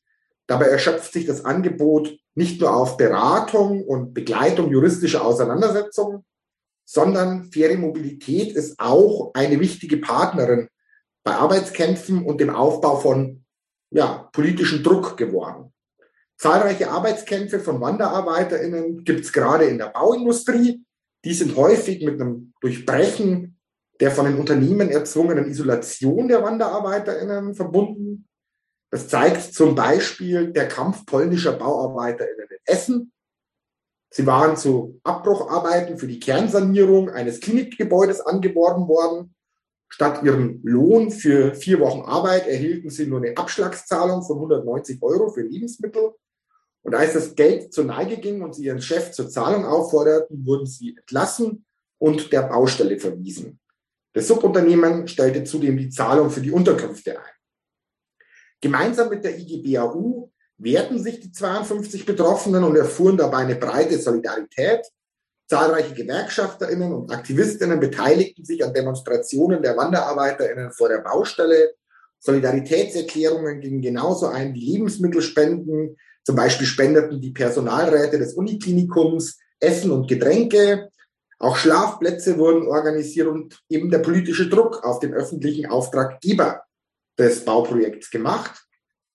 Dabei 0.48 0.66
erschöpft 0.66 1.12
sich 1.12 1.26
das 1.26 1.44
Angebot 1.44 2.18
nicht 2.34 2.60
nur 2.60 2.74
auf 2.74 2.96
Beratung 2.96 3.84
und 3.84 4.14
Begleitung 4.14 4.72
juristischer 4.72 5.24
Auseinandersetzungen, 5.24 6.24
sondern 6.84 7.52
faire 7.52 7.76
Mobilität 7.76 8.52
ist 8.52 8.80
auch 8.80 9.30
eine 9.34 9.60
wichtige 9.60 9.98
Partnerin 9.98 10.68
bei 11.22 11.34
Arbeitskämpfen 11.36 12.24
und 12.24 12.40
dem 12.40 12.50
Aufbau 12.50 12.96
von 12.96 13.44
ja, 13.96 14.28
politischen 14.32 14.82
Druck 14.82 15.16
geworden. 15.16 15.72
Zahlreiche 16.36 16.90
Arbeitskämpfe 16.90 17.60
von 17.60 17.80
WanderarbeiterInnen 17.80 19.04
gibt 19.04 19.20
es 19.20 19.32
gerade 19.32 19.64
in 19.64 19.78
der 19.78 19.86
Bauindustrie. 19.86 20.84
Die 21.24 21.32
sind 21.32 21.56
häufig 21.56 22.04
mit 22.04 22.20
einem 22.20 22.52
Durchbrechen 22.60 23.58
der 24.00 24.10
von 24.10 24.26
den 24.26 24.38
Unternehmen 24.38 24.90
erzwungenen 24.90 25.46
Isolation 25.46 26.28
der 26.28 26.42
WanderarbeiterInnen 26.42 27.54
verbunden. 27.54 28.28
Das 28.90 29.08
zeigt 29.08 29.54
zum 29.54 29.74
Beispiel 29.74 30.52
der 30.52 30.68
Kampf 30.68 31.06
polnischer 31.06 31.52
BauarbeiterInnen 31.52 32.48
in 32.50 32.58
Essen. 32.66 33.12
Sie 34.12 34.26
waren 34.26 34.58
zu 34.58 35.00
Abbrucharbeiten 35.04 35.96
für 35.96 36.06
die 36.06 36.20
Kernsanierung 36.20 37.08
eines 37.08 37.40
Klinikgebäudes 37.40 38.20
angeworben 38.20 38.86
worden. 38.86 39.34
Statt 39.88 40.22
ihren 40.22 40.60
Lohn 40.62 41.10
für 41.10 41.54
vier 41.54 41.80
Wochen 41.80 42.02
Arbeit 42.02 42.46
erhielten 42.46 42.90
sie 42.90 43.06
nur 43.06 43.22
eine 43.22 43.36
Abschlagszahlung 43.36 44.22
von 44.22 44.36
190 44.36 45.02
Euro 45.02 45.30
für 45.30 45.42
Lebensmittel. 45.42 46.12
Und 46.82 46.94
als 46.94 47.14
das 47.14 47.34
Geld 47.34 47.72
zur 47.72 47.84
Neige 47.84 48.18
ging 48.18 48.42
und 48.42 48.54
sie 48.54 48.64
ihren 48.64 48.82
Chef 48.82 49.12
zur 49.12 49.28
Zahlung 49.28 49.64
aufforderten, 49.64 50.44
wurden 50.46 50.66
sie 50.66 50.96
entlassen 50.96 51.64
und 51.98 52.32
der 52.32 52.42
Baustelle 52.42 52.98
verwiesen. 52.98 53.58
Das 54.12 54.28
Subunternehmen 54.28 55.08
stellte 55.08 55.44
zudem 55.44 55.76
die 55.76 55.90
Zahlung 55.90 56.30
für 56.30 56.40
die 56.40 56.50
Unterkünfte 56.50 57.18
ein. 57.18 57.34
Gemeinsam 58.60 59.10
mit 59.10 59.24
der 59.24 59.38
IGBAU 59.38 60.30
wehrten 60.58 61.02
sich 61.02 61.20
die 61.20 61.32
52 61.32 62.06
Betroffenen 62.06 62.64
und 62.64 62.76
erfuhren 62.76 63.16
dabei 63.16 63.38
eine 63.38 63.56
breite 63.56 63.98
Solidarität. 63.98 64.86
Zahlreiche 65.48 65.94
GewerkschafterInnen 65.94 66.92
und 66.92 67.12
AktivistInnen 67.12 67.78
beteiligten 67.78 68.44
sich 68.44 68.64
an 68.64 68.74
Demonstrationen 68.74 69.62
der 69.62 69.76
WanderarbeiterInnen 69.76 70.72
vor 70.72 70.88
der 70.88 70.98
Baustelle. 70.98 71.72
Solidaritätserklärungen 72.18 73.60
gingen 73.60 73.80
genauso 73.80 74.26
ein 74.26 74.54
wie 74.54 74.72
Lebensmittelspenden. 74.72 75.96
Zum 76.24 76.34
Beispiel 76.34 76.66
spendeten 76.66 77.20
die 77.20 77.30
Personalräte 77.30 78.18
des 78.18 78.34
Uniklinikums 78.34 79.38
Essen 79.60 79.92
und 79.92 80.08
Getränke. 80.08 80.90
Auch 81.38 81.56
Schlafplätze 81.56 82.38
wurden 82.38 82.66
organisiert 82.66 83.28
und 83.28 83.62
eben 83.68 83.90
der 83.90 83.98
politische 83.98 84.48
Druck 84.48 84.82
auf 84.84 84.98
den 84.98 85.14
öffentlichen 85.14 85.66
Auftraggeber 85.66 86.62
des 87.18 87.44
Bauprojekts 87.44 88.10
gemacht. 88.10 88.66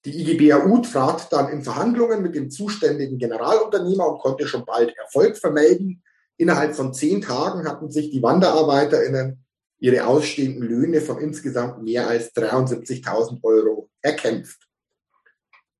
Die 0.05 0.19
IGBAU 0.21 0.79
trat 0.79 1.31
dann 1.31 1.49
in 1.49 1.63
Verhandlungen 1.63 2.21
mit 2.21 2.35
dem 2.35 2.49
zuständigen 2.49 3.17
Generalunternehmer 3.17 4.07
und 4.07 4.19
konnte 4.19 4.47
schon 4.47 4.65
bald 4.65 4.95
Erfolg 4.97 5.37
vermelden. 5.37 6.01
Innerhalb 6.37 6.75
von 6.75 6.93
zehn 6.93 7.21
Tagen 7.21 7.67
hatten 7.67 7.91
sich 7.91 8.11
die 8.11 8.21
WanderarbeiterInnen 8.21 9.43
ihre 9.79 10.05
ausstehenden 10.05 10.63
Löhne 10.63 11.01
von 11.01 11.19
insgesamt 11.19 11.83
mehr 11.83 12.07
als 12.07 12.33
73.000 12.35 13.43
Euro 13.43 13.89
erkämpft. 14.01 14.67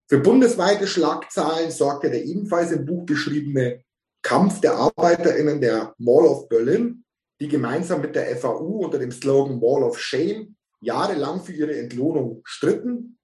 Für 0.07 0.19
bundesweite 0.19 0.87
Schlagzahlen 0.87 1.71
sorgte 1.71 2.09
der 2.09 2.25
ebenfalls 2.25 2.71
im 2.71 2.85
Buch 2.85 3.05
beschriebene 3.05 3.83
Kampf 4.21 4.59
der 4.59 4.75
ArbeiterInnen 4.75 5.61
der 5.61 5.95
Mall 5.97 6.25
of 6.25 6.49
Berlin, 6.49 7.05
die 7.39 7.47
gemeinsam 7.47 8.01
mit 8.01 8.15
der 8.15 8.35
FAU 8.35 8.85
unter 8.85 8.99
dem 8.99 9.11
Slogan 9.11 9.61
Wall 9.61 9.83
of 9.83 9.99
Shame 9.99 10.55
jahrelang 10.81 11.41
für 11.41 11.53
ihre 11.53 11.75
Entlohnung 11.77 12.41
stritten. 12.43 13.19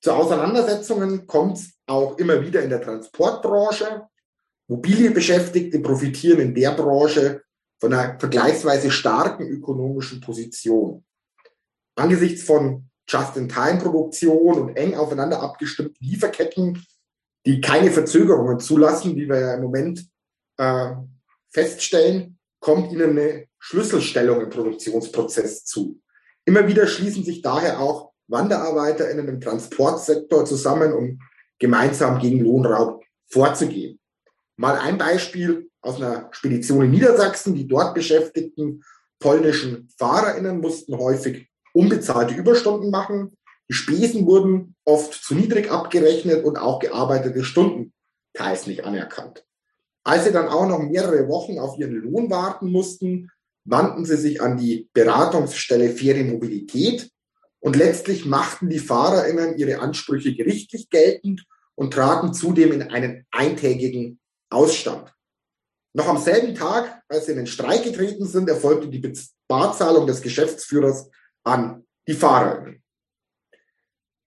Zu 0.00 0.12
Auseinandersetzungen 0.12 1.26
kommt 1.26 1.58
es 1.58 1.74
auch 1.86 2.16
immer 2.18 2.40
wieder 2.42 2.62
in 2.62 2.70
der 2.70 2.80
Transportbranche. 2.80 4.06
Mobile 4.68 5.10
Beschäftigte 5.10 5.78
profitieren 5.80 6.40
in 6.40 6.54
der 6.54 6.72
Branche 6.72 7.42
von 7.78 7.92
einer 7.92 8.18
vergleichsweise 8.18 8.90
starken 8.90 9.46
ökonomischen 9.46 10.20
Position. 10.20 11.04
Angesichts 11.94 12.42
von 12.42 12.90
Just-in-Time-Produktion 13.08 14.58
und 14.58 14.76
eng 14.76 14.94
aufeinander 14.94 15.40
abgestimmten 15.40 16.04
Lieferketten, 16.04 16.84
die 17.46 17.60
keine 17.60 17.90
Verzögerungen 17.92 18.58
zulassen, 18.58 19.14
wie 19.14 19.28
wir 19.28 19.38
ja 19.38 19.54
im 19.54 19.62
Moment 19.62 20.04
äh, 20.58 20.92
feststellen, 21.50 22.38
kommt 22.58 22.90
ihnen 22.90 23.10
eine 23.10 23.46
Schlüsselstellung 23.58 24.40
im 24.40 24.50
Produktionsprozess 24.50 25.64
zu. 25.64 26.00
Immer 26.44 26.66
wieder 26.66 26.86
schließen 26.86 27.24
sich 27.24 27.42
daher 27.42 27.80
auch 27.80 28.12
WanderarbeiterInnen 28.28 29.28
im 29.28 29.40
Transportsektor 29.40 30.44
zusammen, 30.44 30.92
um 30.92 31.20
gemeinsam 31.58 32.18
gegen 32.18 32.40
Lohnraub 32.40 33.04
vorzugehen. 33.28 34.00
Mal 34.56 34.78
ein 34.78 34.98
Beispiel 34.98 35.70
aus 35.80 35.96
einer 35.96 36.28
Spedition 36.32 36.84
in 36.84 36.90
Niedersachsen. 36.90 37.54
Die 37.54 37.66
dort 37.66 37.94
beschäftigten 37.94 38.82
polnischen 39.18 39.88
FahrerInnen 39.98 40.60
mussten 40.60 40.96
häufig 40.96 41.48
unbezahlte 41.72 42.34
Überstunden 42.34 42.90
machen. 42.90 43.36
Die 43.68 43.74
Spesen 43.74 44.26
wurden 44.26 44.74
oft 44.84 45.12
zu 45.12 45.34
niedrig 45.34 45.70
abgerechnet 45.70 46.44
und 46.44 46.56
auch 46.56 46.78
gearbeitete 46.78 47.44
Stunden 47.44 47.92
teils 48.32 48.66
nicht 48.66 48.84
anerkannt. 48.84 49.44
Als 50.04 50.24
sie 50.24 50.32
dann 50.32 50.48
auch 50.48 50.66
noch 50.68 50.78
mehrere 50.78 51.28
Wochen 51.28 51.58
auf 51.58 51.78
ihren 51.78 51.96
Lohn 51.96 52.30
warten 52.30 52.70
mussten, 52.70 53.30
wandten 53.64 54.04
sie 54.04 54.16
sich 54.16 54.40
an 54.40 54.56
die 54.56 54.88
Beratungsstelle 54.92 55.90
Faire 55.90 56.22
Mobilität 56.22 57.10
und 57.58 57.74
letztlich 57.74 58.24
machten 58.24 58.70
die 58.70 58.78
FahrerInnen 58.78 59.58
ihre 59.58 59.80
Ansprüche 59.80 60.34
gerichtlich 60.34 60.88
geltend 60.88 61.44
und 61.74 61.92
traten 61.92 62.32
zudem 62.32 62.72
in 62.72 62.82
einen 62.82 63.26
eintägigen 63.32 64.20
Ausstand. 64.56 65.12
Noch 65.94 66.08
am 66.08 66.18
selben 66.18 66.54
Tag, 66.54 67.02
als 67.08 67.26
sie 67.26 67.32
in 67.32 67.38
den 67.38 67.46
Streik 67.46 67.84
getreten 67.84 68.26
sind, 68.26 68.48
erfolgte 68.48 68.88
die 68.88 69.02
Barzahlung 69.48 70.06
des 70.06 70.22
Geschäftsführers 70.22 71.10
an 71.44 71.84
die 72.08 72.14
FahrerInnen. 72.14 72.82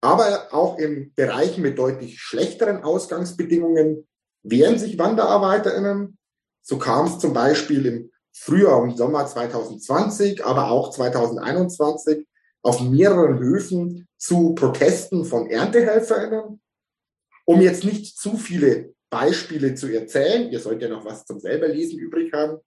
Aber 0.02 0.54
auch 0.54 0.78
in 0.78 1.14
Bereichen 1.16 1.62
mit 1.62 1.78
deutlich 1.78 2.20
schlechteren 2.22 2.84
Ausgangsbedingungen 2.84 4.08
wehren 4.44 4.80
sich 4.80 4.98
WanderarbeiterInnen. 4.98 6.18
So 6.62 6.78
kam 6.78 7.08
es 7.08 7.20
zum 7.20 7.34
Beispiel 7.34 7.86
im 7.86 8.12
Frühjahr 8.32 8.82
und 8.82 8.98
Sommer 8.98 9.26
2020, 9.26 10.46
aber 10.46 10.72
auch 10.72 10.92
2021 10.92 12.26
auf 12.62 12.82
mehreren 12.82 13.40
Höfen 13.40 14.08
zu 14.18 14.54
Protesten 14.56 15.26
von 15.26 15.50
ErntehelferInnen. 15.50 16.62
Um 17.46 17.62
jetzt 17.62 17.84
nicht 17.84 18.18
zu 18.18 18.38
viele 18.38 18.94
Beispiele 19.10 19.76
zu 19.76 19.88
erzählen, 19.88 20.50
ihr 20.52 20.60
sollt 20.60 20.82
ja 20.82 20.90
noch 20.90 21.06
was 21.06 21.26
zum 21.26 21.40
selber 21.40 21.68
lesen 21.68 22.00
übrig 22.00 22.32
haben, 22.34 22.60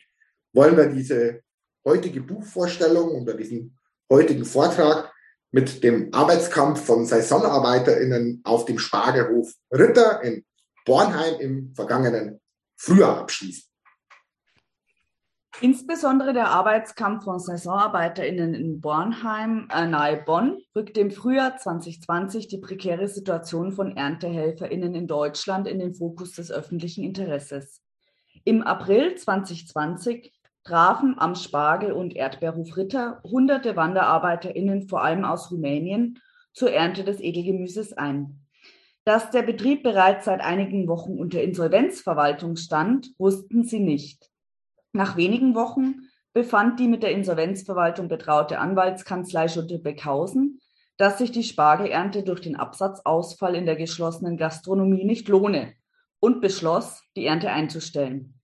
wollen 0.53 0.77
wir 0.77 0.87
diese 0.87 1.43
heutige 1.85 2.21
Buchvorstellung 2.21 3.11
oder 3.23 3.35
diesen 3.35 3.79
heutigen 4.11 4.45
Vortrag 4.45 5.13
mit 5.51 5.83
dem 5.83 6.13
Arbeitskampf 6.13 6.85
von 6.85 7.07
SaisonarbeiterInnen 7.07 8.41
auf 8.45 8.65
dem 8.65 8.79
Spargelhof 8.79 9.53
Ritter 9.71 10.23
in 10.23 10.45
Bornheim 10.85 11.41
im 11.41 11.75
vergangenen 11.75 12.41
Frühjahr 12.77 13.19
abschließen. 13.19 13.72
Insbesondere 15.61 16.33
der 16.33 16.49
Arbeitskampf 16.49 17.25
von 17.25 17.39
SaisonarbeiterInnen 17.39 18.55
in 18.55 18.81
Bornheim 18.81 19.69
äh, 19.73 19.87
nahe 19.87 20.17
Bonn 20.17 20.59
rückte 20.75 21.01
im 21.01 21.11
Frühjahr 21.11 21.57
2020 21.57 22.49
die 22.49 22.59
prekäre 22.59 23.07
Situation 23.07 23.71
von 23.71 23.97
ErntehelferInnen 23.97 24.95
in 24.95 25.07
Deutschland 25.07 25.69
in 25.69 25.79
den 25.79 25.95
Fokus 25.95 26.33
des 26.33 26.51
öffentlichen 26.51 27.05
Interesses. 27.05 27.83
Im 28.45 28.63
April 28.63 29.15
2020 29.15 30.33
trafen 30.65 31.17
am 31.19 31.35
Spargel- 31.35 31.93
und 31.93 32.17
Erdbeerhof 32.17 32.77
Ritter 32.77 33.21
hunderte 33.23 33.77
WanderarbeiterInnen, 33.77 34.89
vor 34.89 35.03
allem 35.03 35.25
aus 35.25 35.51
Rumänien, 35.51 36.19
zur 36.55 36.73
Ernte 36.73 37.05
des 37.05 37.21
Edelgemüses 37.21 37.93
ein. 37.93 38.41
Dass 39.05 39.31
der 39.31 39.43
Betrieb 39.43 39.83
bereits 39.83 40.25
seit 40.25 40.41
einigen 40.41 40.89
Wochen 40.89 41.19
unter 41.19 41.43
Insolvenzverwaltung 41.43 42.57
stand, 42.57 43.13
wussten 43.19 43.65
sie 43.65 43.81
nicht. 43.81 44.32
Nach 44.93 45.17
wenigen 45.17 45.55
Wochen 45.55 46.09
befand 46.35 46.79
die 46.79 46.89
mit 46.89 47.03
der 47.03 47.13
Insolvenzverwaltung 47.13 48.09
betraute 48.09 48.59
Anwaltskanzlei 48.59 49.49
Schutte-Beckhausen, 49.49 50.61
dass 50.99 51.19
sich 51.19 51.33
die 51.33 51.43
Spargelernte 51.43 52.23
durch 52.23 52.41
den 52.41 52.57
Absatzausfall 52.57 53.55
in 53.55 53.65
der 53.65 53.77
geschlossenen 53.77 54.37
Gastronomie 54.37 55.05
nicht 55.05 55.29
lohne 55.29 55.73
und 56.21 56.41
beschloss, 56.41 57.03
die 57.17 57.27
Ernte 57.27 57.51
einzustellen. 57.51 58.35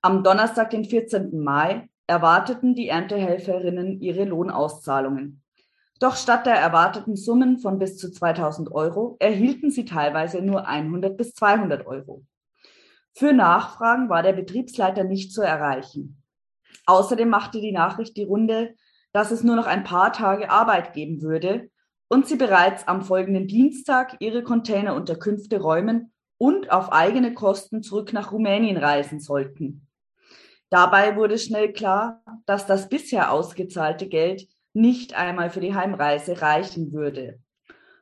Am 0.00 0.22
Donnerstag, 0.22 0.70
den 0.70 0.84
14. 0.84 1.38
Mai, 1.38 1.88
erwarteten 2.06 2.74
die 2.74 2.88
Erntehelferinnen 2.88 4.00
ihre 4.00 4.24
Lohnauszahlungen. 4.24 5.42
Doch 6.00 6.16
statt 6.16 6.46
der 6.46 6.56
erwarteten 6.56 7.16
Summen 7.16 7.58
von 7.58 7.78
bis 7.78 7.96
zu 7.96 8.10
2000 8.10 8.72
Euro 8.72 9.16
erhielten 9.20 9.70
sie 9.70 9.84
teilweise 9.84 10.42
nur 10.42 10.66
100 10.66 11.16
bis 11.16 11.34
200 11.34 11.86
Euro. 11.86 12.24
Für 13.16 13.32
Nachfragen 13.32 14.08
war 14.08 14.22
der 14.22 14.32
Betriebsleiter 14.32 15.04
nicht 15.04 15.32
zu 15.32 15.42
erreichen. 15.42 16.22
Außerdem 16.86 17.28
machte 17.28 17.60
die 17.60 17.72
Nachricht 17.72 18.16
die 18.16 18.24
Runde, 18.24 18.74
dass 19.12 19.30
es 19.30 19.44
nur 19.44 19.54
noch 19.54 19.66
ein 19.66 19.84
paar 19.84 20.12
Tage 20.12 20.50
Arbeit 20.50 20.92
geben 20.92 21.22
würde 21.22 21.70
und 22.08 22.26
sie 22.26 22.36
bereits 22.36 22.88
am 22.88 23.02
folgenden 23.02 23.46
Dienstag 23.46 24.16
ihre 24.18 24.42
Containerunterkünfte 24.42 25.60
räumen 25.60 26.12
und 26.38 26.72
auf 26.72 26.92
eigene 26.92 27.32
Kosten 27.32 27.82
zurück 27.82 28.12
nach 28.12 28.32
Rumänien 28.32 28.76
reisen 28.76 29.20
sollten. 29.20 29.86
Dabei 30.68 31.14
wurde 31.14 31.38
schnell 31.38 31.72
klar, 31.72 32.22
dass 32.46 32.66
das 32.66 32.88
bisher 32.88 33.30
ausgezahlte 33.30 34.08
Geld 34.08 34.48
nicht 34.72 35.14
einmal 35.14 35.50
für 35.50 35.60
die 35.60 35.74
Heimreise 35.74 36.42
reichen 36.42 36.92
würde. 36.92 37.38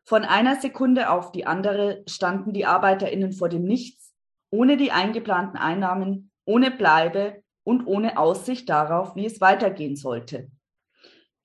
Von 0.05 0.25
einer 0.25 0.59
Sekunde 0.59 1.11
auf 1.11 1.33
die 1.33 1.47
andere 1.47 2.03
standen 2.09 2.55
die 2.55 2.65
Arbeiterinnen 2.65 3.33
vor 3.33 3.51
dem 3.51 3.65
Nichts, 3.65 4.12
ohne 4.53 4.77
die 4.77 4.93
eingeplanten 4.93 5.59
Einnahmen, 5.59 6.31
ohne 6.45 6.71
Bleibe 6.71 7.43
und 7.65 7.87
ohne 7.87 8.19
Aussicht 8.19 8.69
darauf, 8.69 9.17
wie 9.17 9.27
es 9.27 9.41
weitergehen 9.41 9.97
sollte. 9.97 10.51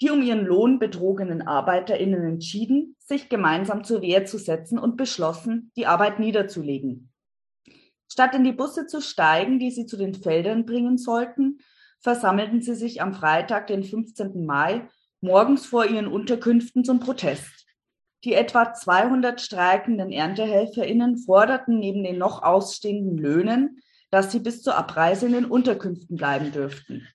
Die 0.01 0.11
um 0.11 0.21
ihren 0.21 0.45
Lohn 0.45 0.77
betrogenen 0.77 1.41
Arbeiterinnen 1.41 2.23
entschieden, 2.23 2.95
sich 2.99 3.29
gemeinsam 3.29 3.83
zur 3.83 4.01
Wehr 4.01 4.25
zu 4.25 4.37
setzen 4.37 4.77
und 4.77 4.97
beschlossen, 4.97 5.71
die 5.75 5.87
Arbeit 5.87 6.19
niederzulegen. 6.19 7.11
Statt 8.11 8.35
in 8.35 8.43
die 8.43 8.51
Busse 8.51 8.85
zu 8.85 9.01
steigen, 9.01 9.57
die 9.57 9.71
sie 9.71 9.85
zu 9.85 9.97
den 9.97 10.13
Feldern 10.13 10.65
bringen 10.65 10.97
sollten, 10.97 11.59
versammelten 11.99 12.61
sie 12.61 12.75
sich 12.75 13.01
am 13.01 13.13
Freitag, 13.13 13.67
den 13.67 13.83
15. 13.83 14.45
Mai, 14.45 14.87
morgens 15.21 15.65
vor 15.65 15.85
ihren 15.85 16.07
Unterkünften 16.07 16.83
zum 16.83 16.99
Protest. 16.99 17.56
Die 18.27 18.33
etwa 18.33 18.73
200 18.73 19.39
streikenden 19.39 20.11
ErntehelferInnen 20.11 21.17
forderten 21.17 21.79
neben 21.79 22.03
den 22.03 22.17
noch 22.17 22.43
ausstehenden 22.43 23.17
Löhnen, 23.17 23.79
dass 24.11 24.33
sie 24.33 24.39
bis 24.39 24.61
zur 24.61 24.75
Abreise 24.75 25.27
in 25.27 25.31
den 25.31 25.45
Unterkünften 25.45 26.17
bleiben 26.17 26.51
dürften. 26.51 27.07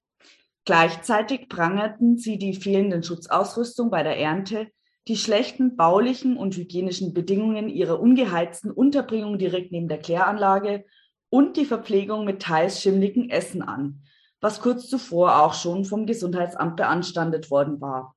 Gleichzeitig 0.64 1.50
prangerten 1.50 2.16
sie 2.16 2.38
die 2.38 2.54
fehlenden 2.54 3.02
Schutzausrüstung 3.02 3.90
bei 3.90 4.02
der 4.02 4.18
Ernte, 4.18 4.68
die 5.06 5.18
schlechten 5.18 5.76
baulichen 5.76 6.38
und 6.38 6.56
hygienischen 6.56 7.12
Bedingungen 7.12 7.68
ihrer 7.68 8.00
ungeheizten 8.00 8.70
Unterbringung 8.70 9.36
direkt 9.36 9.70
neben 9.70 9.88
der 9.88 9.98
Kläranlage 9.98 10.86
und 11.28 11.58
die 11.58 11.66
Verpflegung 11.66 12.24
mit 12.24 12.40
teils 12.40 12.80
schimmligen 12.80 13.28
Essen 13.28 13.60
an, 13.60 14.00
was 14.40 14.62
kurz 14.62 14.88
zuvor 14.88 15.42
auch 15.42 15.52
schon 15.52 15.84
vom 15.84 16.06
Gesundheitsamt 16.06 16.76
beanstandet 16.76 17.50
worden 17.50 17.82
war. 17.82 18.16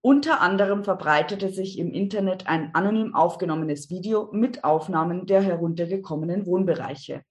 Unter 0.00 0.40
anderem 0.40 0.84
verbreitete 0.84 1.50
sich 1.50 1.78
im 1.78 1.92
Internet 1.92 2.46
ein 2.46 2.74
anonym 2.74 3.14
aufgenommenes 3.14 3.90
Video 3.90 4.30
mit 4.32 4.62
Aufnahmen 4.62 5.26
der 5.26 5.42
heruntergekommenen 5.42 6.46
Wohnbereiche. 6.46 7.22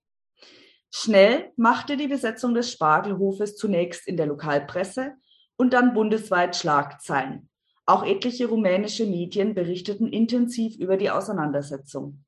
Schnell 0.92 1.52
machte 1.56 1.96
die 1.96 2.08
Besetzung 2.08 2.54
des 2.54 2.72
Spargelhofes 2.72 3.56
zunächst 3.56 4.08
in 4.08 4.18
der 4.18 4.26
Lokalpresse 4.26 5.14
und 5.56 5.74
dann 5.74 5.94
bundesweit 5.94 6.56
Schlagzeilen. 6.56 7.50
Auch 7.86 8.06
etliche 8.06 8.48
rumänische 8.48 9.06
Medien 9.06 9.54
berichteten 9.54 10.08
intensiv 10.08 10.76
über 10.78 10.98
die 10.98 11.10
Auseinandersetzung. 11.10 12.26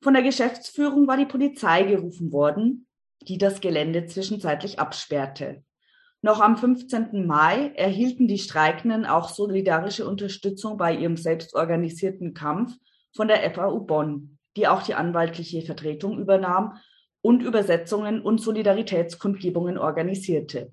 Von 0.00 0.14
der 0.14 0.22
Geschäftsführung 0.22 1.08
war 1.08 1.16
die 1.16 1.26
Polizei 1.26 1.82
gerufen 1.82 2.30
worden, 2.30 2.86
die 3.22 3.38
das 3.38 3.60
Gelände 3.60 4.06
zwischenzeitlich 4.06 4.78
absperrte. 4.78 5.64
Noch 6.24 6.40
am 6.40 6.56
15. 6.56 7.26
Mai 7.26 7.72
erhielten 7.76 8.26
die 8.26 8.38
Streikenden 8.38 9.04
auch 9.04 9.28
solidarische 9.28 10.08
Unterstützung 10.08 10.78
bei 10.78 10.96
ihrem 10.96 11.18
selbstorganisierten 11.18 12.32
Kampf 12.32 12.74
von 13.14 13.28
der 13.28 13.42
FAU 13.50 13.80
Bonn, 13.80 14.38
die 14.56 14.66
auch 14.66 14.80
die 14.80 14.94
anwaltliche 14.94 15.60
Vertretung 15.60 16.18
übernahm 16.18 16.78
und 17.20 17.42
Übersetzungen 17.42 18.22
und 18.22 18.40
Solidaritätskundgebungen 18.40 19.76
organisierte. 19.76 20.72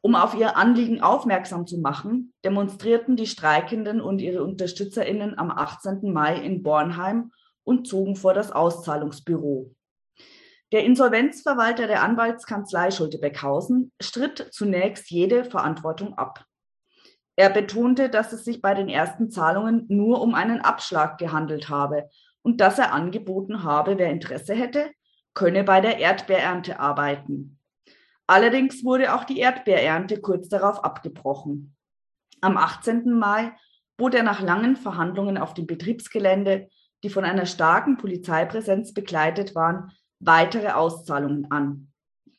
Um 0.00 0.14
auf 0.14 0.36
ihr 0.36 0.56
Anliegen 0.56 1.00
aufmerksam 1.00 1.66
zu 1.66 1.78
machen, 1.78 2.32
demonstrierten 2.44 3.16
die 3.16 3.26
Streikenden 3.26 4.00
und 4.00 4.20
ihre 4.20 4.44
Unterstützerinnen 4.44 5.36
am 5.36 5.50
18. 5.50 6.12
Mai 6.12 6.36
in 6.40 6.62
Bornheim 6.62 7.32
und 7.64 7.88
zogen 7.88 8.14
vor 8.14 8.32
das 8.32 8.52
Auszahlungsbüro. 8.52 9.74
Der 10.70 10.84
Insolvenzverwalter 10.84 11.86
der 11.86 12.02
Anwaltskanzlei 12.02 12.90
Schulte-Beckhausen 12.90 13.90
stritt 14.02 14.48
zunächst 14.50 15.10
jede 15.10 15.44
Verantwortung 15.44 16.12
ab. 16.18 16.44
Er 17.36 17.48
betonte, 17.48 18.10
dass 18.10 18.32
es 18.34 18.44
sich 18.44 18.60
bei 18.60 18.74
den 18.74 18.90
ersten 18.90 19.30
Zahlungen 19.30 19.86
nur 19.88 20.20
um 20.20 20.34
einen 20.34 20.60
Abschlag 20.60 21.16
gehandelt 21.16 21.70
habe 21.70 22.10
und 22.42 22.60
dass 22.60 22.78
er 22.78 22.92
angeboten 22.92 23.62
habe, 23.62 23.96
wer 23.96 24.10
Interesse 24.10 24.54
hätte, 24.54 24.90
könne 25.32 25.64
bei 25.64 25.80
der 25.80 25.98
Erdbeerernte 25.98 26.80
arbeiten. 26.80 27.58
Allerdings 28.26 28.84
wurde 28.84 29.14
auch 29.14 29.24
die 29.24 29.38
Erdbeerernte 29.38 30.20
kurz 30.20 30.48
darauf 30.48 30.84
abgebrochen. 30.84 31.76
Am 32.42 32.58
18. 32.58 33.10
Mai 33.18 33.52
bot 33.96 34.14
er 34.14 34.22
nach 34.22 34.42
langen 34.42 34.76
Verhandlungen 34.76 35.38
auf 35.38 35.54
dem 35.54 35.66
Betriebsgelände, 35.66 36.68
die 37.02 37.08
von 37.08 37.24
einer 37.24 37.46
starken 37.46 37.96
Polizeipräsenz 37.96 38.92
begleitet 38.92 39.54
waren, 39.54 39.92
weitere 40.20 40.70
Auszahlungen 40.70 41.50
an. 41.50 41.88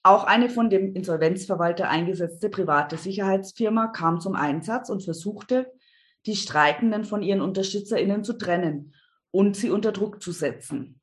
Auch 0.03 0.23
eine 0.23 0.49
von 0.49 0.69
dem 0.69 0.95
Insolvenzverwalter 0.95 1.89
eingesetzte 1.89 2.49
private 2.49 2.97
Sicherheitsfirma 2.97 3.87
kam 3.87 4.19
zum 4.19 4.35
Einsatz 4.35 4.89
und 4.89 5.03
versuchte, 5.03 5.71
die 6.25 6.35
Streikenden 6.35 7.03
von 7.03 7.21
ihren 7.21 7.41
UnterstützerInnen 7.41 8.23
zu 8.23 8.37
trennen 8.37 8.93
und 9.31 9.55
sie 9.55 9.69
unter 9.69 9.91
Druck 9.91 10.21
zu 10.21 10.31
setzen. 10.31 10.99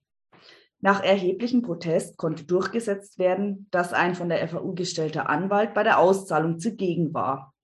Nach 0.80 1.02
erheblichem 1.02 1.62
Protest 1.62 2.16
konnte 2.16 2.44
durchgesetzt 2.44 3.18
werden, 3.18 3.66
dass 3.70 3.92
ein 3.92 4.14
von 4.14 4.28
der 4.28 4.46
FAU 4.46 4.72
gestellter 4.72 5.28
Anwalt 5.28 5.74
bei 5.74 5.82
der 5.82 5.98
Auszahlung 5.98 6.58
zugegen 6.58 7.14
war. 7.14 7.54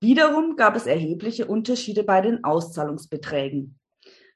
Wiederum 0.00 0.56
gab 0.56 0.74
es 0.74 0.86
erhebliche 0.86 1.46
Unterschiede 1.46 2.02
bei 2.02 2.20
den 2.20 2.42
Auszahlungsbeträgen. 2.42 3.78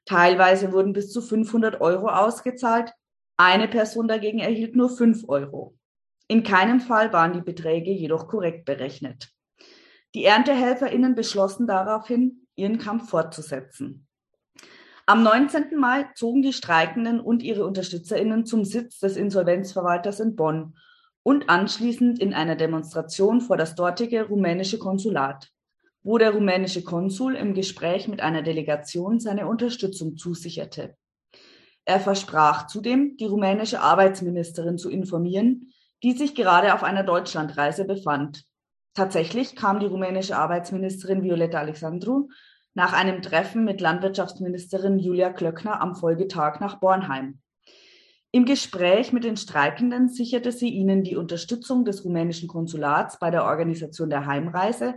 Teilweise 0.05 0.71
wurden 0.71 0.93
bis 0.93 1.11
zu 1.11 1.21
500 1.21 1.81
Euro 1.81 2.07
ausgezahlt, 2.07 2.93
eine 3.37 3.67
Person 3.67 4.07
dagegen 4.07 4.39
erhielt 4.39 4.75
nur 4.75 4.89
5 4.89 5.29
Euro. 5.29 5.77
In 6.27 6.43
keinem 6.43 6.81
Fall 6.81 7.13
waren 7.13 7.33
die 7.33 7.41
Beträge 7.41 7.91
jedoch 7.91 8.27
korrekt 8.27 8.65
berechnet. 8.65 9.29
Die 10.15 10.25
ErntehelferInnen 10.25 11.15
beschlossen 11.15 11.67
daraufhin, 11.67 12.47
ihren 12.55 12.79
Kampf 12.79 13.09
fortzusetzen. 13.09 14.07
Am 15.05 15.23
19. 15.23 15.77
Mai 15.77 16.05
zogen 16.15 16.41
die 16.41 16.51
Streikenden 16.51 17.21
und 17.21 17.43
ihre 17.43 17.65
UnterstützerInnen 17.65 18.45
zum 18.45 18.65
Sitz 18.65 18.99
des 18.99 19.15
Insolvenzverwalters 19.15 20.19
in 20.19 20.35
Bonn 20.35 20.75
und 21.23 21.49
anschließend 21.49 22.19
in 22.19 22.33
einer 22.33 22.55
Demonstration 22.55 23.39
vor 23.39 23.55
das 23.55 23.75
dortige 23.75 24.27
rumänische 24.27 24.79
Konsulat, 24.79 25.49
wo 26.03 26.17
der 26.17 26.31
rumänische 26.31 26.83
Konsul 26.83 27.35
im 27.35 27.53
Gespräch 27.53 28.07
mit 28.07 28.19
einer 28.19 28.41
Delegation 28.41 29.19
seine 29.19 29.47
Unterstützung 29.47 30.17
zusicherte. 30.17 30.97
Er 31.89 32.01
versprach 32.01 32.67
zudem, 32.67 33.15
die 33.15 33.27
rumänische 33.27 33.79
Arbeitsministerin 33.79 34.77
zu 34.77 34.89
informieren, 34.89 35.71
die 36.03 36.11
sich 36.11 36.35
gerade 36.35 36.73
auf 36.73 36.83
einer 36.83 37.03
Deutschlandreise 37.03 37.85
befand. 37.85 38.43
Tatsächlich 38.93 39.55
kam 39.55 39.79
die 39.79 39.85
rumänische 39.85 40.35
Arbeitsministerin 40.35 41.23
Violeta 41.23 41.59
Alexandru 41.59 42.27
nach 42.73 42.91
einem 42.91 43.21
Treffen 43.21 43.63
mit 43.63 43.79
Landwirtschaftsministerin 43.79 44.99
Julia 44.99 45.31
Klöckner 45.31 45.79
am 45.79 45.95
Folgetag 45.95 46.59
nach 46.59 46.81
Bornheim. 46.81 47.39
Im 48.31 48.43
Gespräch 48.43 49.13
mit 49.13 49.23
den 49.23 49.37
Streikenden 49.37 50.09
sicherte 50.09 50.51
sie 50.51 50.67
ihnen 50.67 51.05
die 51.05 51.15
Unterstützung 51.15 51.85
des 51.85 52.03
rumänischen 52.03 52.49
Konsulats 52.49 53.17
bei 53.17 53.31
der 53.31 53.45
Organisation 53.45 54.09
der 54.09 54.25
Heimreise 54.25 54.95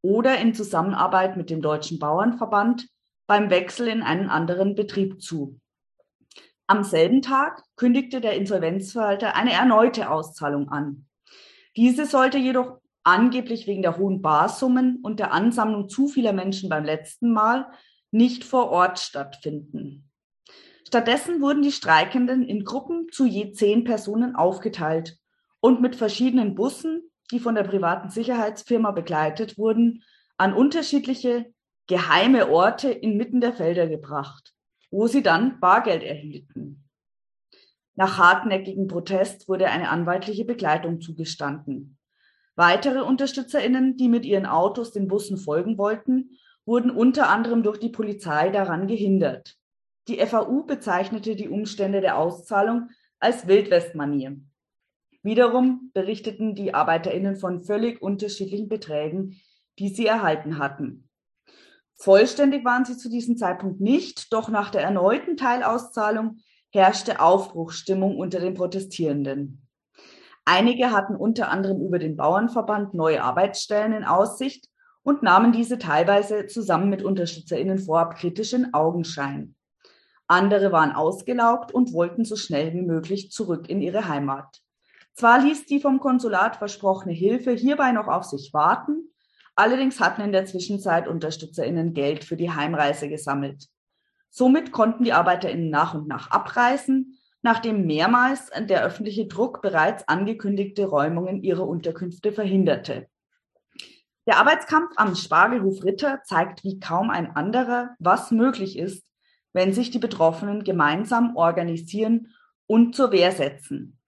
oder 0.00 0.38
in 0.38 0.54
Zusammenarbeit 0.54 1.36
mit 1.36 1.50
dem 1.50 1.60
Deutschen 1.60 1.98
Bauernverband 1.98 2.88
beim 3.26 3.50
Wechsel 3.50 3.88
in 3.88 4.00
einen 4.02 4.30
anderen 4.30 4.74
Betrieb 4.74 5.20
zu. 5.20 5.60
Am 6.70 6.84
selben 6.84 7.20
Tag 7.20 7.64
kündigte 7.74 8.20
der 8.20 8.36
Insolvenzverwalter 8.36 9.34
eine 9.34 9.52
erneute 9.52 10.08
Auszahlung 10.08 10.68
an. 10.68 11.04
Diese 11.76 12.06
sollte 12.06 12.38
jedoch 12.38 12.78
angeblich 13.02 13.66
wegen 13.66 13.82
der 13.82 13.98
hohen 13.98 14.22
Barsummen 14.22 15.00
und 15.02 15.18
der 15.18 15.32
Ansammlung 15.32 15.88
zu 15.88 16.06
vieler 16.06 16.32
Menschen 16.32 16.68
beim 16.68 16.84
letzten 16.84 17.32
Mal 17.32 17.66
nicht 18.12 18.44
vor 18.44 18.70
Ort 18.70 19.00
stattfinden. 19.00 20.08
Stattdessen 20.86 21.40
wurden 21.40 21.62
die 21.62 21.72
Streikenden 21.72 22.44
in 22.44 22.62
Gruppen 22.62 23.08
zu 23.10 23.26
je 23.26 23.50
zehn 23.50 23.82
Personen 23.82 24.36
aufgeteilt 24.36 25.18
und 25.58 25.80
mit 25.80 25.96
verschiedenen 25.96 26.54
Bussen, 26.54 27.02
die 27.32 27.40
von 27.40 27.56
der 27.56 27.64
privaten 27.64 28.10
Sicherheitsfirma 28.10 28.92
begleitet 28.92 29.58
wurden, 29.58 30.04
an 30.36 30.54
unterschiedliche 30.54 31.52
geheime 31.88 32.48
Orte 32.48 32.92
inmitten 32.92 33.40
der 33.40 33.54
Felder 33.54 33.88
gebracht 33.88 34.54
wo 34.90 35.06
sie 35.06 35.22
dann 35.22 35.60
Bargeld 35.60 36.02
erhielten. 36.02 36.84
Nach 37.94 38.18
hartnäckigem 38.18 38.86
Protest 38.86 39.48
wurde 39.48 39.68
eine 39.68 39.90
anwaltliche 39.90 40.44
Begleitung 40.44 41.00
zugestanden. 41.00 41.98
Weitere 42.56 43.00
UnterstützerInnen, 43.02 43.96
die 43.96 44.08
mit 44.08 44.24
ihren 44.24 44.46
Autos 44.46 44.92
den 44.92 45.08
Bussen 45.08 45.36
folgen 45.36 45.78
wollten, 45.78 46.30
wurden 46.64 46.90
unter 46.90 47.28
anderem 47.28 47.62
durch 47.62 47.78
die 47.78 47.88
Polizei 47.88 48.50
daran 48.50 48.86
gehindert. 48.86 49.56
Die 50.08 50.18
FAU 50.24 50.62
bezeichnete 50.62 51.36
die 51.36 51.48
Umstände 51.48 52.00
der 52.00 52.16
Auszahlung 52.16 52.88
als 53.18 53.46
Wildwestmanier. 53.46 54.40
Wiederum 55.22 55.90
berichteten 55.92 56.54
die 56.54 56.72
ArbeiterInnen 56.72 57.36
von 57.36 57.62
völlig 57.62 58.00
unterschiedlichen 58.00 58.68
Beträgen, 58.68 59.40
die 59.78 59.88
sie 59.88 60.06
erhalten 60.06 60.58
hatten. 60.58 61.09
Vollständig 62.00 62.64
waren 62.64 62.86
sie 62.86 62.96
zu 62.96 63.10
diesem 63.10 63.36
Zeitpunkt 63.36 63.82
nicht, 63.82 64.32
doch 64.32 64.48
nach 64.48 64.70
der 64.70 64.80
erneuten 64.80 65.36
Teilauszahlung 65.36 66.38
herrschte 66.70 67.20
Aufbruchsstimmung 67.20 68.16
unter 68.16 68.40
den 68.40 68.54
Protestierenden. 68.54 69.68
Einige 70.46 70.92
hatten 70.92 71.14
unter 71.14 71.50
anderem 71.50 71.82
über 71.82 71.98
den 71.98 72.16
Bauernverband 72.16 72.94
neue 72.94 73.22
Arbeitsstellen 73.22 73.92
in 73.92 74.04
Aussicht 74.04 74.66
und 75.02 75.22
nahmen 75.22 75.52
diese 75.52 75.78
teilweise 75.78 76.46
zusammen 76.46 76.88
mit 76.88 77.02
UnterstützerInnen 77.02 77.78
vorab 77.78 78.16
kritisch 78.16 78.54
in 78.54 78.72
Augenschein. 78.72 79.54
Andere 80.26 80.72
waren 80.72 80.92
ausgelaugt 80.92 81.70
und 81.70 81.92
wollten 81.92 82.24
so 82.24 82.36
schnell 82.36 82.72
wie 82.72 82.82
möglich 82.82 83.30
zurück 83.30 83.68
in 83.68 83.82
ihre 83.82 84.08
Heimat. 84.08 84.62
Zwar 85.12 85.42
ließ 85.42 85.66
die 85.66 85.80
vom 85.80 86.00
Konsulat 86.00 86.56
versprochene 86.56 87.12
Hilfe 87.12 87.52
hierbei 87.52 87.92
noch 87.92 88.08
auf 88.08 88.24
sich 88.24 88.54
warten, 88.54 89.09
allerdings 89.60 90.00
hatten 90.00 90.22
in 90.22 90.32
der 90.32 90.46
Zwischenzeit 90.46 91.06
UnterstützerInnen 91.06 91.92
Geld 91.92 92.24
für 92.24 92.36
die 92.36 92.50
Heimreise 92.50 93.08
gesammelt. 93.08 93.66
Somit 94.30 94.72
konnten 94.72 95.04
die 95.04 95.12
ArbeiterInnen 95.12 95.70
nach 95.70 95.94
und 95.94 96.08
nach 96.08 96.30
abreisen, 96.30 97.18
nachdem 97.42 97.86
mehrmals 97.86 98.50
der 98.58 98.82
öffentliche 98.82 99.26
Druck 99.26 99.60
bereits 99.60 100.08
angekündigte 100.08 100.86
Räumungen 100.86 101.42
ihrer 101.42 101.66
Unterkünfte 101.66 102.32
verhinderte. 102.32 103.08
Der 104.26 104.38
Arbeitskampf 104.38 104.92
am 104.96 105.14
Spargelhof 105.14 105.82
Ritter 105.84 106.20
zeigt 106.24 106.64
wie 106.64 106.78
kaum 106.78 107.10
ein 107.10 107.34
anderer, 107.34 107.96
was 107.98 108.30
möglich 108.30 108.78
ist, 108.78 109.02
wenn 109.52 109.72
sich 109.72 109.90
die 109.90 109.98
Betroffenen 109.98 110.64
gemeinsam 110.64 111.36
organisieren 111.36 112.28
und 112.66 112.94
zur 112.94 113.10
Wehr 113.10 113.32
setzen. 113.32 113.98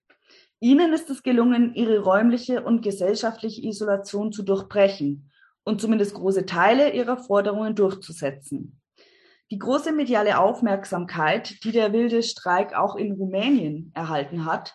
Ihnen 0.60 0.92
ist 0.92 1.10
es 1.10 1.24
gelungen, 1.24 1.74
ihre 1.74 1.98
räumliche 1.98 2.62
und 2.62 2.82
gesellschaftliche 2.82 3.66
Isolation 3.66 4.30
zu 4.30 4.44
durchbrechen 4.44 5.31
und 5.64 5.80
zumindest 5.80 6.14
große 6.14 6.46
Teile 6.46 6.92
ihrer 6.92 7.16
Forderungen 7.16 7.74
durchzusetzen. 7.74 8.80
Die 9.50 9.58
große 9.58 9.92
mediale 9.92 10.38
Aufmerksamkeit, 10.38 11.62
die 11.64 11.72
der 11.72 11.92
wilde 11.92 12.22
Streik 12.22 12.74
auch 12.74 12.96
in 12.96 13.12
Rumänien 13.12 13.92
erhalten 13.94 14.46
hat, 14.46 14.74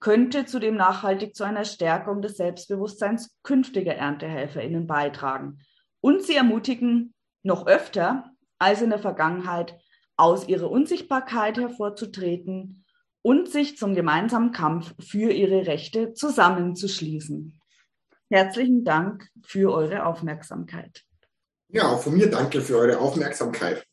könnte 0.00 0.46
zudem 0.46 0.76
nachhaltig 0.76 1.34
zu 1.34 1.44
einer 1.44 1.64
Stärkung 1.64 2.22
des 2.22 2.36
Selbstbewusstseins 2.36 3.34
künftiger 3.42 3.94
ErntehelferInnen 3.94 4.86
beitragen 4.86 5.60
und 6.00 6.22
sie 6.22 6.36
ermutigen, 6.36 7.14
noch 7.42 7.66
öfter 7.66 8.30
als 8.58 8.82
in 8.82 8.90
der 8.90 8.98
Vergangenheit 8.98 9.78
aus 10.16 10.48
ihrer 10.48 10.70
Unsichtbarkeit 10.70 11.58
hervorzutreten 11.58 12.84
und 13.22 13.48
sich 13.48 13.76
zum 13.76 13.94
gemeinsamen 13.94 14.52
Kampf 14.52 14.94
für 15.00 15.32
ihre 15.32 15.66
Rechte 15.66 16.12
zusammenzuschließen. 16.12 17.57
Herzlichen 18.30 18.84
Dank 18.84 19.28
für 19.42 19.72
eure 19.72 20.04
Aufmerksamkeit. 20.04 21.04
Ja, 21.68 21.88
auch 21.88 22.02
von 22.02 22.14
mir 22.14 22.30
danke 22.30 22.60
für 22.60 22.76
eure 22.76 22.98
Aufmerksamkeit. 22.98 23.86